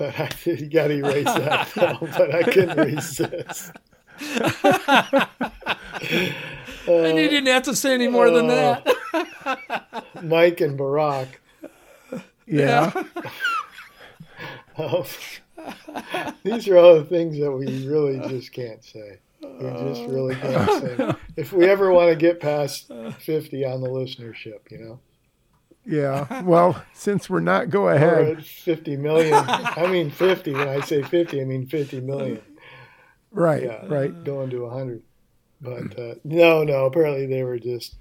I, 0.00 0.30
you 0.44 0.66
got 0.66 0.88
to 0.88 0.94
erase 0.94 1.24
that, 1.24 1.70
though, 1.74 1.98
but 2.00 2.34
I 2.34 2.42
couldn't 2.44 2.78
resist. 2.78 3.72
and 6.86 7.18
you 7.18 7.28
didn't 7.28 7.46
have 7.46 7.64
to 7.64 7.74
say 7.74 7.94
any 7.94 8.08
more 8.08 8.30
than 8.30 8.48
uh, 8.48 8.80
that. 8.84 10.04
Mike 10.22 10.60
and 10.60 10.78
Barack. 10.78 11.28
yeah. 12.46 12.92
Um, 14.76 15.04
these 16.42 16.68
are 16.68 16.76
all 16.76 16.94
the 16.96 17.04
things 17.04 17.38
that 17.38 17.50
we 17.50 17.86
really 17.86 18.18
just 18.28 18.52
can't 18.52 18.84
say. 18.84 19.18
We 19.60 19.70
just 19.94 20.02
really 20.10 20.34
can't 20.40 20.82
say. 20.82 21.12
If 21.36 21.52
we 21.52 21.66
ever 21.66 21.92
want 21.92 22.10
to 22.10 22.16
get 22.16 22.40
past 22.40 22.90
50 23.20 23.64
on 23.64 23.80
the 23.80 23.88
listenership, 23.88 24.70
you 24.70 24.78
know? 24.78 25.00
Yeah. 25.86 26.42
Well, 26.42 26.82
since 26.94 27.28
we're 27.28 27.40
not, 27.40 27.68
go 27.70 27.82
Or 27.84 27.92
ahead. 27.92 28.44
50 28.44 28.96
million. 28.96 29.34
I 29.34 29.86
mean 29.86 30.10
50. 30.10 30.52
When 30.54 30.68
I 30.68 30.80
say 30.80 31.02
50, 31.02 31.40
I 31.40 31.44
mean 31.44 31.66
50 31.66 32.00
million. 32.00 32.40
Right. 33.30 33.64
Yeah, 33.64 33.84
Right. 33.86 34.24
Going 34.24 34.50
to 34.50 34.62
100. 34.62 35.02
But 35.60 35.98
uh, 35.98 36.14
no, 36.24 36.62
no, 36.62 36.86
apparently 36.86 37.26
they 37.26 37.42
were 37.42 37.58
just, 37.58 37.96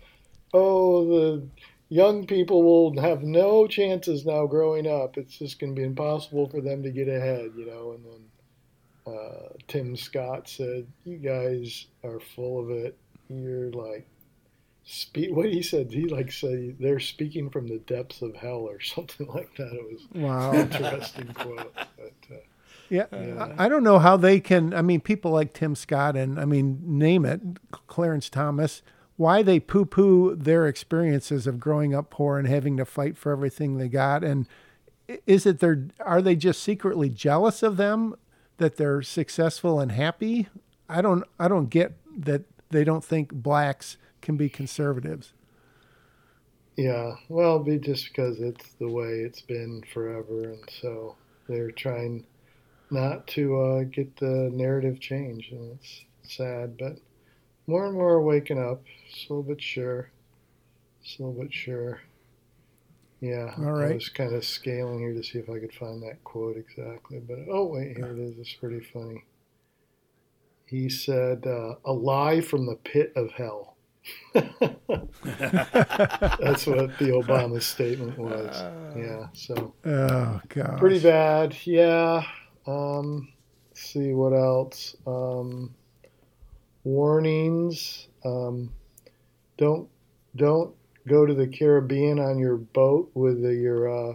oh, 0.54 1.06
the 1.08 1.48
young 1.90 2.26
people 2.26 2.64
will 2.64 3.02
have 3.02 3.24
no 3.24 3.68
chances 3.68 4.26
now 4.26 4.46
growing 4.48 4.88
up. 4.88 5.18
It's 5.18 5.38
just 5.38 5.60
going 5.60 5.76
to 5.76 5.80
be 5.80 5.86
impossible 5.86 6.50
for 6.50 6.62
them 6.62 6.84
to 6.84 6.92
get 6.92 7.08
ahead, 7.08 7.52
you 7.58 7.66
know. 7.66 7.94
And 7.94 8.06
then 8.06 8.22
uh, 9.06 9.50
Tim 9.68 9.96
Scott 9.96 10.48
said, 10.50 10.88
"You 11.06 11.18
guys 11.18 11.88
are 12.04 12.20
full 12.20 12.60
of 12.60 12.70
it. 12.70 12.98
You're 13.30 13.72
like." 13.72 14.08
Speak, 14.86 15.34
what 15.34 15.46
he 15.50 15.62
said, 15.62 15.94
he 15.94 16.08
like 16.10 16.30
said 16.30 16.76
they're 16.78 17.00
speaking 17.00 17.50
from 17.50 17.68
the 17.70 17.78
depths 17.80 18.22
of 18.22 18.36
hell 18.36 18.68
or 18.68 18.82
something 18.82 19.28
like 19.28 19.56
that. 19.56 19.72
It 19.72 19.94
was 19.94 20.02
Wow. 20.14 20.52
an 20.52 20.60
interesting 20.72 21.28
quote. 21.34 21.74
But, 21.74 22.14
uh, 22.30 22.36
Yeah, 22.90 23.06
Yeah. 23.14 23.56
I 23.58 23.70
don't 23.70 23.86
know 23.86 23.98
how 24.00 24.18
they 24.18 24.42
can. 24.42 24.74
I 24.74 24.82
mean, 24.82 25.00
people 25.00 25.32
like 25.32 25.54
Tim 25.54 25.74
Scott 25.76 26.18
and 26.18 26.38
I 26.38 26.44
mean, 26.44 26.82
name 26.84 27.24
it, 27.26 27.40
Clarence 27.88 28.30
Thomas. 28.30 28.82
Why 29.16 29.42
they 29.42 29.62
poo-poo 29.62 30.36
their 30.36 30.68
experiences 30.68 31.48
of 31.48 31.62
growing 31.62 31.96
up 31.96 32.10
poor 32.10 32.38
and 32.38 32.46
having 32.46 32.76
to 32.76 32.84
fight 32.84 33.16
for 33.16 33.32
everything 33.32 33.78
they 33.78 33.88
got, 33.88 34.22
and 34.22 34.48
is 35.26 35.46
it 35.46 35.60
their? 35.60 35.88
Are 36.02 36.22
they 36.22 36.36
just 36.36 36.62
secretly 36.62 37.10
jealous 37.10 37.64
of 37.64 37.78
them 37.78 38.16
that 38.64 38.78
they're 38.78 39.02
successful 39.02 39.82
and 39.82 39.92
happy? 39.92 40.48
I 40.88 41.02
don't. 41.02 41.26
I 41.38 41.50
don't 41.50 41.70
get 41.70 41.98
that 42.18 42.44
they 42.70 42.86
don't 42.86 43.04
think 43.04 43.34
blacks 43.34 43.98
can 44.22 44.38
be 44.38 44.48
conservatives. 44.48 45.34
Yeah, 46.78 47.16
well, 47.28 47.60
be 47.60 47.78
just 47.78 48.08
because 48.08 48.40
it's 48.40 48.74
the 48.80 48.90
way 48.90 49.20
it's 49.20 49.42
been 49.42 49.84
forever, 49.94 50.44
and 50.44 50.64
so 50.82 51.18
they're 51.48 51.72
trying 51.72 52.26
not 52.90 53.28
to 53.28 53.60
uh, 53.60 53.84
get 53.84 54.16
the 54.16 54.50
narrative 54.54 55.02
changed, 55.02 55.52
and 55.52 55.74
it's 55.74 56.06
sad, 56.24 56.78
but 56.78 56.98
more 57.68 57.86
and 57.86 57.96
more 57.96 58.14
are 58.14 58.22
waking 58.22 58.64
up, 58.64 58.82
slow 59.14 59.44
but 59.44 59.62
sure, 59.62 60.10
slow 61.04 61.36
but 61.38 61.54
sure. 61.54 62.00
Yeah, 63.24 63.54
All 63.58 63.78
I 63.82 63.94
was 63.94 64.10
kind 64.10 64.36
of 64.36 64.44
scaling 64.44 65.00
here 65.00 65.14
to 65.14 65.24
see 65.24 65.40
if 65.40 65.50
I 65.50 65.58
could 65.58 65.74
find 65.74 66.04
that 66.04 66.22
quote 66.26 66.58
exactly, 66.58 67.20
but 67.20 67.38
oh 67.50 67.68
wait, 67.68 67.96
here 67.96 68.08
it 68.08 68.20
is. 68.20 68.38
It's 68.38 68.54
pretty 68.56 68.82
funny. 68.82 69.24
He 70.66 70.90
said, 70.90 71.48
uh, 71.48 71.76
"A 71.86 71.94
lie 71.94 72.42
from 72.42 72.66
the 72.66 72.76
pit 72.76 73.14
of 73.16 73.32
hell." 73.32 73.78
That's 74.34 74.52
what 76.68 76.98
the 77.00 77.14
Obama 77.16 77.62
statement 77.62 78.18
was. 78.18 78.62
Yeah, 78.98 79.28
so 79.34 79.74
Oh 79.86 80.42
God. 80.50 80.78
pretty 80.78 81.00
bad. 81.00 81.56
Yeah. 81.64 82.24
Um, 82.68 83.30
let's 83.70 83.82
see 83.82 84.12
what 84.12 84.34
else. 84.34 84.98
Um, 85.08 85.74
warnings. 86.84 88.10
Um, 88.26 88.74
don't 89.58 89.88
don't 90.36 90.76
go 91.08 91.26
to 91.26 91.34
the 91.34 91.48
Caribbean 91.48 92.20
on 92.20 92.40
your 92.40 92.58
boat 92.58 93.12
with 93.14 93.42
the, 93.42 93.54
your 93.54 93.90
uh, 93.90 94.14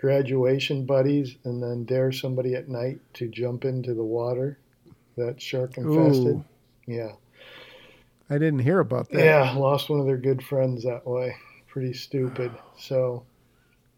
graduation 0.00 0.86
buddies 0.86 1.36
and 1.44 1.62
then 1.62 1.84
dare 1.84 2.12
somebody 2.12 2.54
at 2.54 2.68
night 2.68 2.98
to 3.14 3.28
jump 3.28 3.64
into 3.64 3.94
the 3.94 4.04
water. 4.04 4.58
That's 5.16 5.42
shark 5.42 5.76
infested. 5.76 6.36
Ooh, 6.36 6.44
Yeah. 6.86 7.12
I 8.30 8.34
didn't 8.36 8.58
hear 8.60 8.80
about 8.80 9.08
that. 9.10 9.24
Yeah, 9.24 9.52
lost 9.54 9.88
one 9.88 10.00
of 10.00 10.06
their 10.06 10.18
good 10.18 10.42
friends 10.44 10.84
that 10.84 11.06
way. 11.06 11.34
Pretty 11.66 11.94
stupid. 11.94 12.52
So, 12.78 13.24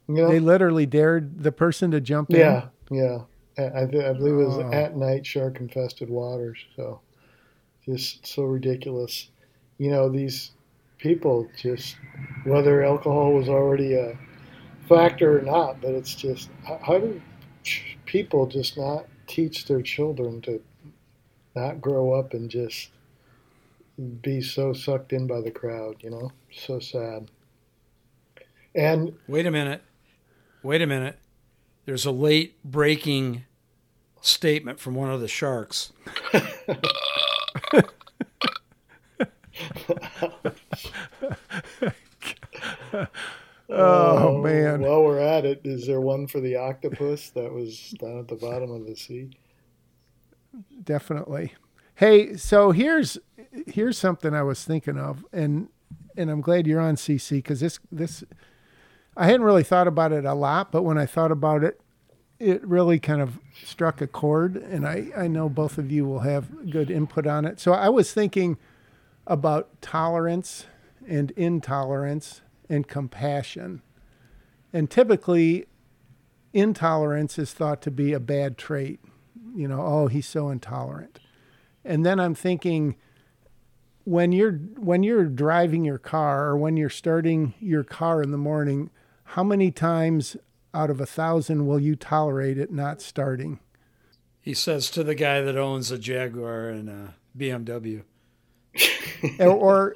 you 0.08 0.14
know, 0.14 0.28
They 0.28 0.38
literally 0.38 0.86
dared 0.86 1.42
the 1.42 1.50
person 1.52 1.90
to 1.90 2.00
jump 2.00 2.30
in. 2.30 2.36
yeah, 2.38 2.68
yeah. 2.90 3.18
I, 3.58 3.82
I 3.82 3.84
believe 3.86 4.34
it 4.34 4.46
was 4.46 4.56
Oh. 4.58 4.72
at 4.72 4.96
night 4.96 5.26
shark 5.26 5.58
infested 5.60 6.08
waters. 6.08 6.58
So, 6.76 7.00
just 7.84 8.24
so 8.26 8.44
ridiculous. 8.44 9.30
You 9.78 9.90
know, 9.90 10.08
these 10.08 10.52
people 11.00 11.48
just, 11.56 11.96
whether 12.44 12.84
alcohol 12.84 13.32
was 13.32 13.48
already 13.48 13.94
a 13.94 14.16
factor 14.88 15.38
or 15.38 15.42
not, 15.42 15.80
but 15.80 15.90
it's 15.90 16.14
just, 16.14 16.50
how, 16.64 16.98
do 16.98 17.20
people 18.04 18.46
just 18.46 18.76
not 18.76 19.06
teach 19.26 19.66
their 19.66 19.82
children 19.82 20.40
to 20.42 20.60
not 21.56 21.80
grow 21.80 22.12
up 22.12 22.34
and 22.34 22.50
just 22.50 22.90
be 24.22 24.40
so 24.40 24.72
sucked 24.72 25.12
in 25.12 25.26
by 25.26 25.40
the 25.40 25.50
crowd, 25.50 25.96
you 26.00 26.10
know? 26.10 26.30
So 26.52 26.78
sad. 26.80 27.30
And 28.74 29.14
Wait 29.26 29.46
a 29.46 29.50
minute. 29.50 29.82
Wait 30.62 30.82
a 30.82 30.86
minute. 30.86 31.18
There's 31.86 32.04
a 32.04 32.12
late 32.12 32.62
breaking 32.64 33.44
statement 34.20 34.78
from 34.78 34.94
one 34.94 35.10
of 35.10 35.20
the 35.20 35.28
sharks. 35.28 35.92
Oh, 43.72 44.28
oh, 44.28 44.38
man. 44.38 44.82
While 44.82 45.04
we're 45.04 45.20
at 45.20 45.44
it, 45.44 45.60
is 45.64 45.86
there 45.86 46.00
one 46.00 46.26
for 46.26 46.40
the 46.40 46.56
octopus 46.56 47.30
that 47.30 47.52
was 47.52 47.94
down 48.00 48.18
at 48.18 48.28
the 48.28 48.36
bottom 48.36 48.70
of 48.70 48.86
the 48.86 48.96
sea? 48.96 49.30
definitely. 50.82 51.54
Hey, 51.94 52.36
so 52.36 52.70
here's 52.70 53.18
here's 53.66 53.98
something 53.98 54.34
I 54.34 54.42
was 54.42 54.64
thinking 54.64 54.98
of, 54.98 55.24
and 55.32 55.68
and 56.16 56.30
I'm 56.30 56.40
glad 56.40 56.66
you're 56.66 56.80
on 56.80 56.96
CC 56.96 57.38
because 57.38 57.60
this 57.60 57.78
this 57.92 58.24
I 59.16 59.26
hadn't 59.26 59.42
really 59.42 59.64
thought 59.64 59.86
about 59.86 60.12
it 60.12 60.24
a 60.24 60.34
lot, 60.34 60.72
but 60.72 60.82
when 60.82 60.96
I 60.98 61.06
thought 61.06 61.30
about 61.30 61.62
it, 61.62 61.80
it 62.38 62.66
really 62.66 62.98
kind 62.98 63.20
of 63.20 63.38
struck 63.64 64.00
a 64.00 64.06
chord, 64.06 64.56
and 64.56 64.86
I 64.86 65.08
I 65.16 65.28
know 65.28 65.48
both 65.48 65.78
of 65.78 65.90
you 65.90 66.06
will 66.06 66.20
have 66.20 66.70
good 66.70 66.90
input 66.90 67.26
on 67.26 67.44
it. 67.44 67.60
So 67.60 67.72
I 67.72 67.88
was 67.88 68.12
thinking 68.12 68.56
about 69.26 69.68
tolerance 69.82 70.66
and 71.06 71.30
intolerance 71.32 72.40
and 72.70 72.88
compassion, 72.88 73.82
and 74.72 74.90
typically 74.90 75.66
intolerance 76.54 77.38
is 77.38 77.52
thought 77.52 77.82
to 77.82 77.90
be 77.90 78.14
a 78.14 78.20
bad 78.20 78.56
trait 78.56 79.00
you 79.54 79.68
know, 79.68 79.80
oh, 79.80 80.06
he's 80.06 80.26
so 80.26 80.48
intolerant. 80.50 81.18
And 81.84 82.04
then 82.04 82.20
I'm 82.20 82.34
thinking 82.34 82.96
when 84.04 84.32
you're 84.32 84.52
when 84.52 85.02
you're 85.02 85.24
driving 85.24 85.84
your 85.84 85.98
car 85.98 86.48
or 86.48 86.56
when 86.56 86.76
you're 86.76 86.90
starting 86.90 87.54
your 87.58 87.84
car 87.84 88.22
in 88.22 88.30
the 88.30 88.38
morning, 88.38 88.90
how 89.24 89.44
many 89.44 89.70
times 89.70 90.36
out 90.72 90.90
of 90.90 91.00
a 91.00 91.06
thousand 91.06 91.66
will 91.66 91.80
you 91.80 91.96
tolerate 91.96 92.58
it 92.58 92.70
not 92.70 93.00
starting? 93.00 93.60
He 94.40 94.54
says 94.54 94.90
to 94.92 95.04
the 95.04 95.14
guy 95.14 95.40
that 95.40 95.56
owns 95.56 95.90
a 95.90 95.98
Jaguar 95.98 96.68
and 96.68 96.88
a 96.88 97.14
BMW. 97.36 98.02
or, 99.38 99.48
or 99.48 99.94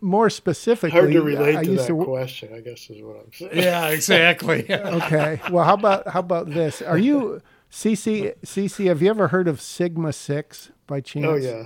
more 0.00 0.30
specifically, 0.30 0.90
Hard 0.90 1.12
to 1.12 1.22
relate 1.22 1.56
I 1.56 1.64
to 1.64 1.70
used 1.70 1.84
that 1.84 1.88
to. 1.88 2.04
question, 2.04 2.54
I 2.54 2.60
guess 2.60 2.88
is 2.90 3.02
what 3.02 3.16
I'm 3.16 3.32
saying. 3.32 3.50
Yeah, 3.54 3.88
exactly. 3.88 4.66
Okay, 4.70 5.40
well, 5.50 5.64
how 5.64 5.74
about 5.74 6.08
how 6.08 6.20
about 6.20 6.50
this? 6.50 6.82
Are 6.82 6.98
you 6.98 7.42
CC 7.70 8.34
CC? 8.44 8.86
Have 8.86 9.02
you 9.02 9.10
ever 9.10 9.28
heard 9.28 9.48
of 9.48 9.60
Sigma 9.60 10.12
Six 10.12 10.70
by 10.86 10.98
oh, 10.98 11.00
chance? 11.00 11.26
Oh, 11.26 11.36
yeah. 11.36 11.64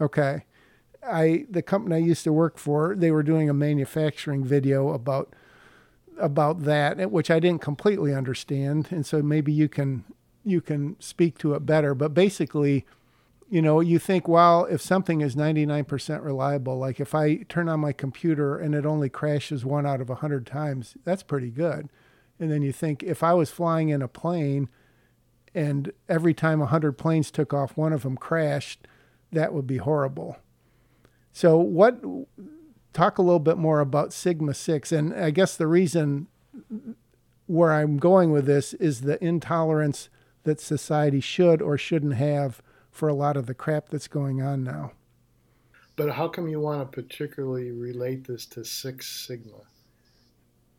Okay. 0.00 0.44
I 1.02 1.46
the 1.48 1.62
company 1.62 1.96
I 1.96 1.98
used 1.98 2.24
to 2.24 2.32
work 2.32 2.58
for, 2.58 2.94
they 2.96 3.10
were 3.10 3.22
doing 3.22 3.48
a 3.48 3.54
manufacturing 3.54 4.44
video 4.44 4.90
about 4.90 5.34
about 6.18 6.64
that, 6.64 7.00
eh, 7.00 7.04
which 7.04 7.30
I 7.30 7.38
didn't 7.40 7.62
completely 7.62 8.14
understand, 8.14 8.88
and 8.90 9.06
so 9.06 9.22
maybe 9.22 9.52
you 9.52 9.68
can 9.68 10.04
you 10.44 10.60
can 10.60 10.96
speak 11.00 11.38
to 11.38 11.54
it 11.54 11.66
better. 11.66 11.94
But 11.94 12.14
basically, 12.14 12.84
you 13.50 13.62
know, 13.62 13.80
you 13.80 13.98
think, 13.98 14.28
well, 14.28 14.66
if 14.66 14.82
something 14.82 15.20
is 15.20 15.34
99% 15.34 16.22
reliable, 16.22 16.78
like 16.78 17.00
if 17.00 17.14
I 17.14 17.36
turn 17.48 17.68
on 17.68 17.80
my 17.80 17.92
computer 17.92 18.58
and 18.58 18.74
it 18.74 18.84
only 18.84 19.08
crashes 19.08 19.64
one 19.64 19.86
out 19.86 20.00
of 20.00 20.08
100 20.08 20.46
times, 20.46 20.96
that's 21.04 21.22
pretty 21.22 21.50
good. 21.50 21.88
And 22.38 22.50
then 22.50 22.62
you 22.62 22.72
think, 22.72 23.02
if 23.02 23.22
I 23.22 23.34
was 23.34 23.50
flying 23.50 23.88
in 23.88 24.02
a 24.02 24.08
plane 24.08 24.68
and 25.54 25.92
every 26.08 26.34
time 26.34 26.60
100 26.60 26.92
planes 26.92 27.30
took 27.30 27.54
off, 27.54 27.76
one 27.76 27.92
of 27.92 28.02
them 28.02 28.16
crashed, 28.16 28.86
that 29.32 29.54
would 29.54 29.66
be 29.66 29.78
horrible. 29.78 30.36
So, 31.32 31.56
what, 31.56 32.02
talk 32.92 33.18
a 33.18 33.22
little 33.22 33.38
bit 33.38 33.56
more 33.56 33.80
about 33.80 34.12
Sigma 34.12 34.54
6. 34.54 34.92
And 34.92 35.14
I 35.14 35.30
guess 35.30 35.56
the 35.56 35.66
reason 35.66 36.26
where 37.46 37.72
I'm 37.72 37.96
going 37.96 38.30
with 38.30 38.44
this 38.44 38.74
is 38.74 39.00
the 39.00 39.22
intolerance 39.24 40.10
that 40.44 40.60
society 40.60 41.20
should 41.20 41.62
or 41.62 41.78
shouldn't 41.78 42.14
have 42.14 42.62
for 42.98 43.08
a 43.08 43.14
lot 43.14 43.36
of 43.36 43.46
the 43.46 43.54
crap 43.54 43.90
that's 43.90 44.08
going 44.08 44.42
on 44.42 44.64
now. 44.64 44.90
But 45.94 46.10
how 46.10 46.26
come 46.26 46.48
you 46.48 46.58
want 46.58 46.80
to 46.80 47.02
particularly 47.02 47.70
relate 47.70 48.26
this 48.26 48.44
to 48.46 48.64
Six 48.64 49.08
Sigma? 49.08 49.62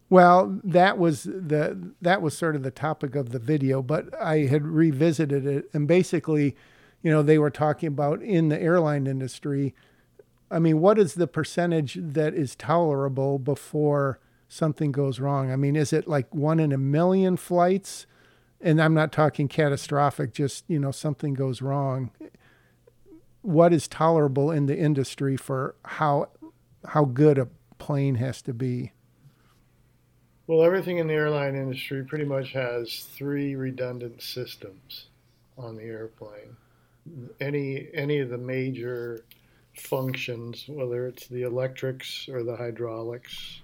Well, 0.09 0.59
that 0.63 0.97
was 0.97 1.23
the 1.23 1.93
that 2.01 2.21
was 2.21 2.37
sort 2.37 2.57
of 2.57 2.63
the 2.63 2.71
topic 2.71 3.15
of 3.15 3.29
the 3.29 3.39
video, 3.39 3.81
but 3.81 4.13
I 4.21 4.47
had 4.47 4.65
revisited 4.65 5.45
it 5.45 5.69
and 5.73 5.87
basically, 5.87 6.57
you 7.01 7.09
know, 7.09 7.21
they 7.21 7.37
were 7.37 7.51
talking 7.51 7.87
about 7.87 8.21
in 8.21 8.49
the 8.49 8.61
airline 8.61 9.07
industry. 9.07 9.73
I 10.51 10.59
mean, 10.59 10.81
what 10.81 10.99
is 10.99 11.13
the 11.13 11.27
percentage 11.27 11.97
that 12.01 12.33
is 12.33 12.55
tolerable 12.55 13.39
before 13.39 14.19
something 14.49 14.91
goes 14.91 15.21
wrong? 15.21 15.51
I 15.51 15.55
mean, 15.55 15.77
is 15.77 15.93
it 15.93 16.07
like 16.07 16.33
one 16.35 16.59
in 16.59 16.73
a 16.73 16.77
million 16.77 17.37
flights? 17.37 18.07
And 18.61 18.81
I'm 18.81 18.93
not 18.93 19.11
talking 19.11 19.47
catastrophic, 19.47 20.33
just, 20.33 20.65
you 20.67 20.79
know, 20.79 20.91
something 20.91 21.33
goes 21.33 21.61
wrong. 21.61 22.11
What 23.41 23.71
is 23.71 23.87
tolerable 23.87 24.51
in 24.51 24.65
the 24.65 24.77
industry 24.77 25.37
for 25.37 25.75
how 25.85 26.29
how 26.85 27.05
good 27.05 27.37
a 27.37 27.47
plane 27.77 28.15
has 28.15 28.41
to 28.43 28.53
be? 28.53 28.91
Well, 30.47 30.63
everything 30.63 30.97
in 30.97 31.07
the 31.07 31.13
airline 31.13 31.55
industry 31.55 32.03
pretty 32.03 32.25
much 32.25 32.51
has 32.53 33.07
three 33.15 33.55
redundant 33.55 34.21
systems 34.21 35.07
on 35.57 35.75
the 35.75 35.83
airplane. 35.83 36.57
Any 37.39 37.87
any 37.93 38.19
of 38.19 38.29
the 38.29 38.37
major 38.37 39.23
functions, 39.75 40.65
whether 40.67 41.07
it's 41.07 41.27
the 41.27 41.43
electrics 41.43 42.27
or 42.27 42.43
the 42.43 42.55
hydraulics, 42.55 43.61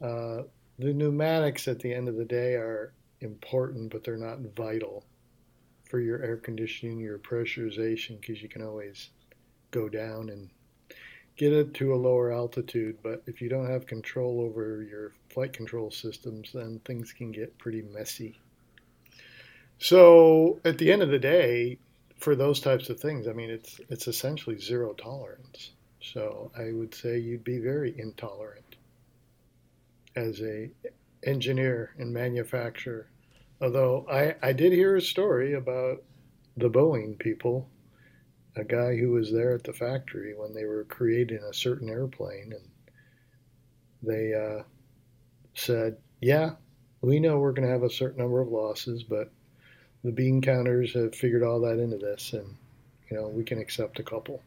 uh, 0.00 0.42
the 0.78 0.94
pneumatics 0.94 1.68
at 1.68 1.80
the 1.80 1.92
end 1.92 2.08
of 2.08 2.16
the 2.16 2.24
day 2.24 2.54
are 2.54 2.92
important, 3.20 3.90
but 3.90 4.04
they're 4.04 4.16
not 4.16 4.40
vital 4.56 5.04
for 5.84 6.00
your 6.00 6.22
air 6.22 6.36
conditioning, 6.36 6.98
your 6.98 7.18
pressurization, 7.18 8.20
because 8.20 8.42
you 8.42 8.48
can 8.48 8.62
always 8.62 9.10
go 9.70 9.88
down 9.88 10.28
and 10.28 10.50
get 11.36 11.52
it 11.52 11.72
to 11.74 11.94
a 11.94 11.96
lower 11.96 12.32
altitude. 12.32 12.98
But 13.02 13.22
if 13.26 13.40
you 13.40 13.48
don't 13.48 13.70
have 13.70 13.86
control 13.86 14.40
over 14.40 14.82
your 14.82 15.12
flight 15.30 15.52
control 15.52 15.90
systems, 15.90 16.50
then 16.52 16.80
things 16.84 17.12
can 17.12 17.32
get 17.32 17.56
pretty 17.58 17.82
messy. 17.82 18.38
So 19.78 20.60
at 20.64 20.78
the 20.78 20.92
end 20.92 21.02
of 21.02 21.10
the 21.10 21.18
day, 21.18 21.78
for 22.18 22.34
those 22.34 22.60
types 22.60 22.90
of 22.90 22.98
things, 22.98 23.28
I 23.28 23.32
mean, 23.32 23.50
it's 23.50 23.80
it's 23.88 24.08
essentially 24.08 24.58
zero 24.58 24.92
tolerance. 24.92 25.70
So 26.02 26.50
I 26.56 26.72
would 26.72 26.94
say 26.94 27.18
you'd 27.18 27.44
be 27.44 27.58
very 27.58 27.98
intolerant 27.98 28.76
as 30.16 30.40
a 30.40 30.70
engineer 31.24 31.94
and 31.98 32.12
manufacturer. 32.12 33.08
Although 33.60 34.06
I, 34.10 34.36
I 34.42 34.52
did 34.52 34.72
hear 34.72 34.96
a 34.96 35.02
story 35.02 35.54
about 35.54 36.02
the 36.56 36.70
Boeing 36.70 37.18
people 37.18 37.68
a 38.58 38.64
guy 38.64 38.96
who 38.96 39.12
was 39.12 39.32
there 39.32 39.54
at 39.54 39.62
the 39.62 39.72
factory 39.72 40.34
when 40.36 40.52
they 40.52 40.64
were 40.64 40.84
creating 40.84 41.38
a 41.38 41.54
certain 41.54 41.88
airplane, 41.88 42.52
and 42.52 42.68
they 44.02 44.34
uh, 44.34 44.62
said, 45.54 45.96
"Yeah, 46.20 46.52
we 47.00 47.20
know 47.20 47.38
we're 47.38 47.52
going 47.52 47.66
to 47.66 47.72
have 47.72 47.84
a 47.84 47.90
certain 47.90 48.20
number 48.20 48.40
of 48.40 48.48
losses, 48.48 49.04
but 49.04 49.30
the 50.02 50.12
bean 50.12 50.42
counters 50.42 50.92
have 50.94 51.14
figured 51.14 51.42
all 51.42 51.60
that 51.60 51.78
into 51.78 51.98
this, 51.98 52.32
and 52.32 52.56
you 53.10 53.16
know 53.16 53.28
we 53.28 53.44
can 53.44 53.58
accept 53.58 54.00
a 54.00 54.04
couple." 54.04 54.42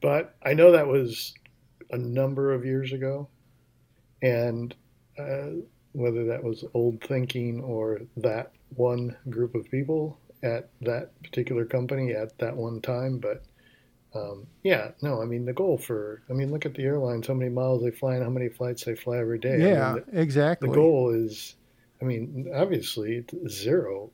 But 0.00 0.34
I 0.42 0.54
know 0.54 0.72
that 0.72 0.88
was 0.88 1.34
a 1.90 1.98
number 1.98 2.54
of 2.54 2.64
years 2.64 2.92
ago, 2.92 3.28
and 4.22 4.74
uh, 5.18 5.50
whether 5.92 6.24
that 6.26 6.42
was 6.42 6.64
old 6.74 7.00
thinking 7.02 7.60
or 7.60 8.02
that 8.16 8.52
one 8.76 9.16
group 9.28 9.54
of 9.54 9.70
people 9.70 10.18
at 10.42 10.68
that 10.80 11.10
particular 11.22 11.64
company 11.64 12.12
at 12.12 12.38
that 12.38 12.56
one 12.56 12.80
time. 12.80 13.18
But 13.18 13.42
um, 14.14 14.46
yeah, 14.62 14.90
no, 15.02 15.20
I 15.20 15.24
mean 15.24 15.44
the 15.44 15.52
goal 15.52 15.78
for 15.78 16.22
I 16.30 16.32
mean 16.32 16.50
look 16.50 16.66
at 16.66 16.74
the 16.74 16.82
airlines, 16.82 17.26
how 17.26 17.34
many 17.34 17.50
miles 17.50 17.82
they 17.82 17.90
fly 17.90 18.14
and 18.14 18.24
how 18.24 18.30
many 18.30 18.48
flights 18.48 18.84
they 18.84 18.94
fly 18.94 19.18
every 19.18 19.38
day. 19.38 19.58
Yeah, 19.58 19.90
I 19.90 19.94
mean, 19.94 20.04
the, 20.06 20.20
exactly. 20.20 20.68
The 20.68 20.74
goal 20.74 21.10
is, 21.10 21.54
I 22.00 22.04
mean, 22.04 22.50
obviously 22.54 23.24
zero, 23.48 24.10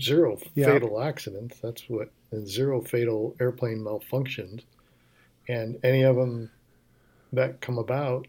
zero 0.00 0.38
yeah. 0.54 0.66
fatal 0.66 1.00
accidents. 1.02 1.58
That's 1.60 1.82
what 1.88 2.10
and 2.30 2.48
zero 2.48 2.80
fatal 2.80 3.36
airplane 3.40 3.78
malfunctions, 3.78 4.62
and 5.48 5.78
any 5.82 6.02
of 6.02 6.16
them 6.16 6.50
that 7.32 7.60
come 7.60 7.78
about, 7.78 8.26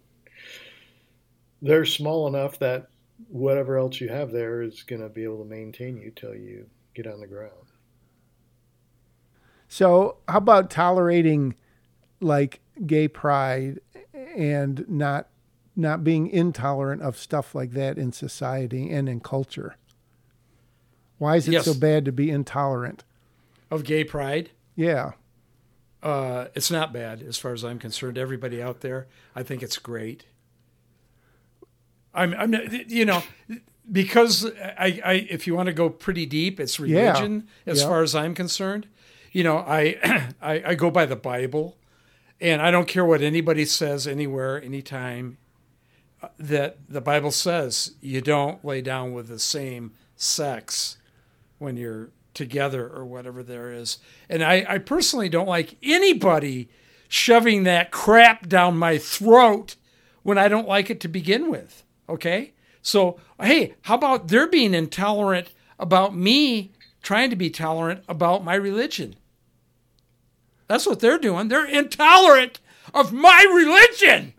they're 1.66 1.86
small 1.86 2.28
enough 2.28 2.60
that 2.60 2.90
whatever 3.28 3.78
else 3.78 4.00
you 4.00 4.08
have 4.08 4.32
there 4.32 4.62
is 4.62 4.84
going 4.84 5.02
to 5.02 5.10
be 5.10 5.24
able 5.24 5.40
to 5.40 5.50
maintain 5.50 5.98
you 5.98 6.12
till 6.16 6.36
you 6.36 6.68
get 6.94 7.08
on 7.08 7.20
the 7.20 7.28
ground. 7.28 7.52
So, 9.68 10.18
how 10.28 10.38
about 10.38 10.70
tolerating 10.70 11.56
like 12.22 12.62
gay 12.86 13.08
pride 13.08 13.80
and 14.14 14.88
not 14.88 15.28
not 15.76 16.04
being 16.04 16.30
intolerant 16.30 17.02
of 17.02 17.18
stuff 17.18 17.56
like 17.56 17.72
that 17.72 17.98
in 17.98 18.12
society 18.12 18.92
and 18.92 19.10
in 19.10 19.20
culture? 19.20 19.76
Why 21.18 21.38
is 21.38 21.48
it 21.48 21.54
yes. 21.54 21.66
so 21.66 21.74
bad 21.74 22.06
to 22.06 22.12
be 22.12 22.30
intolerant 22.30 23.04
of 23.72 23.84
gay 23.84 24.04
pride? 24.04 24.52
Yeah. 24.76 25.14
Uh, 26.04 26.50
it's 26.54 26.70
not 26.70 26.94
bad 26.94 27.24
as 27.24 27.40
far 27.40 27.54
as 27.54 27.66
I'm 27.66 27.80
concerned. 27.80 28.20
Everybody 28.20 28.62
out 28.62 28.82
there, 28.82 29.08
I 29.36 29.42
think 29.42 29.64
it's 29.64 29.80
great. 29.80 30.26
I'm, 32.16 32.34
I'm, 32.34 32.56
you 32.88 33.06
know, 33.06 33.24
because 33.92 34.46
I, 34.46 35.02
I, 35.04 35.14
if 35.30 35.48
you 35.48 35.56
want 35.56 35.68
to 35.68 35.74
go 35.74 35.90
pretty 35.90 36.26
deep, 36.26 36.60
it's 36.60 36.80
religion 36.80 37.48
yeah. 37.66 37.72
as 37.72 37.82
yeah. 37.82 37.88
far 37.88 38.02
as 38.02 38.16
I'm 38.16 38.34
concerned. 38.34 38.88
You 39.32 39.44
know, 39.44 39.58
I, 39.58 40.32
I, 40.42 40.64
I 40.68 40.76
go 40.76 40.90
by 40.90 41.06
the 41.06 41.16
Bible, 41.16 41.78
and 42.40 42.62
I 42.62 42.72
don't 42.72 42.88
care 42.88 43.06
what 43.06 43.22
anybody 43.22 43.66
says 43.66 44.08
anywhere, 44.08 44.62
anytime. 44.62 45.38
Uh, 46.22 46.30
that 46.40 46.78
the 46.88 47.02
Bible 47.02 47.32
says 47.32 47.96
you 48.02 48.22
don't 48.22 48.64
lay 48.64 48.82
down 48.82 49.14
with 49.14 49.28
the 49.28 49.40
same 49.40 49.92
sex 50.16 50.98
when 51.58 51.76
you're 51.76 52.10
together 52.34 52.88
or 52.88 53.06
whatever 53.06 53.44
there 53.44 53.72
is. 53.72 53.98
And 54.30 54.44
I, 54.44 54.66
I 54.68 54.78
personally 54.78 55.30
don't 55.30 55.48
like 55.48 55.78
anybody 55.82 56.70
shoving 57.08 57.64
that 57.64 57.92
crap 57.92 58.48
down 58.48 58.78
my 58.78 58.98
throat 58.98 59.76
when 60.24 60.38
I 60.38 60.48
don't 60.48 60.68
like 60.68 60.90
it 60.90 61.00
to 61.02 61.08
begin 61.08 61.50
with. 61.50 61.84
Okay? 62.08 62.54
So, 62.82 63.20
hey, 63.42 63.74
how 63.82 63.96
about 63.96 64.28
they're 64.28 64.48
being 64.48 64.74
intolerant 64.74 65.52
about 65.80 66.16
me 66.16 66.72
trying 67.02 67.30
to 67.30 67.36
be 67.36 67.50
tolerant 67.50 68.04
about 68.08 68.44
my 68.44 68.56
religion? 68.56 69.16
That's 70.68 70.86
what 70.86 71.00
they're 71.00 71.18
doing. 71.18 71.48
They're 71.48 71.66
intolerant 71.66 72.60
of 72.94 73.12
my 73.12 73.46
religion. 73.54 74.34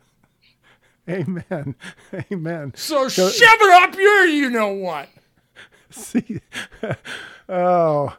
Amen. 1.08 1.74
Amen. 2.32 2.72
So, 2.74 3.08
so 3.08 3.28
shove 3.28 3.58
it 3.60 3.82
up 3.82 3.94
your 3.94 4.26
you 4.26 4.50
know 4.50 4.72
what. 4.72 5.08
See, 5.90 6.40
oh, 7.48 8.16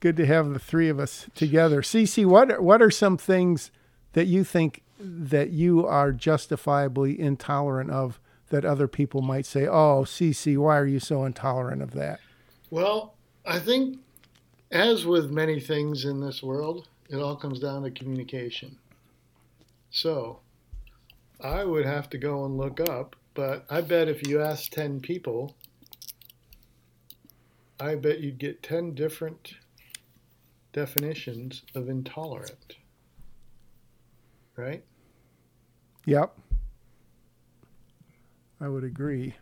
good 0.00 0.16
to 0.16 0.26
have 0.26 0.50
the 0.50 0.58
three 0.58 0.88
of 0.88 0.98
us 0.98 1.26
together. 1.34 1.80
Cece, 1.80 2.26
what 2.26 2.62
what 2.62 2.82
are 2.82 2.90
some 2.90 3.16
things 3.16 3.70
that 4.12 4.26
you 4.26 4.44
think 4.44 4.82
that 4.98 5.50
you 5.50 5.86
are 5.86 6.12
justifiably 6.12 7.18
intolerant 7.18 7.90
of 7.90 8.20
that 8.50 8.64
other 8.64 8.88
people 8.88 9.22
might 9.22 9.46
say, 9.46 9.66
"Oh, 9.66 10.04
CC, 10.04 10.56
why 10.56 10.78
are 10.78 10.86
you 10.86 11.00
so 11.00 11.24
intolerant 11.24 11.82
of 11.82 11.92
that?" 11.92 12.20
Well, 12.70 13.14
I 13.44 13.58
think, 13.58 13.98
as 14.70 15.06
with 15.06 15.30
many 15.30 15.60
things 15.60 16.04
in 16.04 16.20
this 16.20 16.42
world, 16.42 16.88
it 17.08 17.16
all 17.16 17.36
comes 17.36 17.60
down 17.60 17.82
to 17.82 17.90
communication. 17.90 18.78
So, 19.90 20.40
I 21.40 21.64
would 21.64 21.86
have 21.86 22.10
to 22.10 22.18
go 22.18 22.44
and 22.44 22.56
look 22.56 22.80
up, 22.80 23.16
but 23.34 23.64
I 23.70 23.80
bet 23.80 24.08
if 24.08 24.26
you 24.26 24.40
ask 24.40 24.70
ten 24.70 25.00
people, 25.00 25.54
I 27.78 27.94
bet 27.94 28.20
you'd 28.20 28.38
get 28.38 28.62
ten 28.62 28.94
different 28.94 29.54
definitions 30.72 31.62
of 31.74 31.88
intolerant. 31.88 32.76
Right? 34.56 34.84
Yep. 36.06 36.38
I 38.60 38.68
would 38.68 38.84
agree. 38.84 39.34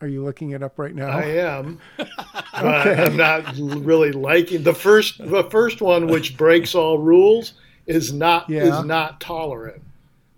Are 0.00 0.08
you 0.08 0.24
looking 0.24 0.50
it 0.50 0.64
up 0.64 0.78
right 0.80 0.94
now? 0.94 1.06
I 1.06 1.22
am. 1.22 1.78
okay. 1.98 3.04
I'm 3.04 3.16
not 3.16 3.56
really 3.56 4.10
liking 4.10 4.64
the 4.64 4.74
first. 4.74 5.18
The 5.18 5.44
first 5.44 5.80
one, 5.80 6.08
which 6.08 6.36
breaks 6.36 6.74
all 6.74 6.98
rules, 6.98 7.54
is 7.86 8.12
not 8.12 8.50
yeah. 8.50 8.80
is 8.80 8.84
not 8.84 9.20
tolerant, 9.20 9.80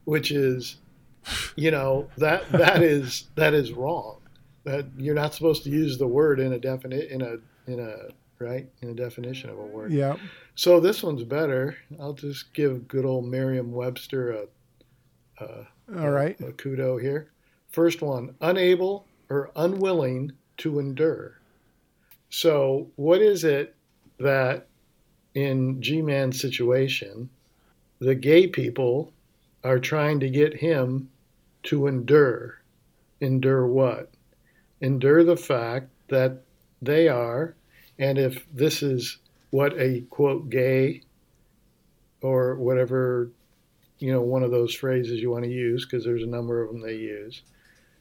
which 0.04 0.30
is, 0.30 0.76
you 1.56 1.70
know 1.70 2.10
that 2.18 2.50
that 2.52 2.82
is 2.82 3.28
that 3.36 3.54
is 3.54 3.72
wrong. 3.72 4.18
That 4.64 4.84
you're 4.98 5.14
not 5.14 5.34
supposed 5.34 5.64
to 5.64 5.70
use 5.70 5.96
the 5.96 6.06
word 6.06 6.40
in 6.40 6.52
a 6.52 6.58
definite 6.58 7.08
in 7.08 7.22
a 7.22 7.36
in 7.66 7.80
a 7.80 8.12
right 8.38 8.68
in 8.82 8.90
a 8.90 8.94
definition 8.94 9.48
of 9.48 9.58
a 9.58 9.64
word. 9.64 9.92
Yeah. 9.92 10.16
So 10.56 10.78
this 10.78 11.02
one's 11.02 11.24
better. 11.24 11.78
I'll 11.98 12.12
just 12.12 12.52
give 12.52 12.86
good 12.86 13.06
old 13.06 13.24
Merriam-Webster 13.24 14.32
a 14.32 15.42
uh, 15.42 15.64
All 15.88 16.10
right. 16.10 16.38
A, 16.40 16.52
kudo 16.52 17.00
here. 17.00 17.30
First 17.70 18.00
one 18.00 18.34
unable 18.40 19.06
or 19.28 19.50
unwilling 19.56 20.32
to 20.58 20.78
endure. 20.78 21.40
So, 22.30 22.90
what 22.96 23.20
is 23.20 23.44
it 23.44 23.74
that 24.18 24.66
in 25.34 25.82
G 25.82 26.00
Man's 26.00 26.40
situation, 26.40 27.28
the 27.98 28.14
gay 28.14 28.46
people 28.46 29.12
are 29.62 29.78
trying 29.78 30.20
to 30.20 30.30
get 30.30 30.54
him 30.54 31.10
to 31.64 31.86
endure. 31.86 32.60
Endure 33.20 33.66
what? 33.66 34.10
Endure 34.80 35.24
the 35.24 35.36
fact 35.36 35.88
that 36.08 36.42
they 36.82 37.08
are, 37.08 37.56
and 37.98 38.18
if 38.18 38.44
this 38.52 38.82
is 38.82 39.18
what 39.50 39.72
a 39.78 40.02
quote 40.10 40.50
gay 40.50 41.02
or 42.20 42.56
whatever, 42.56 43.30
you 44.04 44.12
know, 44.12 44.20
one 44.20 44.42
of 44.42 44.50
those 44.50 44.74
phrases 44.74 45.18
you 45.18 45.30
want 45.30 45.44
to 45.44 45.50
use, 45.50 45.86
because 45.86 46.04
there's 46.04 46.22
a 46.22 46.26
number 46.26 46.62
of 46.62 46.70
them 46.70 46.82
they 46.82 46.96
use. 46.96 47.40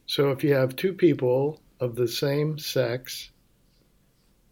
So 0.06 0.32
if 0.32 0.44
you 0.44 0.54
have 0.54 0.76
two 0.76 0.92
people 0.92 1.62
of 1.80 1.96
the 1.96 2.10
same 2.10 2.60
sex 2.60 3.30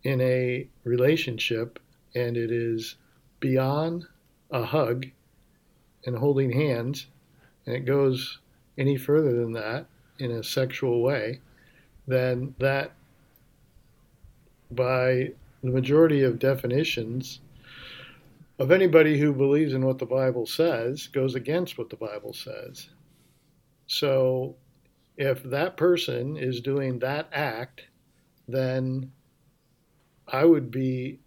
in 0.03 0.21
a 0.21 0.65
relationship 0.85 1.77
and 2.15 2.37
it 2.37 2.51
is 2.51 2.95
beyond 3.41 4.05
a 4.51 4.63
hug 4.63 5.07
and 6.05 6.17
holding 6.17 6.53
hands, 6.53 7.07
and 7.65 7.75
it 7.75 7.81
goes 7.81 8.39
any 8.77 8.95
further 8.95 9.33
than 9.33 9.51
that 9.51 9.87
in 10.19 10.31
a 10.31 10.45
sexual 10.45 11.01
way, 11.01 11.41
then 12.07 12.55
that, 12.59 12.93
by 14.71 15.33
the 15.61 15.69
majority 15.69 16.23
of 16.23 16.39
definitions 16.39 17.41
of 18.61 18.69
anybody 18.69 19.17
who 19.17 19.33
believes 19.33 19.73
in 19.73 19.83
what 19.83 19.97
the 19.97 20.05
Bible 20.05 20.45
says, 20.45 21.07
goes 21.07 21.33
against 21.33 21.79
what 21.79 21.89
the 21.89 21.95
Bible 21.95 22.31
says. 22.31 22.89
So 23.87 24.55
if 25.17 25.41
that 25.45 25.77
person 25.77 26.37
is 26.37 26.61
doing 26.61 26.99
that 26.99 27.27
act, 27.33 27.81
then 28.47 29.11
I 30.27 30.45
would 30.45 30.69
be 30.69 31.21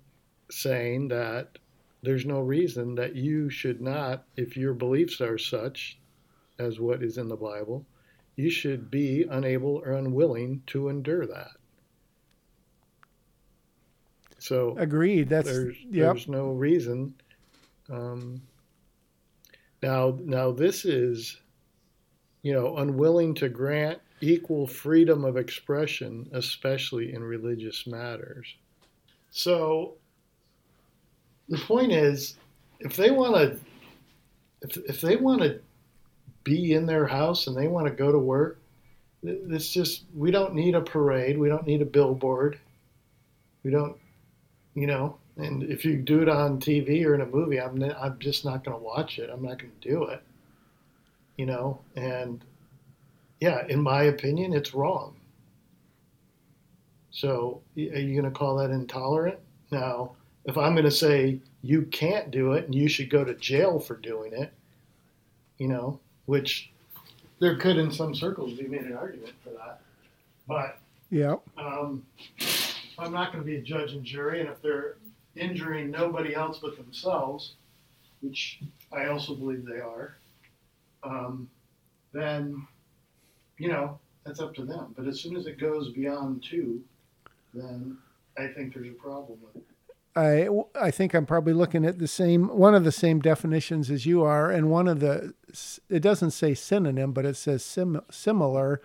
saying 0.49 1.09
that 1.09 1.59
there's 2.05 2.25
no 2.25 2.39
reason 2.39 2.95
that 2.95 3.17
you 3.17 3.51
should 3.51 3.81
not, 3.81 4.23
if 4.37 4.57
your 4.57 4.73
beliefs 4.73 5.21
are 5.21 5.37
such 5.37 5.99
as 6.61 6.79
what 6.79 7.03
is 7.03 7.19
in 7.19 7.27
the 7.27 7.35
Bible, 7.35 7.85
you 8.37 8.49
should 8.49 8.93
be 8.93 9.27
unable 9.29 9.83
or 9.85 9.95
unwilling 9.95 10.63
to 10.69 10.89
endure 10.89 11.27
that. 11.27 11.51
So 14.39 14.77
agreed. 14.79 15.31
That's 15.31 15.49
there's 15.49 15.77
yep. 15.91 16.13
there's 16.13 16.29
no 16.29 16.53
reason. 16.53 17.15
Um, 17.91 18.43
now 19.83 20.19
now 20.21 20.51
this 20.51 20.85
is, 20.85 21.41
you 22.43 22.53
know, 22.53 22.77
unwilling 22.77 23.35
to 23.35 23.49
grant 23.49 24.01
equal 24.21 24.67
freedom 24.67 25.25
of 25.25 25.37
expression, 25.37 26.29
especially 26.33 27.13
in 27.13 27.23
religious 27.23 27.87
matters. 27.87 28.55
So 29.31 29.95
the 31.49 31.59
point 31.59 31.93
is, 31.93 32.37
if 32.81 32.97
they 32.97 33.11
want 33.11 33.35
to, 33.35 33.59
if, 34.63 34.77
if 34.89 35.01
they 35.01 35.17
want 35.17 35.43
to 35.43 35.61
be 36.45 36.75
in 36.75 36.87
their 36.87 37.07
house 37.07 37.47
and 37.47 37.57
they 37.57 37.69
want 37.69 37.87
to 37.87 37.93
go 37.93 38.13
to 38.13 38.19
work, 38.19 38.61
it's 39.23 39.71
just 39.71 40.05
we 40.15 40.31
don't 40.31 40.55
need 40.55 40.75
a 40.75 40.81
parade. 40.81 41.39
We 41.39 41.49
don't 41.49 41.67
need 41.67 41.83
a 41.83 41.87
billboard. 41.87 42.59
We 43.63 43.71
don't, 43.71 43.97
you 44.75 44.87
know. 44.87 45.19
And 45.37 45.65
if 45.65 45.85
you 45.85 45.97
do 45.97 46.23
it 46.23 46.29
on 46.29 46.61
TV 46.61 47.05
or 47.05 47.15
in 47.15 47.21
a 47.21 47.27
movie, 47.27 47.61
I'm 47.61 47.83
I'm 47.83 48.19
just 48.19 48.45
not 48.45 48.65
going 48.65 48.77
to 48.77 48.83
watch 48.83 49.19
it. 49.19 49.31
I'm 49.31 49.43
not 49.43 49.59
going 49.59 49.73
to 49.81 49.89
do 49.89 50.05
it. 50.05 50.23
You 51.37 51.47
know, 51.47 51.81
and 51.97 52.45
yeah, 53.41 53.67
in 53.69 53.83
my 53.83 54.05
opinion, 54.05 54.53
it's 54.53 54.75
wrong. 54.75 55.17
So 57.11 57.63
are 57.77 57.81
you 57.81 58.21
going 58.21 58.25
to 58.25 58.31
call 58.31 58.57
that 58.57 58.71
intolerant? 58.71 59.39
Now, 59.71 60.13
if 60.45 60.57
I'm 60.57 60.75
going 60.75 60.85
to 60.85 60.91
say 60.91 61.41
you 61.63 61.83
can't 61.83 62.31
do 62.31 62.53
it 62.53 62.67
and 62.67 62.75
you 62.75 62.89
should 62.89 63.11
go 63.11 63.25
to 63.25 63.35
jail 63.35 63.81
for 63.81 63.97
doing 63.97 64.33
it, 64.33 64.53
you 65.59 65.69
know, 65.69 65.99
which 66.27 66.71
there 67.39 67.57
could 67.57 67.77
in 67.77 67.91
some 67.91 68.15
circles 68.15 68.55
be 68.55 68.67
made 68.67 68.83
an 68.83 68.97
argument 68.97 69.33
for 69.43 69.51
that. 69.51 69.81
But 70.47 70.79
yeah, 71.11 71.37
um, 71.57 72.05
I'm 72.99 73.13
not 73.13 73.33
going 73.33 73.45
to 73.45 73.47
be 73.47 73.57
a 73.57 73.63
judge 73.63 73.93
and 73.93 74.05
jury, 74.05 74.41
and 74.41 74.49
if 74.49 74.61
they're 74.63 74.97
injuring 75.37 75.91
nobody 75.91 76.35
else 76.35 76.59
but 76.61 76.77
themselves, 76.77 77.55
which 78.21 78.61
I 78.93 79.07
also 79.07 79.35
believe 79.35 79.65
they 79.65 79.81
are, 79.81 80.17
um, 81.03 81.49
then 82.13 82.67
you 83.59 83.69
know 83.69 83.99
that's 84.25 84.41
up 84.41 84.55
to 84.55 84.65
them. 84.65 84.95
But 84.97 85.07
as 85.07 85.21
soon 85.21 85.37
as 85.37 85.47
it 85.47 85.59
goes 85.59 85.91
beyond 85.91 86.45
two, 86.49 86.83
then 87.53 87.99
I 88.39 88.49
think 88.49 88.75
there's 88.75 88.89
a 88.89 88.93
problem 88.93 89.39
with 89.43 89.57
it. 89.57 89.67
I 90.17 90.49
I 90.81 90.91
think 90.91 91.15
I'm 91.15 91.27
probably 91.27 91.53
looking 91.53 91.85
at 91.85 91.99
the 91.99 92.07
same 92.07 92.49
one 92.49 92.75
of 92.75 92.85
the 92.85 92.93
same 92.93 93.21
definitions 93.21 93.91
as 93.91 94.07
you 94.07 94.23
are, 94.23 94.51
and 94.51 94.71
one 94.71 94.87
of 94.87 95.01
the 95.01 95.35
it 95.89 96.01
doesn't 96.01 96.31
say 96.31 96.55
synonym, 96.55 97.13
but 97.13 97.27
it 97.27 97.37
says 97.37 97.65
sim, 97.65 98.01
similar 98.11 98.81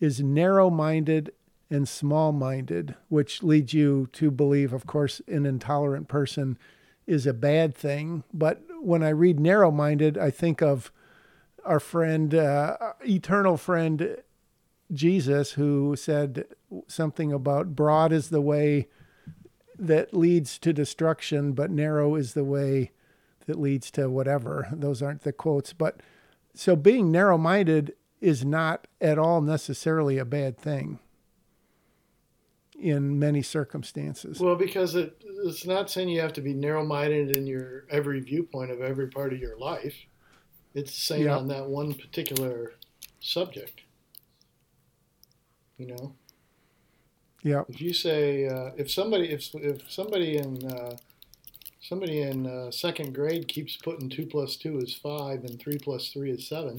is 0.00 0.20
narrow-minded 0.22 1.32
and 1.70 1.88
small-minded, 1.88 2.96
which 3.08 3.42
leads 3.42 3.72
you 3.72 4.08
to 4.12 4.30
believe, 4.30 4.72
of 4.72 4.86
course, 4.86 5.22
an 5.28 5.46
intolerant 5.46 6.08
person 6.08 6.58
is 7.06 7.26
a 7.26 7.32
bad 7.32 7.74
thing. 7.74 8.24
But 8.34 8.62
when 8.80 9.02
I 9.02 9.10
read 9.10 9.38
narrow-minded, 9.38 10.18
I 10.18 10.30
think 10.30 10.60
of 10.60 10.90
our 11.64 11.80
friend, 11.80 12.34
uh, 12.34 12.76
eternal 13.06 13.56
friend 13.56 14.16
Jesus, 14.92 15.52
who 15.52 15.94
said 15.96 16.46
something 16.88 17.32
about 17.32 17.76
broad 17.76 18.12
is 18.12 18.30
the 18.30 18.40
way 18.40 18.88
that 19.78 20.12
leads 20.12 20.58
to 20.58 20.72
destruction, 20.72 21.52
but 21.52 21.70
narrow 21.70 22.16
is 22.16 22.34
the 22.34 22.44
way 22.44 22.90
that 23.46 23.58
leads 23.58 23.90
to 23.92 24.10
whatever. 24.10 24.68
Those 24.72 25.02
aren't 25.02 25.22
the 25.22 25.32
quotes. 25.32 25.72
But 25.72 26.00
so 26.54 26.74
being 26.74 27.10
narrow 27.10 27.38
minded 27.38 27.94
is 28.20 28.44
not 28.44 28.86
at 29.00 29.18
all 29.18 29.40
necessarily 29.40 30.18
a 30.18 30.24
bad 30.24 30.58
thing 30.58 30.98
in 32.80 33.18
many 33.18 33.42
circumstances. 33.42 34.40
Well, 34.40 34.56
because 34.56 34.94
it, 34.94 35.22
it's 35.44 35.66
not 35.66 35.90
saying 35.90 36.08
you 36.08 36.20
have 36.20 36.32
to 36.34 36.40
be 36.40 36.54
narrow 36.54 36.84
minded 36.84 37.36
in 37.36 37.46
your 37.46 37.84
every 37.90 38.20
viewpoint 38.20 38.70
of 38.70 38.80
every 38.80 39.08
part 39.08 39.32
of 39.32 39.38
your 39.38 39.56
life. 39.56 39.94
It's 40.74 40.94
saying 40.94 41.24
yep. 41.24 41.38
on 41.38 41.48
that 41.48 41.66
one 41.66 41.94
particular 41.94 42.72
subject. 43.20 43.82
You 45.76 45.88
know? 45.88 46.14
Yeah. 47.42 47.62
If 47.68 47.80
you 47.80 47.92
say 47.92 48.46
uh, 48.46 48.70
if 48.76 48.90
somebody 48.90 49.30
if 49.30 49.54
if 49.54 49.90
somebody 49.90 50.36
in 50.36 50.66
uh, 50.66 50.96
somebody 51.80 52.20
in 52.20 52.46
uh, 52.46 52.70
second 52.70 53.14
grade 53.14 53.48
keeps 53.48 53.76
putting 53.76 54.08
two 54.08 54.26
plus 54.26 54.56
two 54.56 54.78
is 54.78 54.94
five 54.94 55.44
and 55.44 55.58
three 55.58 55.78
plus 55.78 56.10
three 56.10 56.30
is 56.30 56.46
seven, 56.46 56.78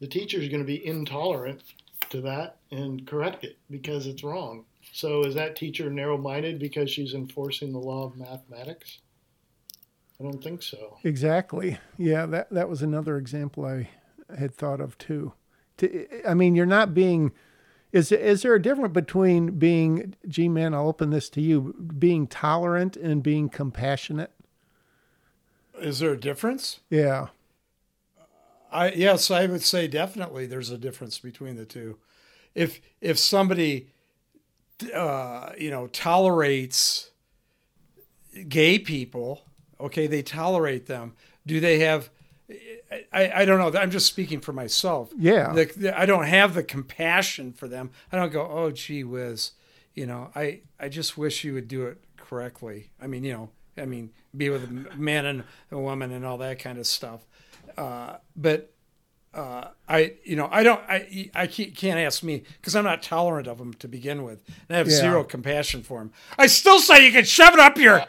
the 0.00 0.06
teacher 0.06 0.38
is 0.38 0.48
going 0.48 0.60
to 0.60 0.66
be 0.66 0.86
intolerant 0.86 1.62
to 2.10 2.20
that 2.20 2.58
and 2.70 3.06
correct 3.06 3.44
it 3.44 3.56
because 3.70 4.06
it's 4.06 4.22
wrong. 4.22 4.64
So 4.94 5.24
is 5.24 5.34
that 5.34 5.56
teacher 5.56 5.90
narrow-minded 5.90 6.60
because 6.60 6.88
she's 6.88 7.14
enforcing 7.14 7.72
the 7.72 7.80
law 7.80 8.04
of 8.04 8.16
mathematics? 8.16 9.00
I 10.20 10.22
don't 10.22 10.40
think 10.40 10.62
so. 10.62 10.98
Exactly. 11.02 11.78
Yeah, 11.98 12.26
that 12.26 12.48
that 12.50 12.68
was 12.68 12.80
another 12.80 13.16
example 13.16 13.64
I 13.64 13.88
had 14.38 14.54
thought 14.54 14.80
of 14.80 14.96
too. 14.96 15.32
To, 15.78 16.06
I 16.24 16.34
mean, 16.34 16.54
you're 16.54 16.64
not 16.64 16.94
being 16.94 17.32
is 17.90 18.12
is 18.12 18.42
there 18.42 18.54
a 18.54 18.62
difference 18.62 18.92
between 18.92 19.58
being, 19.58 20.14
G 20.28 20.48
man, 20.48 20.74
I'll 20.74 20.86
open 20.86 21.10
this 21.10 21.28
to 21.30 21.40
you, 21.40 21.74
being 21.98 22.28
tolerant 22.28 22.96
and 22.96 23.20
being 23.20 23.48
compassionate? 23.48 24.30
Is 25.76 25.98
there 25.98 26.12
a 26.12 26.20
difference? 26.20 26.78
Yeah. 26.88 27.30
I 28.70 28.92
yes, 28.92 29.28
I 29.28 29.46
would 29.46 29.62
say 29.62 29.88
definitely 29.88 30.46
there's 30.46 30.70
a 30.70 30.78
difference 30.78 31.18
between 31.18 31.56
the 31.56 31.66
two. 31.66 31.98
If 32.54 32.80
if 33.00 33.18
somebody 33.18 33.88
uh, 34.92 35.52
you 35.58 35.70
know 35.70 35.86
tolerates 35.88 37.10
gay 38.48 38.78
people, 38.78 39.44
okay, 39.80 40.06
they 40.06 40.22
tolerate 40.22 40.86
them. 40.86 41.14
Do 41.46 41.60
they 41.60 41.80
have 41.80 42.10
I, 43.12 43.42
I 43.42 43.44
don't 43.44 43.58
know. 43.58 43.78
I'm 43.78 43.90
just 43.90 44.06
speaking 44.06 44.40
for 44.40 44.52
myself. 44.52 45.10
Yeah. 45.16 45.52
The, 45.52 45.64
the, 45.64 45.98
I 45.98 46.06
don't 46.06 46.26
have 46.26 46.54
the 46.54 46.62
compassion 46.62 47.52
for 47.52 47.68
them. 47.68 47.90
I 48.12 48.16
don't 48.16 48.32
go, 48.32 48.46
oh, 48.46 48.70
gee 48.70 49.04
whiz. 49.04 49.52
You 49.94 50.06
know, 50.06 50.30
I, 50.34 50.60
I 50.78 50.88
just 50.88 51.16
wish 51.16 51.44
you 51.44 51.54
would 51.54 51.68
do 51.68 51.86
it 51.86 51.98
correctly. 52.16 52.90
I 53.00 53.06
mean, 53.06 53.24
you 53.24 53.32
know, 53.32 53.50
I 53.76 53.86
mean, 53.86 54.10
be 54.36 54.50
with 54.50 54.64
a 54.64 54.96
man 54.96 55.26
and 55.26 55.44
a 55.70 55.78
woman 55.78 56.12
and 56.12 56.24
all 56.24 56.38
that 56.38 56.58
kind 56.58 56.78
of 56.78 56.86
stuff. 56.86 57.24
Uh, 57.76 58.16
but 58.36 58.73
uh, 59.34 59.68
I, 59.88 60.14
you 60.24 60.36
know, 60.36 60.48
I 60.50 60.62
don't, 60.62 60.80
I, 60.88 61.30
I 61.34 61.46
can't 61.46 61.98
ask 61.98 62.22
me 62.22 62.44
because 62.60 62.76
I'm 62.76 62.84
not 62.84 63.02
tolerant 63.02 63.48
of 63.48 63.58
them 63.58 63.74
to 63.74 63.88
begin 63.88 64.22
with, 64.22 64.42
and 64.68 64.76
I 64.76 64.78
have 64.78 64.88
yeah. 64.88 64.96
zero 64.96 65.24
compassion 65.24 65.82
for 65.82 65.98
them. 65.98 66.12
I 66.38 66.46
still 66.46 66.78
say 66.78 67.04
you 67.04 67.12
can 67.12 67.24
shove 67.24 67.52
it 67.52 67.60
up 67.60 67.76
your 67.76 68.04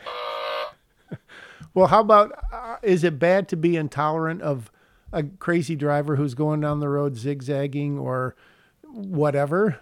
well, 1.73 1.87
how 1.87 2.01
about 2.01 2.31
uh, 2.53 2.77
is 2.83 3.03
it 3.03 3.17
bad 3.17 3.47
to 3.49 3.57
be 3.57 3.75
intolerant 3.75 4.41
of 4.41 4.71
a 5.11 5.23
crazy 5.23 5.75
driver 5.75 6.15
who's 6.15 6.35
going 6.35 6.61
down 6.61 6.79
the 6.79 6.89
road 6.89 7.17
zigzagging 7.17 7.97
or 7.97 8.35
whatever? 8.83 9.79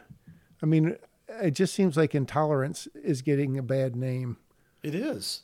I 0.62 0.66
mean, 0.66 0.96
it 1.28 1.52
just 1.52 1.74
seems 1.74 1.98
like 1.98 2.16
intolerance 2.16 2.88
is 2.96 3.22
getting 3.22 3.58
a 3.58 3.64
bad 3.64 3.96
name. 3.96 4.38
It 4.82 4.96
is. 4.96 5.42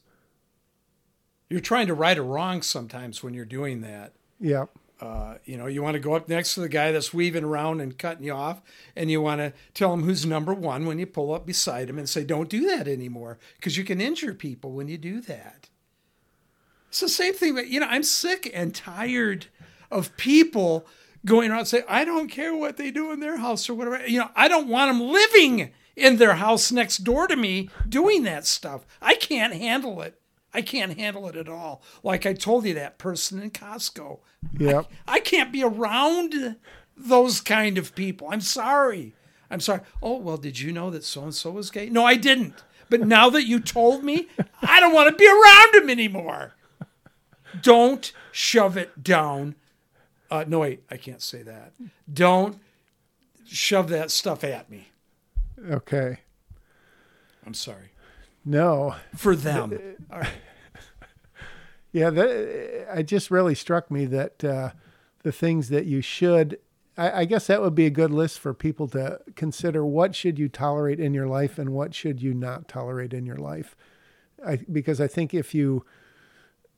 You're 1.50 1.60
trying 1.60 1.88
to 1.88 1.94
right 1.94 2.18
a 2.18 2.22
wrong 2.22 2.62
sometimes 2.62 3.22
when 3.22 3.34
you're 3.34 3.44
doing 3.44 3.82
that. 3.82 4.14
Yeah. 4.40 4.66
Uh, 5.02 5.36
you 5.46 5.58
know, 5.58 5.68
you 5.68 5.82
want 5.82 5.94
to 5.94 6.00
go 6.00 6.14
up 6.14 6.28
next 6.28 6.56
to 6.56 6.60
the 6.60 6.68
guy 6.68 6.92
that's 6.92 7.14
weaving 7.14 7.46
around 7.46 7.80
and 7.80 7.98
cutting 7.98 8.26
you 8.26 8.34
off, 8.34 8.62
and 8.96 9.10
you 9.10 9.22
want 9.22 9.40
to 9.40 9.54
tell 9.74 9.94
him 9.94 10.04
who's 10.04 10.26
number 10.26 10.54
one 10.54 10.86
when 10.86 11.00
you 11.00 11.06
pull 11.06 11.34
up 11.34 11.46
beside 11.46 11.90
him 11.90 11.98
and 11.98 12.10
say, 12.10 12.24
"Don't 12.24 12.50
do 12.50 12.68
that 12.68 12.88
anymore," 12.88 13.40
because 13.56 13.78
you 13.78 13.86
can 13.86 14.02
injure 14.02 14.34
people 14.34 14.74
when 14.74 14.90
you 14.90 14.98
do 14.98 15.22
that. 15.22 15.70
It's 16.90 17.00
the 17.00 17.08
same 17.08 17.34
thing, 17.34 17.56
but 17.56 17.68
you 17.68 17.80
know, 17.80 17.88
I'm 17.88 18.04
sick 18.04 18.52
and 18.54 18.76
tired 18.76 19.46
of 19.90 20.16
people 20.18 20.86
going 21.26 21.50
around 21.50 21.68
saying, 21.68 21.86
"I 21.88 22.04
don't 22.04 22.28
care 22.28 22.54
what 22.54 22.76
they 22.76 22.92
do 22.92 23.12
in 23.12 23.22
their 23.22 23.38
house 23.38 23.70
or 23.70 23.76
whatever." 23.76 24.06
You 24.06 24.20
know, 24.20 24.32
I 24.36 24.50
don't 24.50 24.68
want 24.68 24.92
them 24.92 25.08
living 25.08 25.72
in 25.96 26.18
their 26.18 26.36
house 26.36 26.72
next 26.74 27.00
door 27.00 27.28
to 27.28 27.38
me 27.38 27.70
doing 27.88 28.24
that 28.24 28.46
stuff. 28.46 28.86
I 29.02 29.16
can't 29.16 29.54
handle 29.54 30.02
it. 30.02 30.19
I 30.54 30.62
can't 30.62 30.98
handle 30.98 31.28
it 31.28 31.36
at 31.36 31.48
all. 31.48 31.82
Like 32.04 32.26
I 32.26 32.34
told 32.34 32.66
you, 32.66 32.74
that 32.74 32.98
person 32.98 33.42
in 33.42 33.52
Costco. 33.52 34.20
Yep. 34.58 34.88
I, 35.08 35.16
I 35.16 35.20
can't 35.20 35.52
be 35.52 35.64
around 35.64 36.58
those 36.98 37.42
kind 37.42 37.78
of 37.78 37.96
people. 37.96 38.28
I'm 38.32 38.42
sorry. 38.42 39.16
I'm 39.52 39.60
sorry. 39.60 39.82
Oh, 40.02 40.18
well, 40.18 40.38
did 40.38 40.60
you 40.60 40.72
know 40.72 40.90
that 40.90 41.04
so 41.04 41.24
and 41.24 41.34
so 41.36 41.52
was 41.52 41.72
gay? 41.72 41.90
No, 41.90 42.06
I 42.06 42.16
didn't. 42.16 42.64
But 42.90 43.02
now 43.02 43.30
that 43.30 43.46
you 43.46 43.60
told 43.60 44.04
me, 44.04 44.28
I 44.62 44.80
don't 44.80 44.94
want 44.94 45.10
to 45.10 45.16
be 45.16 45.28
around 45.28 45.76
him 45.76 45.90
anymore. 45.90 46.54
Don't 47.62 48.12
shove 48.32 48.78
it 48.78 49.04
down. 49.04 49.56
Uh, 50.32 50.46
no, 50.48 50.60
wait, 50.60 50.84
I 50.90 50.98
can't 50.98 51.22
say 51.22 51.44
that. 51.44 51.74
Don't 52.12 52.60
shove 53.46 53.90
that 53.90 54.12
stuff 54.12 54.44
at 54.44 54.70
me. 54.70 54.90
Okay. 55.70 56.20
I'm 57.46 57.54
sorry. 57.54 57.92
No. 58.46 58.96
For 59.16 59.36
them. 59.36 59.78
Yeah, 61.92 62.12
that, 62.12 62.30
it 63.00 63.04
just 63.04 63.32
really 63.32 63.56
struck 63.56 63.90
me 63.90 64.06
that 64.06 64.44
uh, 64.44 64.72
the 65.24 65.32
things 65.32 65.70
that 65.70 65.86
you 65.86 66.02
should, 66.02 66.60
I, 66.98 67.22
I 67.22 67.26
guess 67.26 67.48
that 67.48 67.62
would 67.62 67.74
be 67.74 67.88
a 67.88 67.92
good 67.92 68.12
list 68.12 68.40
for 68.40 68.54
people 68.54 68.88
to 68.90 69.20
consider. 69.36 69.84
What 69.84 70.16
should 70.16 70.38
you 70.38 70.50
tolerate 70.50 71.00
in 71.00 71.14
your 71.14 71.28
life, 71.28 71.58
and 71.58 71.72
what 71.72 71.96
should 71.96 72.22
you 72.22 72.34
not 72.34 72.68
tolerate 72.68 73.14
in 73.14 73.26
your 73.26 73.38
life? 73.38 73.76
I, 74.46 74.58
because 74.72 75.02
I 75.02 75.08
think 75.08 75.34
if 75.34 75.54
you 75.54 75.86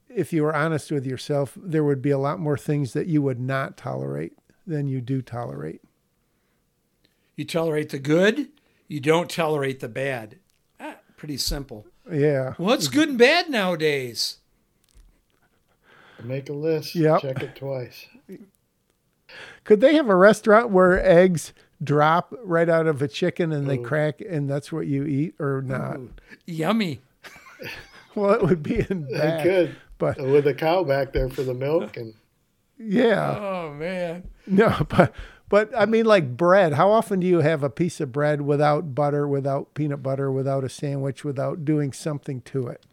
if 0.07 0.34
you 0.34 0.43
were 0.43 0.55
honest 0.55 0.91
with 0.91 1.05
yourself, 1.05 1.57
there 1.62 1.84
would 1.84 2.01
be 2.01 2.09
a 2.09 2.18
lot 2.18 2.39
more 2.39 2.57
things 2.57 2.93
that 2.93 3.07
you 3.07 3.22
would 3.22 3.39
not 3.39 3.78
tolerate 3.78 4.34
than 4.68 4.88
you 4.88 4.99
do 4.99 5.22
tolerate. 5.22 5.82
You 7.36 7.45
tolerate 7.45 7.89
the 7.89 7.99
good, 7.99 8.49
you 8.88 8.99
don't 8.99 9.30
tolerate 9.30 9.80
the 9.80 9.88
bad. 9.88 10.38
Pretty 11.22 11.38
simple. 11.38 11.86
Yeah. 12.11 12.55
What's 12.57 12.88
good 12.88 13.09
and 13.09 13.17
bad 13.19 13.47
nowadays? 13.47 14.39
Make 16.24 16.49
a 16.49 16.53
list. 16.53 16.95
Yeah. 16.95 17.19
Check 17.19 17.43
it 17.43 17.55
twice. 17.55 18.07
Could 19.63 19.82
they 19.82 19.93
have 19.93 20.09
a 20.09 20.15
restaurant 20.15 20.72
where 20.72 20.99
eggs 20.99 21.53
drop 21.84 22.34
right 22.43 22.67
out 22.67 22.88
of 22.88 23.03
a 23.03 23.07
chicken 23.07 23.51
and 23.51 23.69
they 23.69 23.78
crack 23.78 24.19
and 24.28 24.49
that's 24.49 24.72
what 24.72 24.88
you 24.88 25.05
eat 25.05 25.36
or 25.39 25.61
not? 25.61 25.99
Ooh, 25.99 26.09
yummy. 26.47 27.01
Well, 28.15 28.34
it 28.34 28.41
would 28.41 28.63
be 28.63 28.84
in 28.89 29.05
They 29.05 29.41
could. 29.43 29.76
But 29.99 30.17
With 30.17 30.47
a 30.47 30.55
cow 30.55 30.84
back 30.84 31.13
there 31.13 31.30
for 31.30 31.43
the 31.43 31.53
milk 31.53 31.97
and 31.97 32.15
yeah. 32.80 33.38
Oh 33.39 33.74
man. 33.76 34.28
No, 34.47 34.76
but 34.89 35.13
but 35.52 35.70
I 35.78 35.86
mean 35.86 36.06
like 36.06 36.38
bread. 36.38 36.74
How 36.74 36.89
often 36.91 37.20
do 37.20 37.28
you 37.28 37.41
have 37.41 37.62
a 37.62 37.70
piece 37.70 37.99
of 37.99 38.14
bread 38.14 38.41
without 38.41 38.95
butter, 38.95 39.28
without 39.28 39.74
peanut 39.74 40.02
butter, 40.02 40.32
without 40.32 40.64
a 40.64 40.70
sandwich, 40.70 41.26
without 41.26 41.66
doing 41.66 41.91
something 41.91 42.39
to 42.43 42.70
it? 42.70 42.86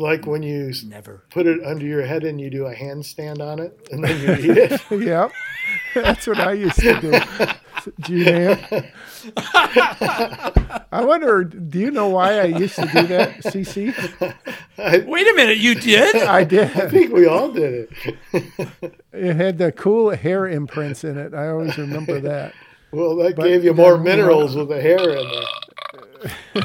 Like 0.00 0.26
when 0.26 0.42
you 0.42 0.72
Never. 0.86 1.22
put 1.30 1.46
it 1.46 1.62
under 1.64 1.84
your 1.84 2.02
head 2.04 2.24
and 2.24 2.40
you 2.40 2.50
do 2.50 2.66
a 2.66 2.74
handstand 2.74 3.40
on 3.40 3.58
it 3.60 3.88
and 3.92 4.02
then 4.02 4.20
you 4.20 4.50
eat 4.52 4.56
it. 4.58 4.80
yep. 4.90 5.30
That's 5.94 6.26
what 6.26 6.38
I 6.40 6.52
used 6.54 6.78
to 6.80 7.00
do. 7.00 7.12
G-Man. 8.00 8.90
I 9.36 11.02
wonder, 11.04 11.44
do 11.44 11.78
you 11.78 11.90
know 11.90 12.08
why 12.08 12.40
I 12.40 12.44
used 12.44 12.74
to 12.76 12.82
do 12.86 13.06
that, 13.08 13.38
CC? 13.44 13.94
I 14.78 14.98
Wait 15.06 15.26
a 15.28 15.34
minute, 15.34 15.58
you 15.58 15.74
did? 15.74 16.16
I 16.16 16.44
did. 16.44 16.70
I 16.76 16.88
think 16.88 17.12
we 17.12 17.26
all 17.26 17.50
did 17.50 17.88
it. 18.32 18.92
It 19.12 19.36
had 19.36 19.58
the 19.58 19.72
cool 19.72 20.10
hair 20.10 20.46
imprints 20.48 21.04
in 21.04 21.16
it. 21.18 21.32
I 21.34 21.48
always 21.48 21.76
remember 21.78 22.20
that. 22.20 22.54
Well, 22.92 23.16
that 23.16 23.36
But 23.36 23.44
gave 23.44 23.64
you 23.64 23.72
more 23.74 23.94
then- 23.94 24.02
minerals 24.04 24.56
with 24.56 24.68
the 24.68 24.80
hair 24.80 24.98
in 25.10 25.30
there. 26.54 26.64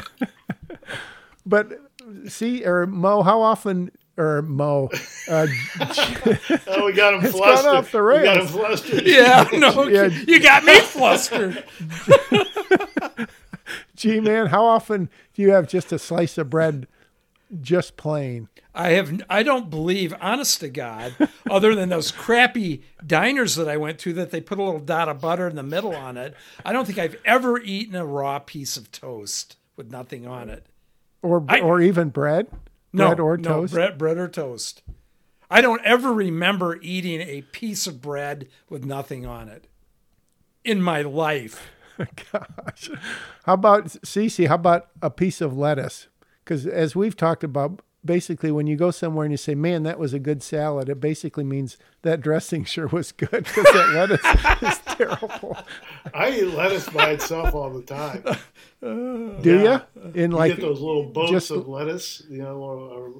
But 1.48 1.80
see, 2.28 2.64
or 2.64 2.86
Mo, 2.86 3.22
how 3.22 3.40
often, 3.40 3.90
or 4.16 4.42
Mo, 4.42 4.88
uh, 5.28 5.46
Oh, 6.66 6.86
we 6.86 6.92
got 6.92 7.14
him 7.14 7.20
It's 7.24 7.32
gone 7.32 7.32
flustered. 7.32 7.74
off 7.74 7.92
the 7.92 8.02
We 8.02 8.22
got 8.22 8.36
him 8.36 8.42
rails. 8.42 8.50
flustered. 8.50 9.02
yeah, 9.06 9.48
no. 9.52 9.86
Yeah. 9.88 10.06
You 10.06 10.40
got 10.40 10.64
me 10.64 10.78
flustered. 10.80 11.64
G 13.96 14.20
man, 14.20 14.46
how 14.46 14.64
often 14.64 15.08
do 15.34 15.42
you 15.42 15.50
have 15.52 15.66
just 15.68 15.90
a 15.92 15.98
slice 15.98 16.36
of 16.38 16.50
bread, 16.50 16.86
just 17.60 17.96
plain? 17.96 18.48
I 18.74 18.90
have 18.90 19.22
I 19.30 19.42
don't 19.42 19.70
believe, 19.70 20.14
honest 20.20 20.60
to 20.60 20.68
God, 20.68 21.14
other 21.50 21.74
than 21.74 21.88
those 21.88 22.12
crappy 22.12 22.82
diners 23.04 23.54
that 23.56 23.68
I 23.68 23.78
went 23.78 23.98
to 24.00 24.12
that 24.14 24.30
they 24.30 24.40
put 24.42 24.58
a 24.58 24.62
little 24.62 24.80
dot 24.80 25.08
of 25.08 25.20
butter 25.20 25.48
in 25.48 25.56
the 25.56 25.62
middle 25.62 25.94
on 25.96 26.16
it. 26.18 26.34
I 26.64 26.72
don't 26.74 26.84
think 26.84 26.98
I've 26.98 27.16
ever 27.24 27.58
eaten 27.58 27.94
a 27.96 28.04
raw 28.04 28.38
piece 28.38 28.76
of 28.76 28.92
toast 28.92 29.56
with 29.76 29.90
nothing 29.90 30.26
on 30.26 30.50
it. 30.50 30.66
Or, 31.22 31.44
I- 31.48 31.60
or 31.60 31.80
even 31.80 32.10
bread? 32.10 32.48
No, 32.92 33.08
bread 33.08 33.20
or 33.20 33.36
no, 33.36 33.48
toast? 33.48 33.74
bread, 33.74 33.98
bread 33.98 34.16
or 34.18 34.28
toast. 34.28 34.82
I 35.50 35.60
don't 35.60 35.82
ever 35.84 36.12
remember 36.12 36.78
eating 36.82 37.20
a 37.20 37.42
piece 37.42 37.86
of 37.86 38.00
bread 38.00 38.48
with 38.68 38.84
nothing 38.84 39.24
on 39.26 39.48
it 39.48 39.66
in 40.64 40.82
my 40.82 41.02
life. 41.02 41.68
Gosh. 41.98 42.90
How 43.44 43.54
about, 43.54 43.84
Cece, 43.86 44.48
how 44.48 44.56
about 44.56 44.88
a 45.02 45.10
piece 45.10 45.40
of 45.40 45.56
lettuce? 45.56 46.08
Because 46.44 46.66
as 46.66 46.96
we've 46.96 47.16
talked 47.16 47.44
about, 47.44 47.80
basically 48.06 48.50
when 48.50 48.66
you 48.66 48.76
go 48.76 48.90
somewhere 48.90 49.24
and 49.24 49.32
you 49.32 49.36
say, 49.36 49.54
man, 49.54 49.82
that 49.82 49.98
was 49.98 50.14
a 50.14 50.18
good 50.18 50.42
salad, 50.42 50.88
it 50.88 51.00
basically 51.00 51.44
means 51.44 51.76
that 52.02 52.20
dressing 52.20 52.64
sure 52.74 52.86
was 52.86 53.12
good 53.12 53.30
because 53.44 53.64
that 53.64 53.90
lettuce 53.94 54.62
is 54.62 54.96
terrible. 54.96 55.56
I 56.14 56.30
eat 56.30 56.54
lettuce 56.54 56.88
by 56.88 57.10
itself 57.10 57.54
all 57.54 57.70
the 57.70 57.82
time. 57.82 58.22
Do 58.80 59.40
Yeah. 59.62 59.80
you? 59.96 60.10
In 60.14 60.30
You 60.30 60.36
like, 60.36 60.52
get 60.56 60.60
those 60.62 60.80
little 60.80 61.04
boats 61.04 61.32
just- 61.32 61.50
of 61.50 61.68
lettuce, 61.68 62.22
you 62.30 62.38
know, 62.38 62.62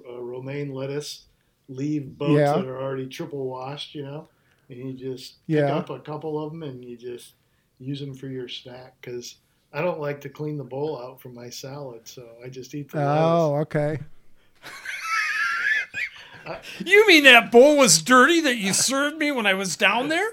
a, 0.09 0.13
a 0.13 0.23
romaine 0.23 0.73
lettuce, 0.73 1.27
leave 1.69 2.17
boats 2.17 2.33
Yeah. 2.39 2.53
that 2.55 2.67
are 2.67 2.81
already 2.81 3.07
triple 3.09 3.47
washed, 3.47 3.95
you 3.95 4.05
know, 4.05 4.29
and 4.69 4.79
you 4.79 4.93
just 4.95 5.45
pick 5.47 5.57
Yeah. 5.57 5.77
up 5.77 5.91
a 5.91 5.99
couple 6.01 6.43
of 6.43 6.53
them 6.53 6.63
and 6.63 6.85
you 6.85 6.97
just 6.97 7.35
use 7.79 8.01
them 8.01 8.15
for 8.15 8.29
your 8.29 8.49
snack 8.49 8.95
because 9.01 9.37
I 9.73 9.83
don't 9.83 10.01
like 10.01 10.21
to 10.23 10.29
clean 10.31 10.57
the 10.57 10.65
bowl 10.65 10.99
out 10.99 11.21
from 11.21 11.35
my 11.35 11.51
salad, 11.51 12.07
so 12.09 12.25
I 12.43 12.49
just 12.49 12.75
eat 12.75 12.91
the 12.91 12.99
lettuce. 12.99 13.21
oh, 13.21 13.55
okay. 13.57 13.99
You 16.85 17.07
mean 17.07 17.25
that 17.25 17.51
bowl 17.51 17.77
was 17.77 18.03
dirty 18.03 18.41
that 18.43 18.57
you 18.57 18.73
served 18.73 19.19
me 19.19 19.33
when 19.33 19.47
I 19.47 19.55
was 19.55 19.77
down 19.77 20.09
there? 20.09 20.29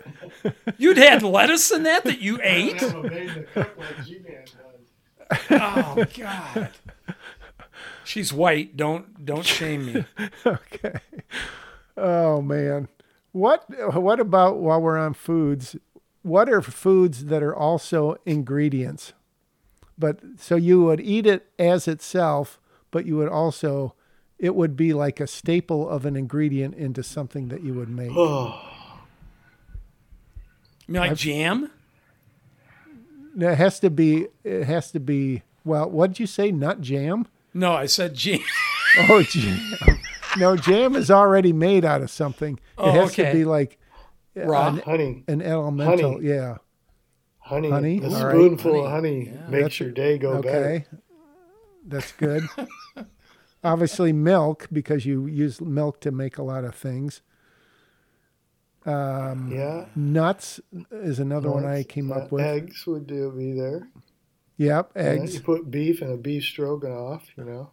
You'd 0.78 0.98
had 0.98 1.24
lettuce 1.24 1.72
in 1.72 1.84
that 1.84 2.04
that 2.04 2.20
you 2.22 2.40
ate? 2.44 2.80
don't 2.80 2.92
have 2.92 3.06
a 3.06 3.10
maid 3.10 3.48
cook 3.54 3.78
like 3.78 4.06
G-Man 4.06 4.46
does. 4.46 5.40
Oh 5.52 6.06
God. 6.18 6.70
She's 8.04 8.34
white. 8.34 8.76
Don't 8.78 9.26
don't 9.26 9.46
shame 9.46 9.86
me. 9.86 10.06
Okay. 10.46 11.00
Oh 11.98 12.42
man. 12.42 12.90
What 13.32 13.66
what 13.94 14.20
about 14.20 14.58
while 14.58 14.82
we're 14.82 14.98
on 14.98 15.14
foods? 15.14 15.76
What 16.22 16.50
are 16.50 16.62
foods 16.62 17.26
that 17.26 17.42
are 17.44 17.56
also 17.56 18.16
ingredients? 18.26 19.14
But 19.98 20.20
so 20.38 20.56
you 20.56 20.84
would 20.84 21.00
eat 21.00 21.26
it 21.26 21.48
as 21.60 21.88
itself, 21.88 22.60
but 22.92 23.06
you 23.06 23.18
would 23.18 23.30
also 23.30 23.96
it 24.44 24.56
would 24.56 24.76
be 24.76 24.92
like 24.94 25.22
a 25.22 25.28
staple 25.28 25.88
of 25.88 26.06
an 26.06 26.16
ingredient 26.18 26.76
into 26.76 27.02
something 27.02 27.48
that 27.48 27.64
you 27.64 27.74
would 27.74 27.88
make. 27.90 28.12
Oh, 28.14 28.60
You 30.88 30.94
mean 30.96 31.02
like 31.02 31.16
jam? 31.16 31.72
It 33.40 33.56
has 33.56 33.80
to 33.80 33.90
be 33.90 34.28
it 34.44 34.66
has 34.66 34.92
to 34.92 35.00
be 35.00 35.44
well, 35.64 35.90
what 35.90 36.08
did 36.12 36.20
you 36.20 36.28
say? 36.28 36.52
Nut 36.52 36.82
jam? 36.82 37.26
No, 37.54 37.72
I 37.74 37.86
said 37.88 38.14
jam. 38.16 38.40
Oh, 39.10 39.24
jam. 39.24 39.60
No, 40.38 40.56
jam 40.56 40.96
is 40.96 41.10
already 41.10 41.52
made 41.52 41.84
out 41.84 42.02
of 42.04 42.12
something. 42.12 42.56
It 42.56 42.60
Oh, 42.78 42.92
has 42.92 43.10
okay. 43.12 43.32
to 43.32 43.34
be 43.38 43.44
like 43.46 43.80
uh, 44.38 44.46
Raw. 44.46 44.68
an, 44.68 44.78
honey, 44.80 45.24
an 45.28 45.42
elemental, 45.42 46.14
Honey. 46.14 46.28
yeah. 46.28 46.58
honey, 47.40 47.70
Honey? 47.72 48.00
a 48.04 48.06
All 48.06 48.12
right. 48.12 48.32
spoonful 48.34 48.86
of 48.86 48.92
honey 48.92 49.26
Yeah. 49.34 49.48
makes 49.50 49.52
That's- 49.64 49.80
your 49.80 49.90
day 49.92 50.18
go 50.20 50.42
better. 50.44 50.58
Okay. 50.66 50.86
That's 51.88 52.12
good. 52.12 52.44
Obviously, 53.64 54.12
milk, 54.12 54.68
because 54.72 55.06
you 55.06 55.26
use 55.26 55.62
milk 55.62 56.02
to 56.02 56.12
make 56.12 56.38
a 56.38 56.44
lot 56.44 56.64
of 56.66 56.76
things. 56.76 57.22
Um, 58.86 59.50
Yeah. 59.52 59.86
Nuts 59.96 60.60
is 60.92 61.20
another 61.20 61.50
one 61.50 61.66
I 61.66 61.84
came 61.84 62.12
uh, 62.12 62.16
up 62.16 62.32
with. 62.32 62.44
Eggs 62.44 62.86
would 62.86 63.08
do 63.08 63.32
be 63.32 63.54
there. 63.54 63.88
Yep, 64.58 64.92
Yeah, 64.96 65.02
eggs. 65.02 65.34
you 65.36 65.40
put 65.42 65.72
beef 65.72 66.02
in 66.02 66.12
a 66.12 66.18
beef 66.18 66.44
stroganoff, 66.44 67.26
you 67.38 67.44
know. 67.46 67.72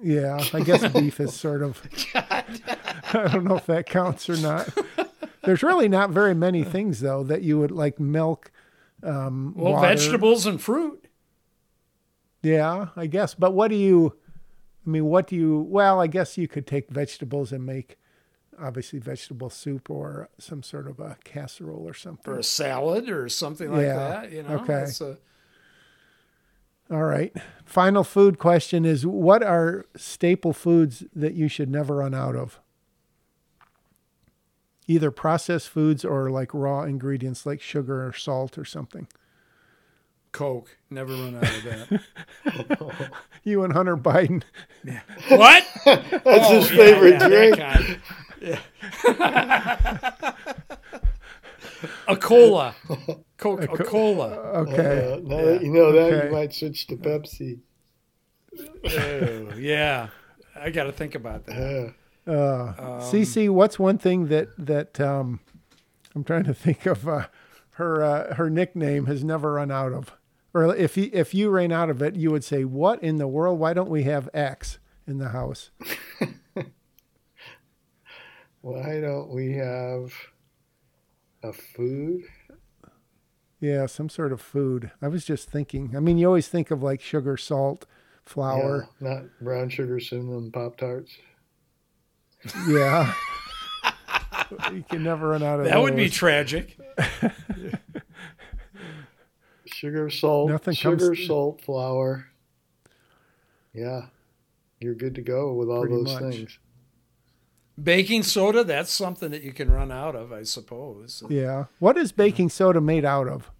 Yeah, 0.00 0.38
I 0.52 0.60
guess 0.60 0.86
beef 0.92 1.18
is 1.18 1.34
sort 1.34 1.62
of. 1.62 1.82
I 2.14 3.28
don't 3.32 3.44
know 3.44 3.56
if 3.56 3.66
that 3.66 3.86
counts 3.86 4.28
or 4.28 4.36
not. 4.36 4.68
There's 5.44 5.62
really 5.62 5.88
not 5.88 6.10
very 6.10 6.34
many 6.34 6.62
things 6.62 7.00
though 7.00 7.24
that 7.24 7.42
you 7.42 7.58
would 7.58 7.70
like 7.70 7.98
milk. 7.98 8.50
Um, 9.02 9.54
Well, 9.56 9.72
water. 9.72 9.88
vegetables 9.88 10.44
and 10.46 10.60
fruit. 10.60 11.06
Yeah, 12.42 12.88
I 12.94 13.06
guess. 13.06 13.34
But 13.34 13.52
what 13.54 13.68
do 13.68 13.74
you? 13.76 14.14
I 14.88 14.90
mean, 14.90 15.04
what 15.04 15.26
do 15.26 15.36
you? 15.36 15.58
Well, 15.68 16.00
I 16.00 16.06
guess 16.06 16.38
you 16.38 16.48
could 16.48 16.66
take 16.66 16.88
vegetables 16.88 17.52
and 17.52 17.66
make, 17.66 17.98
obviously, 18.58 18.98
vegetable 18.98 19.50
soup 19.50 19.90
or 19.90 20.30
some 20.38 20.62
sort 20.62 20.88
of 20.88 20.98
a 20.98 21.18
casserole 21.24 21.86
or 21.86 21.92
something. 21.92 22.32
or 22.32 22.38
a 22.38 22.42
salad 22.42 23.10
or 23.10 23.28
something 23.28 23.70
like 23.70 23.82
Yeah, 23.82 23.96
that. 23.96 24.32
You 24.32 24.44
know, 24.44 24.60
okay. 24.60 24.86
A- 25.00 25.18
All 26.90 27.04
right. 27.04 27.36
Final 27.66 28.02
food 28.02 28.38
question 28.38 28.86
is: 28.86 29.06
What 29.06 29.42
are 29.42 29.84
staple 29.94 30.54
foods 30.54 31.04
that 31.14 31.34
you 31.34 31.48
should 31.48 31.68
never 31.68 31.96
run 31.96 32.14
out 32.14 32.34
of? 32.34 32.58
Either 34.86 35.10
processed 35.10 35.68
foods 35.68 36.02
or 36.02 36.30
like 36.30 36.54
raw 36.54 36.84
ingredients 36.84 37.44
like 37.44 37.60
sugar 37.60 38.06
or 38.06 38.14
salt 38.14 38.56
or 38.56 38.64
something. 38.64 39.06
Coke. 40.32 40.76
Never 40.90 41.12
run 41.12 41.36
out 41.36 41.42
of 41.44 41.62
that. 41.64 43.10
You 43.44 43.62
and 43.64 43.72
Hunter 43.72 43.96
Biden. 43.96 44.42
what? 45.28 45.64
That's 45.86 46.22
Oh, 46.26 46.60
his 46.60 46.70
yeah, 46.70 46.76
favorite 46.76 47.20
yeah, 47.20 47.28
drink. 47.28 47.56
Yeah. 48.42 48.58
a 52.08 52.16
cola. 52.16 52.74
Coke. 53.36 53.62
A, 53.62 53.68
cola. 53.84 54.28
Okay. 54.28 55.14
Uh, 55.14 55.20
now 55.22 55.44
that 55.44 55.62
you 55.62 55.70
know 55.72 55.92
that, 55.92 56.12
Okay. 56.12 56.26
you 56.26 56.32
might 56.32 56.52
switch 56.52 56.86
to 56.88 56.96
Pepsi. 56.96 57.60
Oh, 58.58 59.54
yeah. 59.56 60.08
I 60.56 60.70
got 60.70 60.84
to 60.84 60.92
think 60.92 61.14
about 61.14 61.46
that. 61.46 61.94
Uh, 62.26 62.30
Uh, 62.30 63.00
CC, 63.10 63.48
what's 63.48 63.78
one 63.78 63.96
thing 63.96 64.26
that 64.28 64.48
that 64.58 65.00
um, 65.00 65.40
I'm 66.14 66.24
trying 66.24 66.44
to 66.44 66.52
think 66.54 66.84
of? 66.84 67.08
Uh, 67.08 67.26
her 67.74 68.02
uh, 68.04 68.34
her 68.34 68.50
nickname 68.50 69.06
has 69.06 69.24
never 69.24 69.54
run 69.54 69.70
out 69.70 69.92
of, 69.92 70.12
or 70.58 70.74
if 70.74 70.96
you, 70.96 71.10
if 71.12 71.34
you 71.34 71.50
ran 71.50 71.70
out 71.72 71.90
of 71.90 72.02
it, 72.02 72.16
you 72.16 72.30
would 72.30 72.44
say, 72.44 72.64
"What 72.64 73.02
in 73.02 73.18
the 73.18 73.28
world? 73.28 73.58
Why 73.58 73.72
don't 73.72 73.90
we 73.90 74.02
have 74.04 74.28
X 74.34 74.78
in 75.06 75.18
the 75.18 75.28
house?" 75.28 75.70
why 78.60 79.00
don't 79.00 79.30
we 79.30 79.52
have 79.54 80.12
a 81.42 81.52
food? 81.52 82.22
Yeah, 83.60 83.86
some 83.86 84.08
sort 84.08 84.32
of 84.32 84.40
food. 84.40 84.90
I 85.02 85.08
was 85.08 85.24
just 85.24 85.50
thinking. 85.50 85.94
I 85.96 86.00
mean, 86.00 86.18
you 86.18 86.26
always 86.26 86.48
think 86.48 86.70
of 86.70 86.82
like 86.82 87.00
sugar, 87.00 87.36
salt, 87.36 87.86
flour. 88.24 88.88
Yeah, 89.00 89.08
not 89.08 89.22
brown 89.40 89.68
sugar 89.68 89.98
cinnamon 90.00 90.50
pop 90.52 90.76
tarts. 90.76 91.12
Yeah. 92.68 93.12
you 94.72 94.84
can 94.88 95.02
never 95.02 95.28
run 95.28 95.42
out 95.42 95.60
of 95.60 95.66
That 95.66 95.80
would 95.80 95.96
be 95.96 96.04
those. 96.04 96.14
tragic. 96.14 96.78
Sugar, 99.78 100.10
salt, 100.10 100.50
Nothing 100.50 100.74
comes 100.74 101.00
sugar, 101.02 101.14
to- 101.14 101.26
salt, 101.26 101.60
flour. 101.60 102.26
Yeah, 103.72 104.06
you're 104.80 104.96
good 104.96 105.14
to 105.14 105.22
go 105.22 105.52
with 105.54 105.68
all 105.68 105.82
Pretty 105.82 105.94
those 106.02 106.20
much. 106.20 106.34
things. 106.34 106.58
Baking 107.80 108.24
soda, 108.24 108.64
that's 108.64 108.92
something 108.92 109.30
that 109.30 109.42
you 109.42 109.52
can 109.52 109.70
run 109.70 109.92
out 109.92 110.16
of, 110.16 110.32
I 110.32 110.42
suppose. 110.42 111.22
Yeah. 111.28 111.66
What 111.78 111.96
is 111.96 112.10
baking 112.10 112.48
soda 112.48 112.80
made 112.80 113.04
out 113.04 113.28
of? 113.28 113.52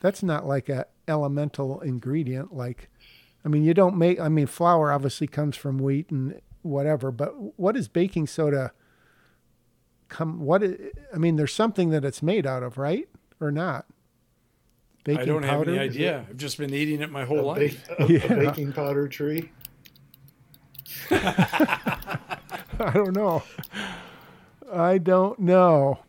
That's 0.00 0.20
not 0.24 0.48
like 0.48 0.68
a 0.68 0.86
elemental 1.06 1.80
ingredient. 1.80 2.52
Like, 2.52 2.90
I 3.44 3.48
mean, 3.48 3.62
you 3.62 3.72
don't 3.72 3.96
make. 3.96 4.18
I 4.18 4.28
mean, 4.28 4.48
flour 4.48 4.90
obviously 4.90 5.28
comes 5.28 5.56
from 5.56 5.78
wheat 5.78 6.10
and 6.10 6.40
whatever. 6.62 7.12
But 7.12 7.56
what 7.56 7.76
is 7.76 7.86
baking 7.86 8.26
soda? 8.26 8.72
Come. 10.08 10.40
What? 10.40 10.64
Is, 10.64 10.90
I 11.14 11.18
mean, 11.18 11.36
there's 11.36 11.54
something 11.54 11.90
that 11.90 12.04
it's 12.04 12.20
made 12.20 12.48
out 12.48 12.64
of, 12.64 12.78
right? 12.78 13.08
Or 13.40 13.52
not? 13.52 13.86
Baking 15.04 15.20
I 15.22 15.24
don't 15.24 15.42
powder. 15.42 15.58
have 15.58 15.68
any 15.68 15.78
idea. 15.78 16.26
I've 16.30 16.36
just 16.36 16.58
been 16.58 16.72
eating 16.72 17.00
it 17.02 17.10
my 17.10 17.24
whole 17.24 17.38
ba- 17.38 17.42
life. 17.60 17.88
a- 17.98 18.04
a 18.04 18.06
Yeah. 18.08 18.26
baking 18.34 18.72
powder 18.72 19.08
tree. 19.08 19.50
I 21.10 22.90
don't 22.94 23.14
know. 23.14 23.42
I 24.72 24.98
don't 24.98 25.38
know. 25.38 26.00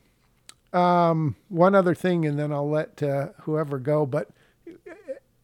Um, 0.72 1.36
one 1.50 1.76
other 1.76 1.94
thing, 1.94 2.26
and 2.26 2.38
then 2.40 2.52
I'll 2.52 2.70
let 2.70 3.02
uh, 3.04 3.30
whoever 3.42 3.78
go. 3.80 4.06
But 4.06 4.30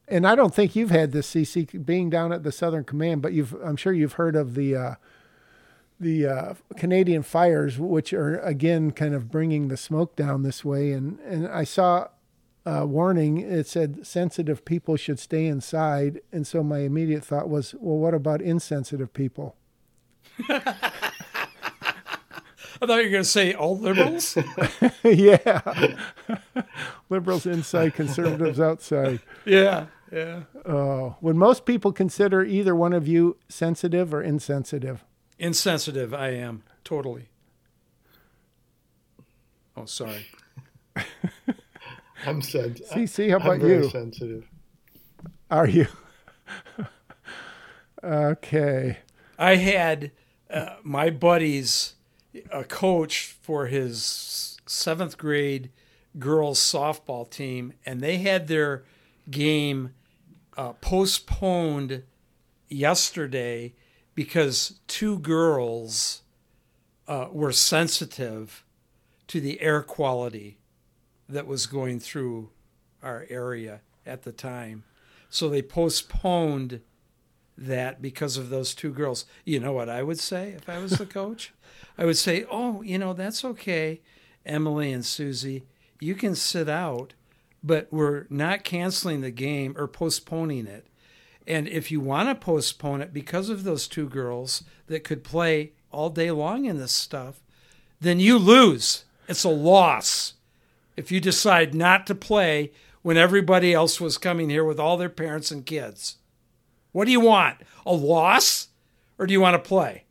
and 0.08 0.26
I 0.28 0.36
don't 0.36 0.54
think 0.56 0.76
you've 0.76 0.90
had 0.92 1.12
this 1.12 1.30
CC 1.34 1.86
being 1.86 2.10
down 2.10 2.32
at 2.32 2.44
the 2.44 2.52
Southern 2.52 2.84
Command, 2.84 3.22
but 3.22 3.34
you've 3.34 3.54
I'm 3.64 3.76
sure 3.76 3.94
you've 3.94 4.14
heard 4.14 4.36
of 4.36 4.56
the 4.56 4.76
uh, 4.76 4.96
the 6.00 6.26
uh, 6.28 6.54
Canadian 6.78 7.24
fires, 7.24 7.78
which 7.78 8.12
are 8.14 8.40
again 8.40 8.92
kind 8.92 9.14
of 9.14 9.30
bringing 9.30 9.68
the 9.68 9.78
smoke 9.78 10.16
down 10.16 10.44
this 10.44 10.66
way. 10.66 10.92
And 10.94 11.20
and 11.22 11.48
I 11.48 11.64
saw 11.64 12.08
a 12.70 12.86
warning. 12.86 13.40
It 13.40 13.68
said 13.68 14.06
sensitive 14.06 14.64
people 14.66 14.96
should 14.96 15.20
stay 15.20 15.48
inside, 15.48 16.22
and 16.32 16.46
so 16.46 16.64
my 16.64 16.80
immediate 16.80 17.24
thought 17.24 17.50
was, 17.50 17.74
well, 17.80 17.98
what 17.98 18.14
about 18.14 18.42
insensitive 18.42 19.14
people? 19.14 19.56
I 22.82 22.86
thought 22.86 22.98
you 22.98 23.06
were 23.06 23.10
going 23.10 23.24
to 23.24 23.26
say 23.26 23.54
all 23.54 23.78
liberals. 23.78 24.38
yeah. 25.04 25.98
Liberals 27.10 27.46
inside, 27.46 27.94
conservatives 27.94 28.60
outside. 28.60 29.20
yeah, 29.46 29.88
yeah. 30.12 30.44
Oh, 30.66 31.18
would 31.20 31.36
most 31.36 31.66
people 31.66 31.92
consider 31.92 32.44
either 32.44 32.76
one 32.76 32.94
of 32.94 33.08
you 33.08 33.38
sensitive 33.50 34.14
or 34.14 34.22
insensitive? 34.22 35.04
Insensitive, 35.38 36.14
I 36.14 36.30
am 36.30 36.64
totally. 36.84 37.30
Oh, 39.76 39.86
sorry. 39.86 40.28
I'm 42.26 42.42
sensitive. 42.42 42.88
CC, 42.92 43.30
how 43.30 43.38
about 43.38 43.54
I'm 43.54 43.62
very 43.62 43.84
you? 43.84 43.90
sensitive. 43.90 44.48
Are 45.50 45.68
you? 45.68 45.88
okay. 48.04 48.98
I 49.38 49.56
had 49.56 50.12
uh, 50.50 50.76
my 50.84 51.10
buddies, 51.10 51.96
a 52.52 52.64
coach 52.64 53.36
for 53.42 53.68
his 53.68 54.60
seventh 54.66 55.18
grade 55.18 55.72
girls 56.18 56.60
softball 56.60 57.30
team, 57.30 57.74
and 57.86 58.02
they 58.02 58.18
had 58.18 58.48
their 58.48 58.84
game 59.30 59.94
uh, 60.58 60.74
postponed 60.74 62.04
yesterday 62.68 63.74
because 64.14 64.80
two 64.88 65.20
girls 65.20 66.22
uh, 67.08 67.28
were 67.32 67.52
sensitive 67.52 68.64
to 69.28 69.40
the 69.40 69.62
air 69.62 69.82
quality 69.82 70.59
that 71.30 71.48
was 71.48 71.68
going 71.68 72.00
through 72.00 72.50
our 73.02 73.26
area 73.30 73.82
at 74.06 74.24
the 74.24 74.32
time. 74.32 74.84
So 75.30 75.48
they 75.48 75.62
postponed 75.62 76.82
that 77.58 78.02
because 78.02 78.38
of 78.38 78.50
those 78.50 78.74
two 78.74 78.92
girls. 78.92 79.26
You 79.46 79.60
know 79.60 79.74
what 79.74 79.90
I 79.90 80.02
would 80.04 80.20
say 80.20 80.50
if 80.50 80.68
I 80.68 80.80
was 80.80 80.92
the 80.92 81.06
coach? 81.06 81.54
I 81.98 82.06
would 82.06 82.18
say, 82.18 82.46
"Oh, 82.50 82.82
you 82.82 82.98
know, 82.98 83.14
that's 83.14 83.46
okay, 83.46 84.02
Emily 84.46 84.92
and 84.92 85.06
Susie. 85.06 85.66
You 86.00 86.16
can 86.16 86.34
sit 86.36 86.70
out, 86.70 87.14
but 87.64 87.88
we're 87.92 88.26
not 88.30 88.64
canceling 88.64 89.22
the 89.22 89.32
game 89.32 89.76
or 89.78 89.88
postponing 89.88 90.66
it. 90.66 90.88
And 91.46 91.68
if 91.68 91.92
you 91.92 92.00
want 92.00 92.30
to 92.30 92.36
postpone 92.36 93.02
it 93.02 93.14
because 93.14 93.50
of 93.50 93.64
those 93.64 93.88
two 93.88 94.08
girls 94.08 94.64
that 94.88 95.04
could 95.04 95.24
play 95.24 95.74
all 95.92 96.10
day 96.10 96.32
long 96.32 96.66
in 96.66 96.78
this 96.78 96.92
stuff, 96.92 97.42
then 98.00 98.20
you 98.20 98.38
lose. 98.38 99.06
It's 99.28 99.44
a 99.44 99.50
loss. 99.50 100.36
If 101.00 101.14
you 101.14 101.22
decide 101.22 101.74
not 101.74 102.06
to 102.08 102.14
play 102.14 102.74
when 103.04 103.16
everybody 103.16 103.74
else 103.74 104.02
was 104.02 104.18
coming 104.18 104.50
here 104.50 104.66
with 104.66 104.82
all 104.82 104.98
their 104.98 105.08
parents 105.08 105.50
and 105.50 105.66
kids. 105.66 106.18
What 106.92 107.06
do 107.06 107.12
you 107.14 107.22
want? 107.22 107.60
A 107.86 107.94
loss? 107.94 108.68
Or 109.18 109.26
do 109.26 109.32
you 109.32 109.40
want 109.40 109.54
to 109.54 109.66
play? 109.66 110.04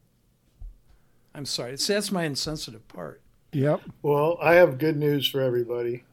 I'm 1.35 1.45
sorry. 1.45 1.77
See, 1.77 1.93
that's 1.93 2.11
my 2.11 2.25
insensitive 2.25 2.89
part. 2.89 3.21
Yep. 3.53 3.83
Well, 4.01 4.39
I 4.41 4.55
have 4.55 4.79
good 4.79 4.97
news 4.97 5.29
for 5.29 5.43
everybody, 5.43 6.05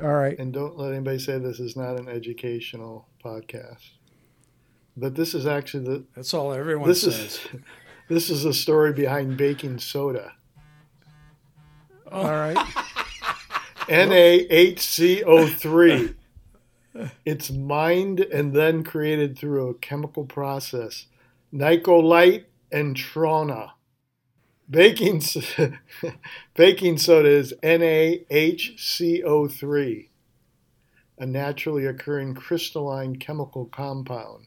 All 0.00 0.14
right. 0.14 0.38
and 0.38 0.52
don't 0.52 0.78
let 0.78 0.92
anybody 0.92 1.18
say 1.18 1.38
this 1.38 1.58
is 1.58 1.74
not 1.74 1.98
an 1.98 2.08
educational 2.08 3.08
podcast. 3.24 3.90
But 4.96 5.16
this 5.16 5.34
is 5.34 5.46
actually 5.46 5.84
the 5.84 6.04
That's 6.14 6.32
all 6.32 6.52
everyone 6.52 6.88
this 6.88 7.02
says. 7.02 7.16
is 7.16 7.40
this 8.08 8.30
is 8.30 8.44
the 8.44 8.54
story 8.54 8.92
behind 8.92 9.36
baking 9.36 9.80
soda. 9.80 10.32
All 12.12 12.30
right. 12.30 12.56
NaHCO3. 13.88 16.14
It's 17.24 17.50
mined 17.50 18.20
and 18.20 18.54
then 18.54 18.84
created 18.84 19.36
through 19.38 19.68
a 19.68 19.74
chemical 19.74 20.24
process. 20.24 21.06
Nicolite 21.52 22.44
and 22.70 22.94
Trona. 22.96 23.70
Baking, 24.70 25.20
baking 26.54 26.96
soda 26.98 27.28
is 27.28 27.52
NaHCO3, 27.62 30.08
a 31.18 31.26
naturally 31.26 31.84
occurring 31.84 32.34
crystalline 32.34 33.16
chemical 33.16 33.66
compound. 33.66 34.46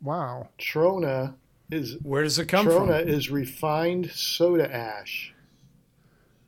Wow. 0.00 0.48
Trona 0.58 1.34
is 1.70 1.98
Where 2.02 2.22
does 2.22 2.38
it 2.38 2.46
come 2.46 2.66
Trona 2.66 3.00
from? 3.00 3.08
is 3.08 3.30
refined 3.30 4.10
soda 4.12 4.74
ash, 4.74 5.33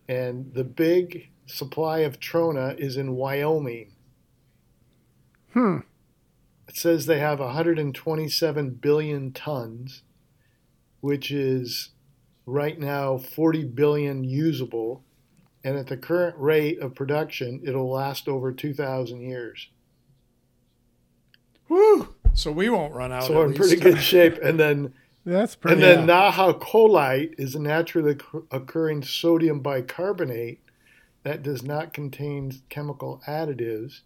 and 0.08 0.52
the 0.54 0.64
big 0.64 1.30
supply 1.46 2.00
of 2.00 2.20
Trona 2.20 2.78
is 2.78 2.96
in 2.96 3.14
Wyoming. 3.14 3.92
Hmm. 5.52 5.78
It 6.68 6.76
says 6.76 7.06
they 7.06 7.20
have 7.20 7.38
127 7.38 8.70
billion 8.70 9.32
tons, 9.32 10.02
which 11.00 11.30
is 11.30 11.90
right 12.44 12.78
now 12.78 13.18
40 13.18 13.64
billion 13.64 14.24
usable. 14.24 15.04
And 15.64 15.76
at 15.76 15.88
the 15.88 15.96
current 15.96 16.36
rate 16.38 16.78
of 16.80 16.94
production, 16.94 17.60
it'll 17.64 17.90
last 17.90 18.28
over 18.28 18.52
2,000 18.52 19.20
years. 19.20 19.68
Whew. 21.68 22.14
So 22.34 22.52
we 22.52 22.68
won't 22.68 22.94
run 22.94 23.12
out. 23.12 23.24
So 23.24 23.32
at 23.32 23.36
we're 23.36 23.44
in 23.46 23.50
least. 23.52 23.60
pretty 23.60 23.76
good 23.76 24.00
shape. 24.00 24.38
And 24.42 24.60
then, 24.60 24.94
That's 25.26 25.56
pretty. 25.56 25.82
and 25.82 25.82
then 25.82 26.06
Nahcolite 26.06 27.34
is 27.36 27.56
a 27.56 27.60
naturally 27.60 28.16
occurring 28.52 29.02
sodium 29.02 29.58
bicarbonate 29.58 30.60
that 31.24 31.42
does 31.42 31.64
not 31.64 31.92
contain 31.92 32.52
chemical 32.68 33.20
additives. 33.26 34.02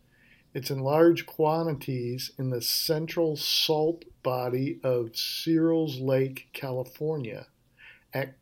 It's 0.55 0.71
in 0.71 0.79
large 0.79 1.27
quantities 1.27 2.33
in 2.39 2.49
the 2.49 2.62
central 2.62 3.37
salt 3.37 4.07
body 4.23 4.81
of 4.83 5.14
Searles 5.14 5.99
Lake, 5.99 6.49
California, 6.55 7.49
at, 8.14 8.37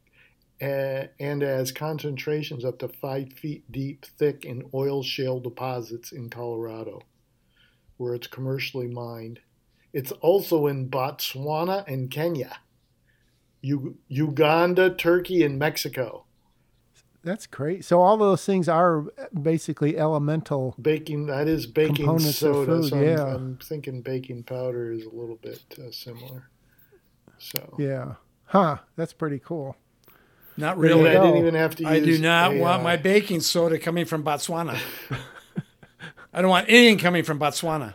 uh, 0.62 1.08
and 1.18 1.42
as 1.42 1.72
concentrations 1.72 2.64
up 2.64 2.78
to 2.78 2.88
five 2.88 3.32
feet 3.32 3.70
deep, 3.72 4.06
thick 4.06 4.44
in 4.44 4.70
oil 4.72 5.02
shale 5.02 5.40
deposits 5.40 6.12
in 6.12 6.30
Colorado, 6.30 7.02
where 7.96 8.14
it's 8.14 8.28
commercially 8.28 8.86
mined. 8.86 9.40
It's 9.92 10.12
also 10.12 10.68
in 10.68 10.88
Botswana 10.88 11.84
and 11.88 12.08
Kenya, 12.08 12.60
U- 13.60 13.96
Uganda, 14.08 14.90
Turkey, 14.94 15.42
and 15.42 15.58
Mexico. 15.58 16.24
That's 17.24 17.46
great. 17.46 17.84
So 17.84 18.00
all 18.00 18.16
those 18.16 18.44
things 18.44 18.68
are 18.68 19.04
basically 19.42 19.98
elemental. 19.98 20.74
Baking 20.80 21.26
that 21.26 21.48
is 21.48 21.66
baking 21.66 22.18
soda. 22.20 22.66
food, 22.80 22.90
so 22.90 22.96
I'm, 22.96 23.02
yeah. 23.02 23.34
I'm 23.34 23.58
thinking 23.62 24.02
baking 24.02 24.44
powder 24.44 24.92
is 24.92 25.04
a 25.04 25.10
little 25.10 25.36
bit 25.36 25.62
uh, 25.78 25.90
similar. 25.90 26.48
So 27.38 27.74
Yeah. 27.78 28.14
Huh. 28.46 28.78
That's 28.96 29.12
pretty 29.12 29.40
cool. 29.40 29.76
Not 30.56 30.74
And 30.74 30.82
really. 30.82 31.10
I 31.10 31.14
didn't 31.14 31.36
even 31.36 31.54
have 31.54 31.76
to. 31.76 31.82
Use 31.82 31.92
i 31.92 32.00
do 32.00 32.18
not 32.18 32.52
a, 32.54 32.58
want 32.58 32.80
uh, 32.80 32.84
my 32.84 32.96
baking 32.96 33.40
soda 33.40 33.78
coming 33.78 34.04
from 34.06 34.24
Botswana. 34.24 34.78
I 36.32 36.40
don't 36.40 36.50
want 36.50 36.66
anything 36.68 36.98
coming 36.98 37.24
from 37.24 37.38
Botswana 37.38 37.94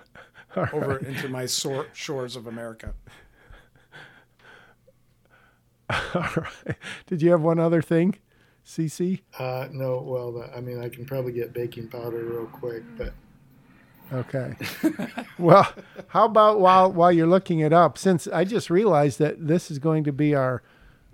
All 0.55 0.67
over 0.73 0.95
right. 0.95 1.01
into 1.01 1.27
my 1.29 1.45
sor- 1.45 1.87
shores 1.93 2.35
of 2.35 2.45
America. 2.47 2.93
All 6.15 6.43
right. 6.43 6.77
Did 7.07 7.21
you 7.21 7.31
have 7.31 7.41
one 7.41 7.59
other 7.59 7.81
thing, 7.81 8.15
CC? 8.65 9.21
Uh, 9.37 9.67
no, 9.71 10.01
well, 10.01 10.49
I 10.55 10.61
mean, 10.61 10.81
I 10.81 10.89
can 10.89 11.05
probably 11.05 11.31
get 11.33 11.53
baking 11.53 11.89
powder 11.89 12.23
real 12.23 12.45
quick, 12.47 12.83
but 12.97 13.13
Okay. 14.11 14.55
well, 15.39 15.73
how 16.09 16.25
about 16.25 16.59
while 16.59 16.91
while 16.91 17.11
you're 17.11 17.27
looking 17.27 17.59
it 17.59 17.73
up, 17.73 17.97
since 17.97 18.27
I 18.27 18.43
just 18.43 18.69
realized 18.69 19.17
that 19.19 19.47
this 19.47 19.71
is 19.71 19.79
going 19.79 20.03
to 20.03 20.11
be 20.11 20.35
our 20.35 20.61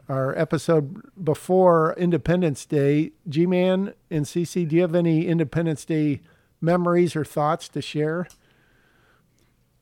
our 0.09 0.37
episode 0.37 1.01
before 1.23 1.93
Independence 1.97 2.65
Day. 2.65 3.11
G 3.27 3.45
Man 3.45 3.93
and 4.09 4.25
CC, 4.25 4.67
do 4.67 4.75
you 4.75 4.81
have 4.81 4.95
any 4.95 5.27
Independence 5.27 5.85
Day 5.85 6.21
memories 6.59 7.15
or 7.15 7.23
thoughts 7.23 7.69
to 7.69 7.81
share? 7.81 8.27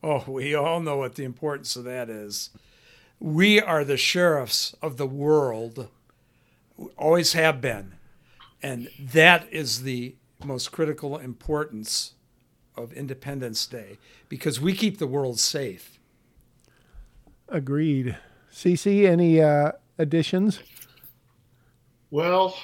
Oh, 0.03 0.23
we 0.27 0.53
all 0.53 0.79
know 0.79 0.97
what 0.97 1.15
the 1.15 1.23
importance 1.23 1.75
of 1.75 1.85
that 1.85 2.09
is. 2.09 2.51
We 3.19 3.59
are 3.59 3.83
the 3.83 3.97
sheriffs 3.97 4.75
of 4.81 4.97
the 4.97 5.07
world, 5.07 5.89
always 6.97 7.33
have 7.33 7.61
been. 7.61 7.93
And 8.61 8.89
that 8.99 9.47
is 9.51 9.83
the 9.83 10.15
most 10.43 10.71
critical 10.71 11.17
importance 11.17 12.13
of 12.75 12.93
Independence 12.93 13.65
Day 13.65 13.97
because 14.29 14.61
we 14.61 14.73
keep 14.73 14.97
the 14.97 15.07
world 15.07 15.39
safe. 15.39 15.99
Agreed. 17.49 18.17
CC, 18.51 19.05
any 19.05 19.41
uh, 19.41 19.71
additions? 19.97 20.61
well, 22.11 22.55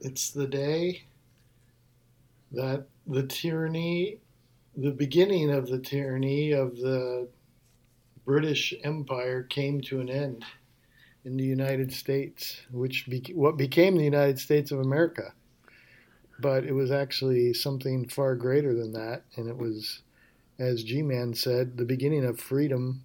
it's 0.00 0.30
the 0.30 0.46
day 0.46 1.04
that 2.52 2.86
the 3.06 3.24
tyranny, 3.24 4.18
the 4.76 4.90
beginning 4.90 5.50
of 5.50 5.68
the 5.68 5.78
tyranny 5.78 6.52
of 6.52 6.76
the 6.76 7.28
British 8.28 8.74
Empire 8.84 9.42
came 9.42 9.80
to 9.80 10.00
an 10.00 10.10
end 10.10 10.44
in 11.24 11.38
the 11.38 11.44
United 11.44 11.90
States, 11.90 12.60
which 12.70 13.08
what 13.32 13.56
became 13.56 13.96
the 13.96 14.04
United 14.04 14.38
States 14.38 14.70
of 14.70 14.80
America. 14.80 15.32
But 16.38 16.64
it 16.64 16.74
was 16.74 16.90
actually 16.90 17.54
something 17.54 18.06
far 18.06 18.36
greater 18.36 18.74
than 18.74 18.92
that, 18.92 19.22
and 19.36 19.48
it 19.48 19.56
was, 19.56 20.02
as 20.58 20.84
G-Man 20.84 21.32
said, 21.32 21.78
the 21.78 21.86
beginning 21.86 22.26
of 22.26 22.38
freedom 22.38 23.02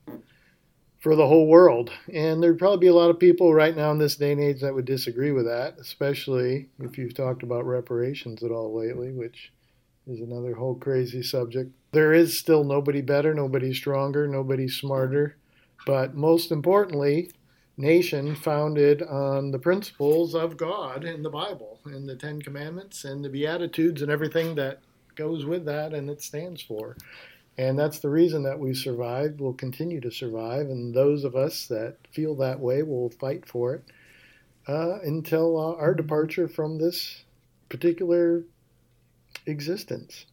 for 1.00 1.16
the 1.16 1.28
whole 1.28 1.48
world. 1.48 1.90
And 2.14 2.44
there'd 2.44 2.60
probably 2.60 2.80
be 2.80 2.88
a 2.88 2.94
lot 2.94 3.10
of 3.10 3.18
people 3.18 3.54
right 3.54 3.78
now 3.78 3.92
in 3.92 4.00
this 4.00 4.18
day 4.18 4.34
and 4.34 4.42
age 4.42 4.60
that 4.60 4.76
would 4.76 4.84
disagree 4.84 5.32
with 5.32 5.46
that, 5.46 5.78
especially 5.80 6.68
if 6.82 6.98
you've 6.98 7.14
talked 7.14 7.44
about 7.44 7.66
reparations 7.66 8.44
at 8.44 8.52
all 8.52 8.78
lately, 8.78 9.14
which 9.14 9.54
is 10.08 10.20
another 10.20 10.56
whole 10.56 10.76
crazy 10.76 11.24
subject. 11.24 11.72
There 11.92 12.14
is 12.14 12.38
still 12.38 12.64
nobody 12.64 13.02
better, 13.02 13.34
nobody 13.34 13.74
stronger, 13.74 14.28
nobody 14.28 14.68
smarter, 14.68 15.38
but 15.86 16.16
most 16.16 16.52
importantly, 16.52 17.32
nation 17.78 18.36
founded 18.36 19.02
on 19.02 19.52
the 19.52 19.60
principles 19.60 20.36
of 20.36 20.58
God 20.58 21.06
in 21.06 21.24
the 21.24 21.30
Bible 21.30 21.80
and 21.86 22.08
the 22.08 22.16
Ten 22.16 22.42
Commandments 22.42 23.06
and 23.06 23.24
the 23.24 23.30
Beatitudes 23.30 24.02
and 24.02 24.12
everything 24.12 24.56
that 24.56 24.80
goes 25.16 25.46
with 25.46 25.66
that 25.66 25.94
and 25.94 26.10
it 26.10 26.22
stands 26.22 26.62
for. 26.62 26.98
And 27.58 27.78
that's 27.78 28.00
the 28.00 28.10
reason 28.10 28.44
that 28.44 28.60
we 28.60 28.74
survived, 28.74 29.40
will 29.40 29.54
continue 29.54 30.02
to 30.02 30.10
survive, 30.12 30.68
and 30.68 30.94
those 30.94 31.24
of 31.24 31.36
us 31.36 31.68
that 31.68 31.98
feel 32.12 32.34
that 32.38 32.60
way 32.60 32.82
will 32.82 33.12
fight 33.12 33.48
for 33.48 33.76
it 33.76 33.84
uh, 34.68 35.00
until 35.04 35.60
uh, 35.60 35.76
our 35.76 35.94
departure 35.94 36.48
from 36.48 36.80
this 36.80 37.24
particular 37.70 38.44
existence. 39.46 40.26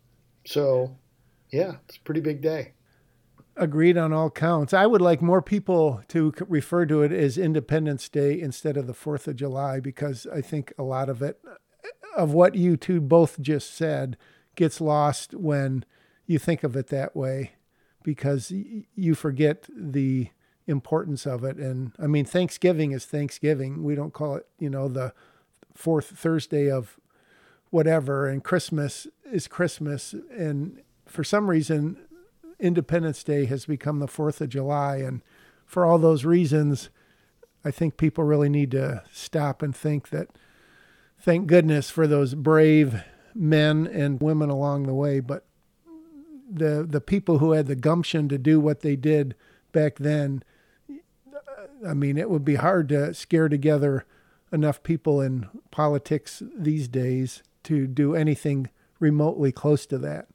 So, 0.46 0.96
yeah, 1.50 1.74
it's 1.88 1.96
a 1.96 2.00
pretty 2.00 2.20
big 2.20 2.40
day. 2.40 2.72
Agreed 3.56 3.98
on 3.98 4.12
all 4.12 4.30
counts. 4.30 4.72
I 4.72 4.86
would 4.86 5.02
like 5.02 5.20
more 5.20 5.42
people 5.42 6.02
to 6.08 6.32
refer 6.48 6.86
to 6.86 7.02
it 7.02 7.12
as 7.12 7.36
Independence 7.36 8.08
Day 8.08 8.40
instead 8.40 8.76
of 8.76 8.86
the 8.86 8.94
4th 8.94 9.26
of 9.26 9.36
July 9.36 9.80
because 9.80 10.26
I 10.32 10.40
think 10.40 10.72
a 10.78 10.82
lot 10.82 11.08
of 11.08 11.20
it, 11.20 11.40
of 12.16 12.32
what 12.32 12.54
you 12.54 12.76
two 12.76 13.00
both 13.00 13.40
just 13.40 13.74
said, 13.74 14.16
gets 14.54 14.80
lost 14.80 15.34
when 15.34 15.84
you 16.26 16.38
think 16.38 16.62
of 16.62 16.76
it 16.76 16.86
that 16.88 17.14
way 17.14 17.52
because 18.02 18.50
you 18.50 19.14
forget 19.14 19.68
the 19.76 20.30
importance 20.66 21.26
of 21.26 21.44
it. 21.44 21.56
And 21.56 21.92
I 21.98 22.06
mean, 22.06 22.24
Thanksgiving 22.24 22.92
is 22.92 23.04
Thanksgiving. 23.04 23.82
We 23.82 23.94
don't 23.94 24.12
call 24.12 24.36
it, 24.36 24.46
you 24.58 24.70
know, 24.70 24.88
the 24.88 25.12
fourth 25.74 26.06
Thursday 26.06 26.70
of 26.70 26.98
whatever, 27.70 28.26
and 28.28 28.44
Christmas 28.44 29.06
is 29.24 29.48
Christmas. 29.48 30.14
And 30.36 30.82
for 31.06 31.24
some 31.24 31.48
reason, 31.48 31.96
Independence 32.58 33.24
Day 33.24 33.46
has 33.46 33.66
become 33.66 34.00
the 34.00 34.06
4th 34.06 34.40
of 34.40 34.50
July. 34.50 34.96
And 34.96 35.22
for 35.64 35.84
all 35.84 35.98
those 35.98 36.24
reasons, 36.24 36.90
I 37.64 37.70
think 37.70 37.96
people 37.96 38.24
really 38.24 38.48
need 38.48 38.70
to 38.72 39.02
stop 39.12 39.62
and 39.62 39.74
think 39.74 40.10
that 40.10 40.28
thank 41.18 41.46
goodness 41.46 41.90
for 41.90 42.06
those 42.06 42.34
brave 42.34 43.02
men 43.34 43.86
and 43.86 44.20
women 44.20 44.50
along 44.50 44.84
the 44.84 44.94
way. 44.94 45.20
But 45.20 45.44
the, 46.50 46.84
the 46.88 47.00
people 47.00 47.38
who 47.38 47.52
had 47.52 47.66
the 47.66 47.76
gumption 47.76 48.28
to 48.28 48.38
do 48.38 48.58
what 48.58 48.80
they 48.80 48.96
did 48.96 49.36
back 49.72 49.96
then, 49.96 50.42
I 51.86 51.94
mean, 51.94 52.18
it 52.18 52.28
would 52.28 52.44
be 52.44 52.56
hard 52.56 52.88
to 52.88 53.14
scare 53.14 53.48
together 53.48 54.04
enough 54.52 54.82
people 54.82 55.20
in 55.20 55.48
politics 55.70 56.42
these 56.56 56.88
days 56.88 57.44
to 57.64 57.86
do 57.86 58.14
anything 58.14 58.68
remotely 58.98 59.52
close 59.52 59.86
to 59.86 59.98
that. 59.98 60.28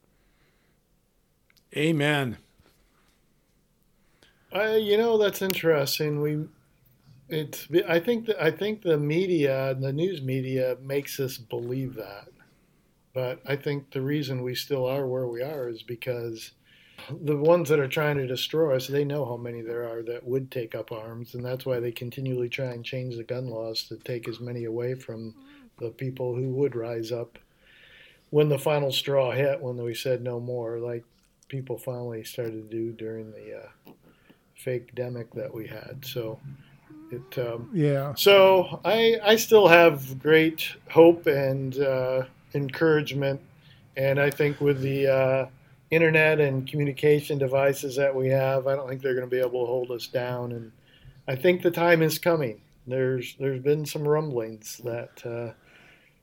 Amen. 1.75 2.37
Uh, 4.53 4.77
you 4.79 4.97
know, 4.97 5.17
that's 5.17 5.41
interesting. 5.41 6.21
We, 6.21 6.45
it's. 7.27 7.67
I 7.87 7.99
think 7.99 8.27
that 8.27 8.41
I 8.41 8.51
think 8.51 8.81
the 8.81 8.97
media, 8.97 9.75
the 9.79 9.91
news 9.91 10.21
media, 10.21 10.77
makes 10.81 11.19
us 11.19 11.37
believe 11.37 11.95
that. 11.95 12.29
But 13.13 13.39
I 13.45 13.55
think 13.55 13.91
the 13.91 14.01
reason 14.01 14.43
we 14.43 14.55
still 14.55 14.85
are 14.85 15.07
where 15.07 15.27
we 15.27 15.41
are 15.41 15.69
is 15.69 15.83
because 15.83 16.51
the 17.21 17.37
ones 17.37 17.69
that 17.69 17.79
are 17.79 17.87
trying 17.87 18.17
to 18.17 18.27
destroy 18.27 18.75
us, 18.75 18.87
they 18.87 19.05
know 19.05 19.25
how 19.25 19.37
many 19.37 19.61
there 19.61 19.87
are 19.87 20.01
that 20.03 20.25
would 20.25 20.51
take 20.51 20.75
up 20.75 20.91
arms, 20.91 21.33
and 21.33 21.43
that's 21.43 21.65
why 21.65 21.79
they 21.79 21.91
continually 21.91 22.49
try 22.49 22.67
and 22.67 22.83
change 22.83 23.15
the 23.15 23.23
gun 23.23 23.47
laws 23.47 23.83
to 23.83 23.97
take 23.97 24.27
as 24.27 24.39
many 24.39 24.65
away 24.65 24.95
from 24.95 25.35
the 25.79 25.89
people 25.89 26.35
who 26.35 26.49
would 26.49 26.75
rise 26.75 27.11
up 27.11 27.37
when 28.29 28.49
the 28.49 28.59
final 28.59 28.91
straw 28.91 29.31
hit, 29.31 29.61
when 29.61 29.77
we 29.77 29.93
said 29.93 30.21
no 30.21 30.39
more, 30.39 30.79
like 30.79 31.03
people 31.47 31.77
finally 31.77 32.23
started 32.23 32.69
to 32.69 32.75
do 32.75 32.91
during 32.91 33.31
the 33.31 33.63
uh, 33.63 33.91
fake 34.55 34.95
demic 34.95 35.31
that 35.33 35.53
we 35.53 35.67
had. 35.67 36.03
So 36.03 36.39
it 37.11 37.37
um, 37.37 37.69
Yeah. 37.73 38.13
so 38.15 38.79
I 38.83 39.17
I 39.23 39.35
still 39.35 39.67
have 39.67 40.19
great 40.19 40.67
hope 40.89 41.27
and 41.27 41.77
uh, 41.79 42.23
encouragement, 42.53 43.41
and 43.95 44.19
I 44.19 44.31
think 44.31 44.59
with 44.59 44.81
the 44.81 45.07
uh, 45.07 45.47
internet 45.91 46.39
and 46.39 46.67
communication 46.67 47.37
devices 47.37 47.95
that 47.95 48.13
we 48.13 48.27
have, 48.29 48.67
I 48.67 48.75
don't 48.75 48.89
think 48.89 49.01
they're 49.01 49.13
going 49.13 49.29
to 49.29 49.35
be 49.35 49.39
able 49.39 49.61
to 49.61 49.71
hold 49.71 49.91
us 49.91 50.07
down. 50.07 50.51
And 50.51 50.71
I 51.27 51.35
think 51.35 51.61
the 51.61 51.71
time 51.71 52.01
is 52.01 52.17
coming. 52.17 52.61
There's 52.87 53.35
there's 53.39 53.61
been 53.61 53.85
some 53.85 54.07
rumblings 54.07 54.81
that 54.83 55.25
uh, 55.25 55.53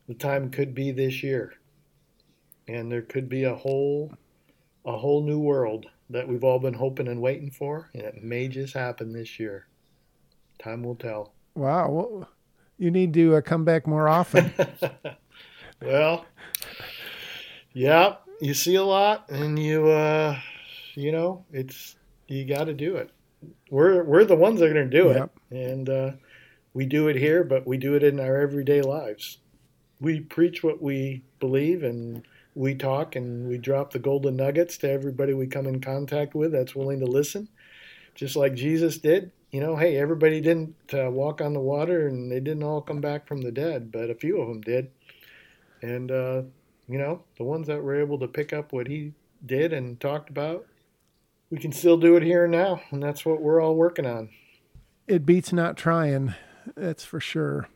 the 0.08 0.14
time 0.14 0.50
could 0.50 0.74
be 0.74 0.90
this 0.90 1.22
year, 1.22 1.54
and 2.68 2.90
there 2.90 3.02
could 3.02 3.28
be 3.28 3.44
a 3.44 3.54
whole 3.54 4.12
a 4.84 4.96
whole 4.98 5.22
new 5.22 5.38
world 5.38 5.86
that 6.10 6.26
we've 6.28 6.44
all 6.44 6.58
been 6.58 6.74
hoping 6.74 7.08
and 7.08 7.20
waiting 7.22 7.50
for, 7.50 7.88
and 7.94 8.02
it 8.02 8.22
may 8.22 8.48
just 8.48 8.74
happen 8.74 9.12
this 9.12 9.38
year. 9.38 9.66
Time 10.58 10.82
will 10.82 10.96
tell. 10.96 11.32
Wow. 11.54 11.90
Well, 11.90 12.28
you 12.78 12.90
need 12.90 13.14
to 13.14 13.36
uh, 13.36 13.40
come 13.40 13.64
back 13.64 13.86
more 13.86 14.08
often. 14.08 14.52
well, 15.82 16.26
yeah, 17.72 18.16
you 18.40 18.54
see 18.54 18.74
a 18.74 18.84
lot, 18.84 19.28
and 19.30 19.58
you, 19.58 19.88
uh, 19.88 20.38
you 20.94 21.12
know, 21.12 21.44
it's 21.52 21.96
you 22.28 22.44
got 22.44 22.64
to 22.64 22.74
do 22.74 22.96
it. 22.96 23.10
We're 23.70 24.02
we're 24.04 24.24
the 24.24 24.36
ones 24.36 24.60
that 24.60 24.70
are 24.70 24.74
going 24.74 24.90
to 24.90 25.02
do 25.02 25.08
Yep. 25.08 25.30
it, 25.50 25.56
and 25.56 25.88
uh, 25.88 26.10
we 26.74 26.86
do 26.86 27.08
it 27.08 27.16
here, 27.16 27.44
but 27.44 27.66
we 27.66 27.76
do 27.78 27.94
it 27.94 28.02
in 28.02 28.20
our 28.20 28.36
everyday 28.40 28.82
lives. 28.82 29.38
We 30.02 30.20
preach 30.20 30.62
what 30.62 30.82
we 30.82 31.22
believe, 31.40 31.82
and 31.82 32.26
we 32.54 32.74
talk, 32.74 33.16
and 33.16 33.48
we 33.48 33.56
drop 33.56 33.92
the 33.92 33.98
golden 33.98 34.36
nuggets 34.36 34.76
to 34.78 34.90
everybody 34.90 35.32
we 35.32 35.46
come 35.46 35.66
in 35.66 35.80
contact 35.80 36.34
with 36.34 36.52
that's 36.52 36.74
willing 36.74 37.00
to 37.00 37.06
listen, 37.06 37.48
just 38.14 38.36
like 38.36 38.54
Jesus 38.54 38.98
did. 38.98 39.32
You 39.52 39.60
know, 39.60 39.76
hey, 39.76 39.96
everybody 39.96 40.40
didn't 40.40 40.74
uh, 40.92 41.10
walk 41.10 41.40
on 41.40 41.52
the 41.54 41.60
water, 41.60 42.06
and 42.08 42.30
they 42.30 42.40
didn't 42.40 42.64
all 42.64 42.82
come 42.82 43.00
back 43.00 43.26
from 43.26 43.42
the 43.42 43.52
dead, 43.52 43.90
but 43.92 44.10
a 44.10 44.14
few 44.14 44.40
of 44.40 44.48
them 44.48 44.60
did. 44.60 44.90
And 45.82 46.10
uh, 46.10 46.42
you 46.88 46.98
know, 46.98 47.22
the 47.38 47.44
ones 47.44 47.66
that 47.68 47.82
were 47.82 48.00
able 48.00 48.18
to 48.18 48.28
pick 48.28 48.52
up 48.52 48.72
what 48.72 48.88
he 48.88 49.12
did 49.46 49.72
and 49.72 49.98
talked 50.00 50.28
about, 50.30 50.66
we 51.50 51.58
can 51.58 51.72
still 51.72 51.96
do 51.96 52.16
it 52.16 52.22
here 52.22 52.44
and 52.44 52.52
now, 52.52 52.82
and 52.90 53.02
that's 53.02 53.24
what 53.24 53.40
we're 53.40 53.62
all 53.62 53.76
working 53.76 54.06
on. 54.06 54.30
it 55.06 55.24
beats 55.24 55.52
not 55.52 55.76
trying. 55.76 56.34
That's 56.76 57.04
for 57.04 57.20
sure. 57.20 57.68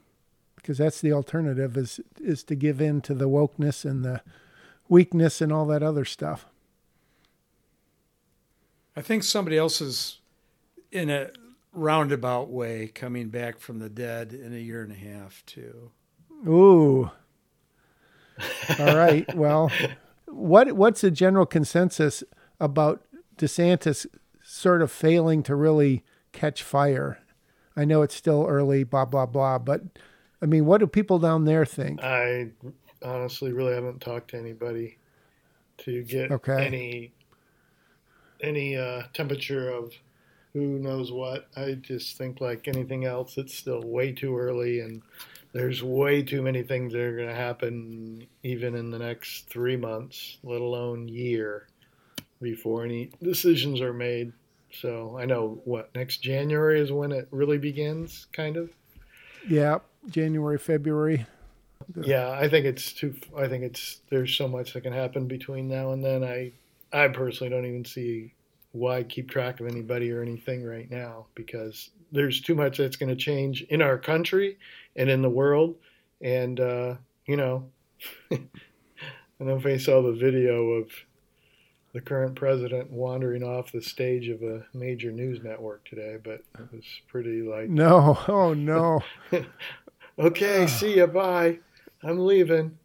Because 0.67 0.79
that's 0.79 1.01
the 1.01 1.13
alternative 1.13 1.77
is 1.77 2.01
is 2.21 2.43
to 2.43 2.57
give 2.57 2.81
in 2.81 3.01
to 3.03 3.15
the 3.15 3.29
wokeness 3.29 3.89
and 3.89 4.05
the 4.05 4.21
weakness 4.89 5.41
and 5.41 5.53
all 5.53 5.65
that 5.67 5.81
other 5.81 6.05
stuff. 6.05 6.47
I 8.97 9.01
think 9.01 9.23
somebody 9.23 9.57
else 9.57 9.81
is 9.81 10.19
in 10.91 11.09
a 11.09 11.31
roundabout 11.73 12.51
way 12.51 12.89
coming 12.89 13.29
back 13.29 13.61
from 13.61 13.79
the 13.79 13.89
dead 13.89 14.33
in 14.33 14.53
a 14.53 14.59
year 14.59 14.83
and 14.83 14.91
a 14.91 14.97
half 14.97 15.47
too. 15.47 15.93
Ooh. 16.49 17.13
All 18.81 18.97
right. 18.97 19.33
Well, 19.37 19.71
what 20.27 20.73
what's 20.73 21.03
the 21.03 21.13
general 21.13 21.47
consensus 21.47 22.25
about 22.59 23.05
DeSantis 23.39 24.05
sort 24.43 24.83
of 24.83 24.91
failing 24.91 25.45
to 25.45 25.55
really 25.55 26.03
catch 26.33 26.65
fire? 26.65 27.21
I 27.77 27.85
know 27.85 28.03
it's 28.03 28.17
still 28.17 28.47
early, 28.49 28.83
blah 28.83 29.05
blah 29.05 29.27
blah, 29.27 29.59
but 29.61 29.83
I 30.43 30.47
mean, 30.47 30.67
what 30.67 30.79
do 30.79 30.87
people 30.87 31.19
down 31.19 31.45
there 31.45 31.65
think? 31.65 32.03
I 32.03 32.51
honestly 33.03 33.53
really 33.53 33.75
haven't 33.75 34.01
talked 34.01 34.31
to 34.31 34.39
anybody 34.39 34.99
to 35.79 36.03
get 36.05 36.31
Okay. 36.31 36.67
any 36.67 37.13
any 38.43 38.77
uh, 38.77 39.05
temperature 39.15 39.71
of 39.71 39.93
who 40.53 40.79
knows 40.79 41.13
what. 41.13 41.49
I 41.57 41.73
just 41.73 42.17
think 42.17 42.41
like 42.41 42.69
anything 42.69 43.05
else, 43.05 43.39
it's 43.39 43.55
still 43.55 43.83
way 43.83 44.13
too 44.13 44.37
early, 44.37 44.81
and 44.81 45.03
there's 45.53 45.83
way 45.83 46.23
too 46.23 46.43
many 46.43 46.63
things 46.63 46.93
that 46.93 47.01
are 47.01 47.17
going 47.17 47.29
to 47.29 47.35
happen 47.35 48.27
even 48.43 48.75
in 48.75 48.91
the 48.91 48.99
next 48.99 49.49
three 49.49 49.77
months, 49.77 50.39
let 50.43 50.61
alone 50.61 51.09
year, 51.09 51.67
before 52.41 52.85
any 52.85 53.11
decisions 53.23 53.81
are 53.81 53.93
made. 53.93 54.33
So 54.73 55.17
I 55.19 55.25
know 55.25 55.61
what 55.65 55.95
next 55.95 56.19
January 56.19 56.81
is 56.81 56.93
when 56.93 57.13
it 57.13 57.29
really 57.31 57.59
begins, 57.59 58.27
kind 58.33 58.57
of. 58.57 58.71
Yeah, 59.49 59.79
January, 60.09 60.59
February. 60.59 61.27
Yeah, 62.03 62.31
I 62.31 62.49
think 62.49 62.67
it's 62.67 62.93
too. 62.93 63.15
I 63.37 63.49
think 63.49 63.63
it's 63.65 64.01
there's 64.11 64.35
so 64.35 64.49
much 64.49 64.73
that 64.73 64.83
can 64.83 64.93
happen 64.93 65.27
between 65.27 65.69
now 65.69 65.93
and 65.93 66.05
then. 66.05 66.25
I 66.25 66.53
I 66.93 67.09
personally 67.09 67.51
don't 67.51 67.67
even 67.67 67.85
see 67.85 68.35
why 68.73 69.03
keep 69.03 69.31
track 69.31 69.61
of 69.61 69.67
anybody 69.67 70.11
or 70.11 70.21
anything 70.21 70.65
right 70.65 70.91
now 70.91 71.27
because 71.35 71.91
there's 72.13 72.41
too 72.41 72.55
much 72.55 72.79
that's 72.79 72.97
going 72.97 73.09
to 73.09 73.17
change 73.17 73.63
in 73.63 73.83
our 73.83 73.99
country 73.99 74.59
and 74.97 75.09
in 75.09 75.23
the 75.23 75.31
world. 75.31 75.77
And 76.21 76.59
uh, 76.59 76.95
you 77.27 77.37
know, 77.37 77.69
I 78.31 78.39
don't 79.39 79.49
know 79.49 79.57
if 79.57 79.67
I 79.67 79.77
saw 79.77 80.03
the 80.03 80.13
video 80.13 80.73
of 80.73 80.91
the 81.97 82.03
current 82.03 82.35
president 82.35 82.91
wandering 82.91 83.43
off 83.43 83.73
the 83.73 83.81
stage 83.81 84.29
of 84.29 84.43
a 84.43 84.63
major 84.75 85.11
news 85.11 85.43
network 85.43 85.83
today, 85.89 86.19
but 86.23 86.43
it 86.59 86.71
was 86.71 86.85
pretty 87.09 87.41
like 87.41 87.71
No, 87.71 88.19
oh 88.29 88.53
no. 88.53 89.03
Okay, 90.19 90.67
see 90.67 90.97
you. 90.97 91.07
Bye. 91.07 91.59
I'm 92.03 92.25
leaving. 92.25 92.79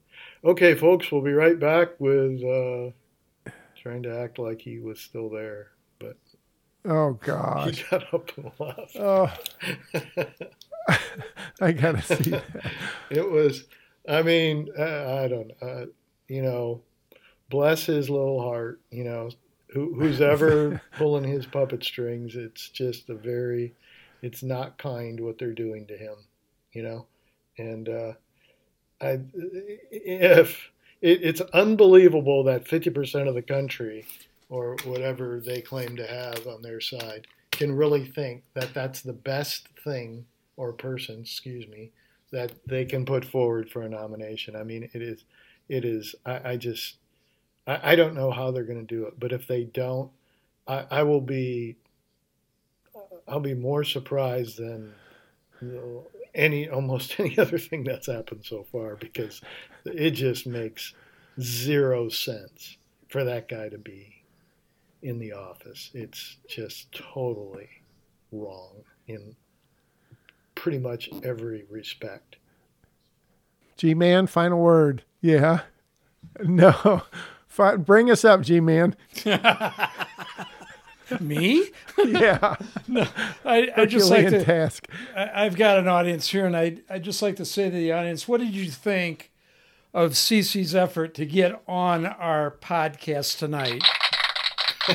Okay, 0.44 0.76
folks, 0.76 1.12
we'll 1.12 1.22
be 1.22 1.32
right 1.34 1.58
back 1.58 2.00
with 2.00 2.42
uh, 2.44 3.52
trying 3.82 4.04
to 4.04 4.18
act 4.18 4.38
like 4.40 4.62
he 4.62 4.80
was 4.80 5.00
still 5.00 5.30
there, 5.30 5.72
but 6.00 6.18
Oh 6.86 7.14
god, 7.14 7.76
he 7.76 7.84
got 7.90 8.14
up 8.14 8.32
and 8.38 8.52
left. 8.60 8.96
Oh, 8.98 9.32
I 11.62 11.72
gotta 11.74 12.02
see 12.02 12.32
that. 12.32 12.44
it 13.10 13.30
was, 13.30 13.66
I 14.08 14.22
mean, 14.22 14.70
I, 14.78 15.24
I 15.24 15.28
don't, 15.28 15.52
uh, 15.62 15.86
you 16.28 16.42
know, 16.42 16.82
bless 17.52 17.86
his 17.86 18.10
little 18.10 18.42
heart. 18.42 18.82
You 18.90 19.04
know, 19.04 19.30
who, 19.68 19.94
who's 19.94 20.22
ever 20.22 20.82
pulling 20.98 21.24
his 21.24 21.46
puppet 21.46 21.84
strings? 21.84 22.36
It's 22.36 22.70
just 22.70 23.10
a 23.10 23.16
very, 23.16 23.76
it's 24.24 24.42
not 24.42 24.80
kind 24.80 25.20
what 25.20 25.38
they're 25.38 25.54
doing 25.54 25.86
to 25.88 25.98
him. 25.98 26.16
You 26.72 26.84
know, 26.84 27.06
and 27.60 27.90
uh, 27.90 28.14
I, 29.00 29.20
if 29.92 30.72
it, 31.02 31.20
it's 31.22 31.42
unbelievable 31.54 32.44
that 32.46 32.68
fifty 32.68 32.90
percent 32.90 33.28
of 33.28 33.36
the 33.36 33.44
country, 33.44 34.06
or 34.50 34.76
whatever 34.86 35.40
they 35.40 35.62
claim 35.62 35.96
to 35.98 36.08
have 36.08 36.48
on 36.48 36.62
their 36.62 36.82
side, 36.82 37.28
can 37.52 37.76
really 37.76 38.06
think 38.06 38.44
that 38.54 38.74
that's 38.74 39.02
the 39.02 39.14
best 39.14 39.68
thing 39.84 40.26
or 40.58 40.74
person, 40.74 41.22
excuse 41.22 41.68
me, 41.68 41.92
that 42.32 42.52
they 42.68 42.86
can 42.86 43.06
put 43.06 43.26
forward 43.26 43.70
for 43.70 43.82
a 43.82 43.90
nomination. 43.90 44.56
I 44.56 44.64
mean, 44.64 44.90
it 44.94 45.02
is, 45.02 45.24
it 45.70 45.86
is. 45.86 46.16
I, 46.26 46.52
I 46.52 46.58
just, 46.58 46.98
I, 47.68 47.92
I 47.92 47.96
don't 47.96 48.16
know 48.16 48.32
how 48.32 48.52
they're 48.52 48.64
going 48.64 48.86
to 48.86 48.96
do 48.96 49.06
it, 49.06 49.20
but 49.20 49.32
if 49.32 49.48
they 49.48 49.64
don't, 49.64 50.12
I, 50.68 50.86
I 50.90 51.04
will 51.04 51.22
be, 51.22 51.78
I'll 53.28 53.40
be 53.40 53.54
more 53.54 53.84
surprised 53.84 54.58
than 54.58 54.94
you 55.62 55.68
know, 55.68 56.08
any 56.34 56.70
almost 56.70 57.16
any 57.20 57.38
other 57.38 57.58
thing 57.58 57.84
that's 57.84 58.08
happened 58.08 58.46
so 58.46 58.66
far 58.72 58.96
because 58.96 59.42
it 59.86 60.12
just 60.12 60.48
makes 60.48 60.94
zero 61.40 62.10
sense 62.10 62.78
for 63.10 63.24
that 63.24 63.48
guy 63.48 63.70
to 63.70 63.78
be 63.78 64.24
in 65.02 65.20
the 65.20 65.34
office. 65.34 65.92
It's 65.94 66.38
just 66.48 66.92
totally 66.92 67.70
wrong 68.32 68.84
in 69.08 69.36
pretty 70.56 70.80
much 70.80 71.10
every 71.24 71.66
respect. 71.70 72.38
G 73.78 73.94
Man, 73.94 74.28
final 74.28 74.60
word. 74.60 75.04
Yeah. 75.22 75.62
No. 76.46 77.02
Fi- 77.52 77.76
Bring 77.76 78.10
us 78.10 78.24
up, 78.24 78.42
G 78.44 78.62
Man. 78.62 78.96
Me? 81.20 81.68
Yeah. 81.98 82.56
I, 83.46 83.70
I 83.76 83.86
just 83.86 84.10
like 84.10 84.30
to. 84.30 84.42
task. 84.46 84.88
I, 85.14 85.46
I've 85.46 85.58
got 85.58 85.78
an 85.78 85.90
audience 85.90 86.30
here, 86.30 86.46
and 86.46 86.56
I 86.56 86.78
I 86.90 86.98
just 87.00 87.22
like 87.22 87.36
to 87.36 87.44
say 87.46 87.66
to 87.70 87.76
the 87.76 87.92
audience, 87.92 88.26
what 88.26 88.40
did 88.40 88.56
you 88.56 88.72
think 88.72 89.34
of 89.94 90.12
CC's 90.12 90.74
effort 90.74 91.14
to 91.16 91.26
get 91.26 91.62
on 91.68 92.06
our 92.06 92.52
podcast 92.62 93.38
tonight? 93.40 93.84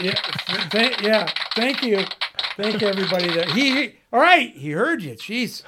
yeah, 0.00 0.14
th- 0.46 0.70
th- 0.70 1.00
yeah. 1.02 1.28
Thank 1.56 1.82
you, 1.82 2.04
thank 2.56 2.80
everybody. 2.84 3.26
That 3.34 3.50
he. 3.50 3.96
All 4.12 4.20
right, 4.20 4.54
he 4.54 4.70
heard 4.70 5.02
you. 5.02 5.16
Jeez. 5.16 5.64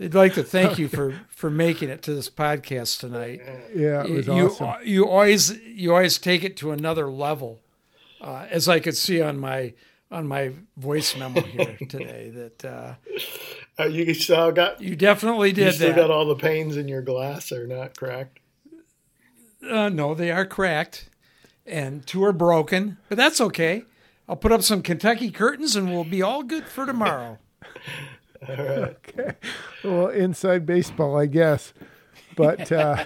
I'd 0.00 0.14
like 0.14 0.34
to 0.34 0.42
thank 0.42 0.78
you 0.78 0.88
for 0.88 1.14
for 1.28 1.50
making 1.50 1.88
it 1.88 2.02
to 2.02 2.14
this 2.14 2.28
podcast 2.28 3.00
tonight. 3.00 3.40
Yeah, 3.74 4.04
it 4.04 4.10
was 4.10 4.26
you 4.26 4.48
awesome. 4.48 4.74
you 4.84 5.06
always 5.08 5.58
you 5.64 5.92
always 5.94 6.18
take 6.18 6.44
it 6.44 6.56
to 6.58 6.72
another 6.72 7.08
level, 7.10 7.60
uh, 8.20 8.46
as 8.50 8.68
I 8.68 8.80
could 8.80 8.96
see 8.96 9.22
on 9.22 9.38
my 9.38 9.72
on 10.10 10.26
my 10.28 10.52
voice 10.76 11.16
memo 11.16 11.40
here 11.40 11.76
today. 11.88 12.30
That 12.34 12.64
uh, 12.64 12.94
Uh, 13.78 13.84
you 13.86 14.12
still 14.14 14.52
got 14.52 14.80
you 14.80 14.94
definitely 14.96 15.52
did. 15.52 15.66
you 15.66 15.72
still 15.72 15.88
that. 15.88 15.96
got 15.96 16.10
all 16.10 16.26
the 16.26 16.36
panes 16.36 16.76
in 16.76 16.88
your 16.88 17.02
glass 17.02 17.50
are 17.52 17.66
not 17.66 17.96
cracked. 17.96 18.38
Uh, 19.68 19.88
no, 19.88 20.14
they 20.14 20.30
are 20.30 20.46
cracked, 20.46 21.08
and 21.64 22.06
two 22.06 22.22
are 22.24 22.32
broken, 22.32 22.98
but 23.08 23.16
that's 23.16 23.40
okay. 23.40 23.84
I'll 24.28 24.36
put 24.36 24.52
up 24.52 24.62
some 24.62 24.82
Kentucky 24.82 25.30
curtains 25.30 25.76
and 25.76 25.88
we'll 25.90 26.04
be 26.04 26.20
all 26.20 26.42
good 26.42 26.66
for 26.66 26.84
tomorrow. 26.84 27.38
Okay. 28.48 29.32
Well, 29.84 30.08
inside 30.08 30.66
baseball, 30.66 31.18
I 31.18 31.26
guess. 31.26 31.72
But 32.36 32.70
uh, 32.70 33.04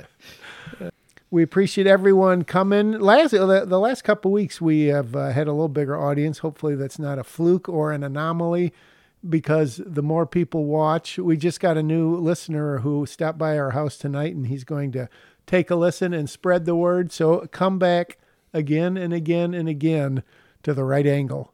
we 1.30 1.42
appreciate 1.42 1.86
everyone 1.86 2.44
coming. 2.44 2.92
Last 2.92 3.32
the, 3.32 3.78
last 3.78 4.02
couple 4.02 4.32
weeks, 4.32 4.60
we 4.60 4.86
have 4.86 5.14
uh, 5.14 5.30
had 5.30 5.46
a 5.46 5.52
little 5.52 5.68
bigger 5.68 5.98
audience. 5.98 6.38
Hopefully, 6.38 6.74
that's 6.74 6.98
not 6.98 7.18
a 7.18 7.24
fluke 7.24 7.68
or 7.68 7.92
an 7.92 8.02
anomaly, 8.02 8.72
because 9.28 9.80
the 9.84 10.02
more 10.02 10.26
people 10.26 10.64
watch, 10.64 11.18
we 11.18 11.36
just 11.36 11.60
got 11.60 11.76
a 11.76 11.82
new 11.82 12.16
listener 12.16 12.78
who 12.78 13.06
stopped 13.06 13.38
by 13.38 13.58
our 13.58 13.70
house 13.70 13.96
tonight, 13.96 14.34
and 14.34 14.46
he's 14.46 14.64
going 14.64 14.92
to 14.92 15.08
take 15.46 15.70
a 15.70 15.76
listen 15.76 16.12
and 16.14 16.30
spread 16.30 16.64
the 16.64 16.76
word. 16.76 17.12
So 17.12 17.46
come 17.50 17.78
back 17.78 18.18
again 18.52 18.96
and 18.96 19.12
again 19.12 19.54
and 19.54 19.68
again 19.68 20.22
to 20.62 20.74
the 20.74 20.84
right 20.84 21.06
angle. 21.06 21.52